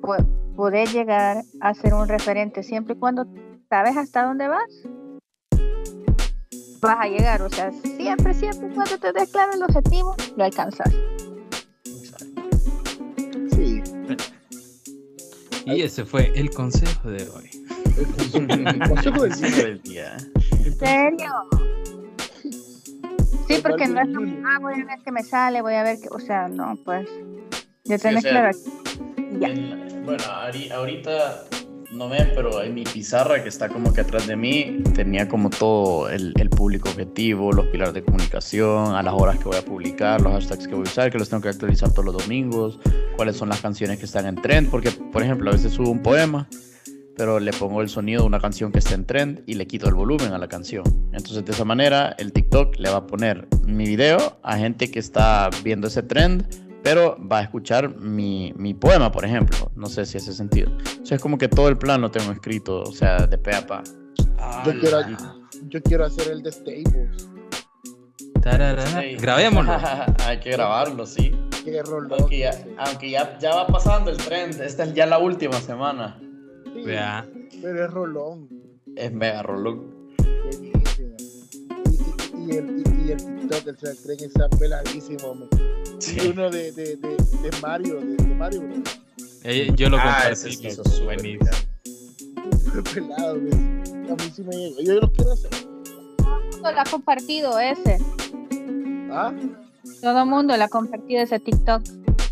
pues, 0.00 0.22
poder 0.56 0.88
llegar 0.88 1.42
a 1.60 1.74
ser 1.74 1.94
un 1.94 2.08
referente 2.08 2.62
siempre 2.62 2.94
y 2.94 2.98
cuando 2.98 3.26
sabes 3.68 3.96
hasta 3.96 4.24
dónde 4.24 4.48
vas, 4.48 4.86
vas 6.82 6.98
a 7.00 7.06
llegar. 7.06 7.40
O 7.40 7.48
sea, 7.48 7.72
siempre, 7.72 8.34
siempre 8.34 8.68
cuando 8.74 8.98
te 8.98 9.12
des 9.12 9.30
claro 9.30 9.52
el 9.54 9.62
objetivo, 9.62 10.14
lo 10.36 10.44
alcanzas. 10.44 10.92
Sí. 13.52 13.82
Y 15.64 15.82
ese 15.82 16.04
fue 16.04 16.32
el 16.34 16.50
consejo 16.50 17.10
de 17.10 17.28
hoy. 17.30 17.50
El 17.96 18.88
consejo 18.88 19.22
del 19.22 19.80
día. 19.82 20.16
¿En 20.64 20.78
serio? 20.78 21.32
Sí, 23.48 23.60
porque 23.62 23.86
no 23.86 24.00
es 24.00 24.14
como, 24.14 24.46
ah, 24.46 24.58
voy 24.60 24.74
a 24.74 24.84
ver 24.84 24.98
qué 25.04 25.12
me 25.12 25.22
sale, 25.22 25.62
voy 25.62 25.74
a 25.74 25.82
ver 25.82 25.98
qué, 26.00 26.08
o 26.10 26.18
sea, 26.18 26.48
no, 26.48 26.76
pues, 26.84 27.08
ya 27.84 27.98
tenés 27.98 28.22
claro. 28.22 28.56
Ya. 29.38 29.48
bueno, 30.04 30.24
ahorita 30.74 31.44
no 31.92 32.08
me, 32.08 32.24
pero 32.34 32.62
en 32.62 32.74
mi 32.74 32.84
pizarra 32.84 33.42
que 33.42 33.48
está 33.48 33.68
como 33.68 33.92
que 33.92 34.00
atrás 34.00 34.26
de 34.26 34.34
mí 34.34 34.82
tenía 34.94 35.28
como 35.28 35.50
todo 35.50 36.08
el, 36.08 36.32
el, 36.38 36.48
público 36.48 36.88
objetivo, 36.88 37.52
los 37.52 37.66
pilares 37.66 37.92
de 37.94 38.02
comunicación, 38.02 38.94
a 38.94 39.02
las 39.02 39.14
horas 39.14 39.38
que 39.38 39.44
voy 39.44 39.56
a 39.56 39.64
publicar, 39.64 40.20
los 40.20 40.32
hashtags 40.32 40.66
que 40.66 40.74
voy 40.74 40.86
a 40.86 40.90
usar, 40.90 41.10
que 41.10 41.18
los 41.18 41.28
tengo 41.28 41.42
que 41.42 41.50
actualizar 41.50 41.90
todos 41.90 42.06
los 42.06 42.16
domingos, 42.16 42.78
cuáles 43.16 43.36
son 43.36 43.50
las 43.50 43.60
canciones 43.60 43.98
que 43.98 44.06
están 44.06 44.26
en 44.26 44.36
trend, 44.36 44.70
porque 44.70 44.90
por 44.90 45.22
ejemplo 45.22 45.50
a 45.50 45.52
veces 45.52 45.72
subo 45.72 45.90
un 45.90 46.02
poema, 46.02 46.48
pero 47.14 47.38
le 47.38 47.52
pongo 47.52 47.82
el 47.82 47.90
sonido 47.90 48.22
de 48.22 48.26
una 48.26 48.40
canción 48.40 48.72
que 48.72 48.78
está 48.78 48.94
en 48.94 49.04
trend 49.04 49.42
y 49.46 49.54
le 49.54 49.66
quito 49.66 49.86
el 49.86 49.94
volumen 49.94 50.32
a 50.32 50.38
la 50.38 50.48
canción. 50.48 50.84
Entonces 51.12 51.44
de 51.44 51.52
esa 51.52 51.66
manera 51.66 52.14
el 52.18 52.32
TikTok 52.32 52.76
le 52.78 52.88
va 52.88 52.98
a 52.98 53.06
poner 53.06 53.46
mi 53.66 53.84
video 53.84 54.38
a 54.42 54.56
gente 54.56 54.90
que 54.90 54.98
está 54.98 55.50
viendo 55.62 55.88
ese 55.88 56.02
trend 56.02 56.71
pero 56.82 57.16
va 57.20 57.38
a 57.38 57.42
escuchar 57.42 57.96
mi, 57.96 58.52
mi, 58.56 58.74
poema, 58.74 59.12
por 59.12 59.24
ejemplo. 59.24 59.70
No 59.76 59.86
sé 59.86 60.04
si 60.04 60.18
hace 60.18 60.32
sentido. 60.32 60.70
O 61.02 61.06
sea, 61.06 61.16
es 61.16 61.22
como 61.22 61.38
que 61.38 61.48
todo 61.48 61.68
el 61.68 61.78
plan 61.78 62.00
lo 62.00 62.10
tengo 62.10 62.32
escrito, 62.32 62.82
o 62.82 62.92
sea, 62.92 63.26
de 63.26 63.38
pe 63.38 63.54
a 63.54 63.66
pa. 63.66 63.82
yo, 64.64 64.78
quiero, 64.80 64.98
yo 65.68 65.82
quiero 65.82 66.04
hacer 66.04 66.32
el 66.32 66.42
de 66.42 66.52
Staples. 66.52 67.28
Grabémoslo. 69.20 69.72
Hay 70.26 70.40
que 70.40 70.50
grabarlo, 70.50 71.06
sí. 71.06 71.32
Aunque, 72.18 72.38
ya, 72.38 72.50
aunque 72.76 73.10
ya, 73.10 73.38
ya, 73.38 73.54
va 73.54 73.66
pasando 73.68 74.10
el 74.10 74.16
trend, 74.16 74.60
esta 74.60 74.82
es 74.82 74.94
ya 74.94 75.06
la 75.06 75.18
última 75.18 75.60
semana. 75.60 76.18
Sí, 76.74 76.82
Pero 77.62 77.84
es 77.84 77.90
rolón. 77.92 78.48
Es 78.96 79.12
mega 79.12 79.42
rolón. 79.44 80.10
Y, 80.60 80.72
y, 82.52 82.56
el, 82.56 82.91
y, 83.06 83.12
el 83.12 83.18
TikTok, 83.18 83.66
el 83.68 83.76
tren 83.76 84.20
está 84.20 84.48
peladísimo. 84.48 85.34
Man. 85.34 85.48
Sí. 85.98 86.18
uno 86.32 86.50
de, 86.50 86.72
de, 86.72 86.96
de, 86.96 87.16
de, 87.16 87.50
Mario, 87.60 88.00
de, 88.00 88.16
de 88.16 88.34
Mario, 88.34 88.62
bro. 88.62 88.82
Eh, 89.44 89.72
yo 89.74 89.88
lo 89.88 89.96
ah, 89.98 90.24
compartí, 90.30 90.66
es 90.66 91.04
buenísimo. 91.04 91.50
pelado, 92.94 93.40
güey. 93.40 93.52
A 93.52 94.14
mí 94.14 94.32
sí 94.34 94.42
me 94.42 94.56
llega. 94.56 94.82
Yo 94.82 95.00
lo 95.00 95.12
quiero 95.12 95.32
hacer. 95.32 95.50
Todo 95.50 96.38
el 96.38 96.50
mundo 96.50 96.72
lo 96.72 96.80
ha 96.80 96.84
compartido 96.84 97.58
ese. 97.58 97.98
¿Ah? 99.10 99.34
Todo 100.00 100.20
el 100.20 100.28
mundo 100.28 100.56
lo 100.56 100.64
ha 100.64 100.68
compartido 100.68 101.22
ese 101.22 101.38
TikTok. 101.40 101.82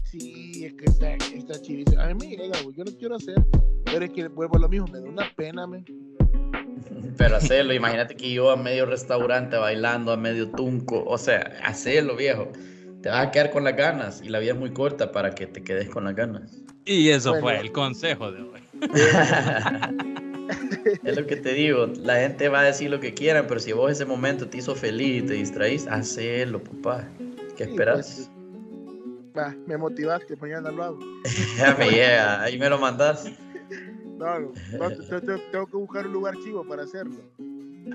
Sí, 0.05 0.65
es 0.65 0.75
que 0.75 0.85
está, 0.87 1.15
está 1.15 1.61
chidísimo. 1.61 2.01
A 2.01 2.09
mí 2.09 2.15
me 2.15 2.37
llega, 2.37 2.63
güey. 2.63 2.77
Yo 2.77 2.85
lo 2.85 2.93
quiero 2.97 3.17
hacer. 3.17 3.45
Pero 3.85 4.05
es 4.05 4.11
que 4.13 4.29
vuelvo 4.29 4.57
a 4.57 4.61
lo 4.61 4.69
mismo. 4.69 4.87
Me 4.89 5.01
da 5.01 5.09
una 5.09 5.35
pena, 5.37 5.67
me. 5.67 5.85
Pero 7.17 7.37
hacerlo, 7.37 7.75
imagínate 7.75 8.17
que 8.17 8.33
yo 8.33 8.51
a 8.51 8.57
medio 8.57 8.87
restaurante 8.87 9.57
bailando, 9.57 10.13
a 10.13 10.17
medio 10.17 10.51
tunco, 10.51 11.05
o 11.07 11.19
sea, 11.19 11.53
hacerlo, 11.65 12.17
viejo 12.17 12.51
te 13.03 13.09
vas 13.09 13.27
a 13.27 13.31
quedar 13.31 13.51
con 13.51 13.65
las 13.65 13.77
ganas 13.77 14.21
y 14.23 14.29
la 14.29 14.39
vida 14.39 14.53
es 14.53 14.59
muy 14.59 14.73
corta 14.73 15.13
para 15.13 15.35
que 15.35 15.47
te 15.47 15.63
quedes 15.63 15.89
con 15.89 16.05
las 16.05 16.15
ganas. 16.15 16.59
Y 16.85 17.11
eso 17.11 17.35
fue 17.41 17.59
el 17.59 17.73
consejo 17.73 18.33
de 18.33 18.43
hoy. 18.43 18.61
es 21.05 21.17
lo 21.17 21.27
que 21.27 21.37
te 21.37 21.55
digo, 21.55 21.87
la 21.99 22.17
gente 22.17 22.49
va 22.49 22.61
a 22.61 22.65
decir 22.65 22.91
lo 22.91 23.01
que 23.01 23.15
quieran, 23.15 23.47
pero 23.47 23.61
si 23.61 23.73
vos 23.73 23.93
ese 23.93 24.05
momento 24.05 24.49
te 24.49 24.59
hizo 24.59 24.75
feliz 24.75 25.23
y 25.23 25.27
te 25.27 25.35
distraís, 25.35 25.87
hacelo, 25.87 26.63
papá. 26.63 27.09
¿Qué 27.57 27.65
esperas? 27.65 28.31
Pues, 29.33 29.57
me 29.67 29.77
motivaste, 29.77 30.37
mañana 30.37 30.71
lo 30.71 30.85
hago. 30.85 30.99
ya 31.57 31.75
me 31.79 31.91
llega, 31.91 32.43
ahí 32.43 32.59
me 32.59 32.69
lo 32.69 32.79
mandas. 32.79 33.31
No, 34.21 34.41
no, 34.41 34.53
tengo 35.51 35.67
que 35.67 35.77
buscar 35.77 36.07
un 36.07 36.13
lugar 36.13 36.35
chivo 36.45 36.65
para 36.65 36.85
hacerlo. 36.85 37.21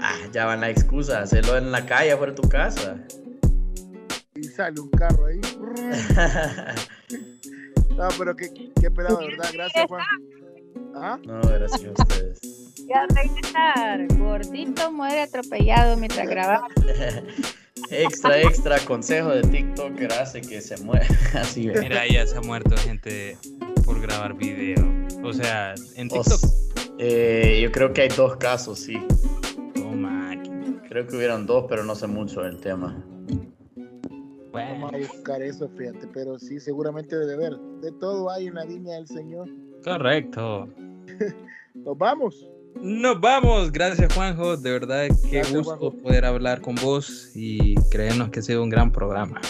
Ah, 0.02 0.18
ya 0.34 0.46
van 0.46 0.62
las 0.62 0.72
excusas, 0.72 1.18
hacerlo 1.18 1.58
en 1.58 1.72
la 1.72 1.86
calle, 1.86 2.18
fuera 2.18 2.34
de 2.34 2.42
tu 2.42 2.50
casa 2.50 2.98
y 4.36 4.44
sale 4.44 4.80
un 4.80 4.90
carro 4.90 5.26
ahí. 5.26 5.40
no, 7.96 8.08
pero 8.18 8.36
qué, 8.36 8.72
qué 8.80 8.92
pedado, 8.92 9.20
¿verdad? 9.20 9.50
Gracias, 9.54 9.86
Juan. 9.88 10.04
¿Ah? 10.96 11.20
No, 11.26 11.42
gracias 11.42 11.86
a 11.86 12.04
ustedes. 12.04 12.42
Ya 12.88 13.08
regresar, 13.08 14.08
gordito 14.18 14.92
muere 14.92 15.24
atropellado 15.24 15.98
mientras 15.98 16.28
grababa. 16.28 16.68
extra, 17.90 18.42
extra 18.42 18.78
consejo 18.80 19.30
de 19.30 19.42
TikToker 19.44 20.12
hace 20.14 20.42
que 20.42 20.62
se 20.62 20.78
muera. 20.84 21.08
Así 21.34 21.68
Mira, 21.68 22.08
ya 22.08 22.28
se 22.28 22.38
ha 22.38 22.42
muerto 22.42 22.76
gente 22.78 23.38
por 23.86 24.02
grabar 24.02 24.36
video. 24.36 24.95
O 25.26 25.34
sea, 25.34 25.74
en 25.96 26.08
TikTok. 26.10 26.40
eh, 27.00 27.60
yo 27.64 27.72
creo 27.72 27.92
que 27.94 28.02
hay 28.02 28.10
dos 28.10 28.38
casos, 28.38 28.80
sí. 28.80 28.96
Toma. 29.74 30.42
Creo 30.88 31.08
que 31.08 31.16
hubieron 31.16 31.46
dos, 31.46 31.66
pero 31.68 31.84
no 31.84 31.96
sé 31.96 32.08
mucho 32.08 32.42
del 32.42 32.60
tema. 32.60 33.04
Vamos 34.54 34.94
a 34.94 34.98
buscar 34.98 35.42
eso, 35.42 35.68
fíjate, 35.78 36.08
pero 36.14 36.40
sí, 36.40 36.60
seguramente 36.60 37.18
debe 37.18 37.34
haber. 37.34 37.58
De 37.82 37.92
todo 38.00 38.30
hay 38.30 38.48
en 38.48 38.56
la 38.56 38.64
línea 38.64 38.96
del 38.96 39.08
Señor. 39.08 39.50
Correcto. 39.84 40.70
Nos 41.74 41.98
vamos. 41.98 42.48
Nos 42.82 43.20
vamos. 43.20 43.72
Gracias, 43.72 44.14
Juanjo. 44.14 44.56
De 44.58 44.72
verdad, 44.72 45.08
qué 45.30 45.42
gusto 45.44 45.92
poder 45.92 46.24
hablar 46.24 46.62
con 46.62 46.76
vos 46.76 47.32
y 47.36 47.76
creernos 47.90 48.30
que 48.30 48.40
ha 48.40 48.44
sido 48.44 48.64
un 48.64 48.70
gran 48.70 48.92
programa. 48.92 49.42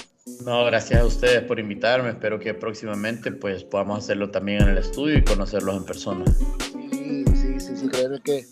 No, 0.43 0.65
gracias 0.65 1.01
a 1.01 1.05
ustedes 1.05 1.43
por 1.43 1.59
invitarme. 1.59 2.09
Espero 2.09 2.39
que 2.39 2.55
próximamente 2.55 3.31
pues 3.31 3.63
podamos 3.63 3.99
hacerlo 3.99 4.31
también 4.31 4.63
en 4.63 4.69
el 4.69 4.79
estudio 4.79 5.19
y 5.19 5.23
conocerlos 5.23 5.77
en 5.77 5.85
persona. 5.85 6.25
Sí, 6.91 7.23
sí, 7.35 7.59
sí, 7.59 7.77
sí, 7.77 7.87
creo 7.89 8.19
que 8.23 8.43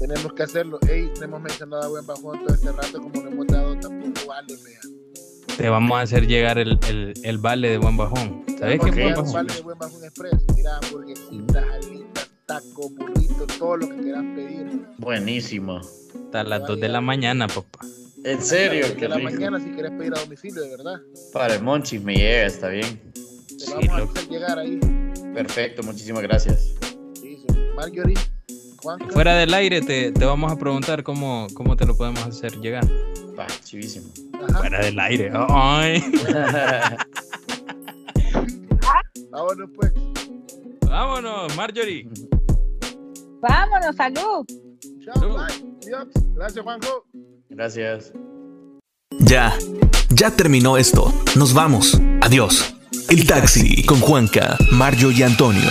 tenemos 0.00 0.32
que 0.32 0.42
hacerlo. 0.42 0.80
Ey, 0.88 1.12
no 1.20 1.24
hemos 1.24 1.40
mencionado 1.40 1.82
a 1.84 1.88
Buen 1.88 2.04
Bajón 2.04 2.44
todo 2.44 2.52
este 2.52 2.72
rato 2.72 3.00
como 3.00 3.22
no 3.22 3.28
hemos 3.28 3.46
dado 3.46 3.78
tampoco 3.78 4.26
vale, 4.26 4.54
vean. 4.64 5.56
Te 5.56 5.68
vamos 5.68 5.96
a 5.96 6.00
hacer 6.00 6.26
llegar 6.26 6.58
el, 6.58 6.80
el, 6.88 7.14
el 7.22 7.38
vale 7.38 7.70
de 7.70 7.78
buen 7.78 7.96
bajón. 7.96 8.44
¿Sabes 8.58 8.80
qué 8.80 8.88
es 8.88 9.14
buen 9.14 9.32
vale 9.32 9.54
de 9.54 9.60
buen 9.60 9.78
bajón 9.78 10.02
express. 10.02 10.44
Mira, 10.56 10.78
hamburguesitas, 10.82 11.64
alitas, 11.74 12.30
tacos, 12.44 12.92
burritos, 12.96 13.46
todo 13.56 13.76
lo 13.76 13.88
que 13.88 13.96
quieras 13.98 14.24
pedir. 14.34 14.86
Buenísimo. 14.98 15.78
Hasta 15.78 16.42
las 16.42 16.66
2 16.66 16.80
de 16.80 16.88
la 16.88 17.00
mañana, 17.00 17.46
papá. 17.46 17.86
¿En 18.24 18.42
serio? 18.42 18.94
De 18.94 19.08
la 19.08 19.18
mañana 19.18 19.60
si 19.60 19.70
quieres 19.70 19.92
pedir 19.92 20.14
a 20.14 20.20
domicilio, 20.20 20.62
de 20.62 20.70
verdad. 20.70 21.00
Para 21.32 21.54
el 21.54 21.62
Monchis 21.62 22.02
me 22.02 22.14
llega, 22.14 22.46
está 22.46 22.68
bien. 22.68 23.00
Te 23.12 23.70
vamos 23.70 23.88
a 23.90 24.02
hacer 24.02 24.28
llegar 24.28 24.58
ahí. 24.58 24.80
Perfecto, 25.34 25.82
muchísimas 25.82 26.22
gracias. 26.22 26.74
Sí, 27.14 27.44
sí. 27.46 27.46
Marjorie, 27.76 28.16
Fuera 29.10 29.34
del 29.36 29.52
aire 29.54 29.80
te, 29.80 30.12
te 30.12 30.24
vamos 30.24 30.52
a 30.52 30.56
preguntar 30.56 31.02
cómo, 31.02 31.46
cómo 31.54 31.76
te 31.76 31.86
lo 31.86 31.96
podemos 31.96 32.22
hacer 32.24 32.58
llegar. 32.60 32.84
Va, 33.38 33.46
chivísimo. 33.62 34.06
Fuera 34.58 34.80
del 34.80 34.98
aire. 35.00 35.30
Ay. 35.34 36.02
Vámonos, 39.30 39.70
pues. 39.74 39.92
Vámonos, 40.86 41.56
Marjorie. 41.56 42.08
Vámonos, 43.40 43.96
salud. 43.96 44.46
Chao, 45.04 45.34
bye. 45.34 45.74
Gracias, 46.34 46.64
Juanjo. 46.64 47.04
Gracias. 47.54 48.12
Ya, 49.20 49.56
ya 50.10 50.30
terminó 50.30 50.76
esto. 50.76 51.12
Nos 51.36 51.54
vamos. 51.54 52.00
Adiós. 52.20 52.74
El 53.08 53.26
taxi 53.26 53.84
con 53.84 54.00
Juanca, 54.00 54.56
Mario 54.72 55.10
y 55.12 55.22
Antonio. 55.22 55.70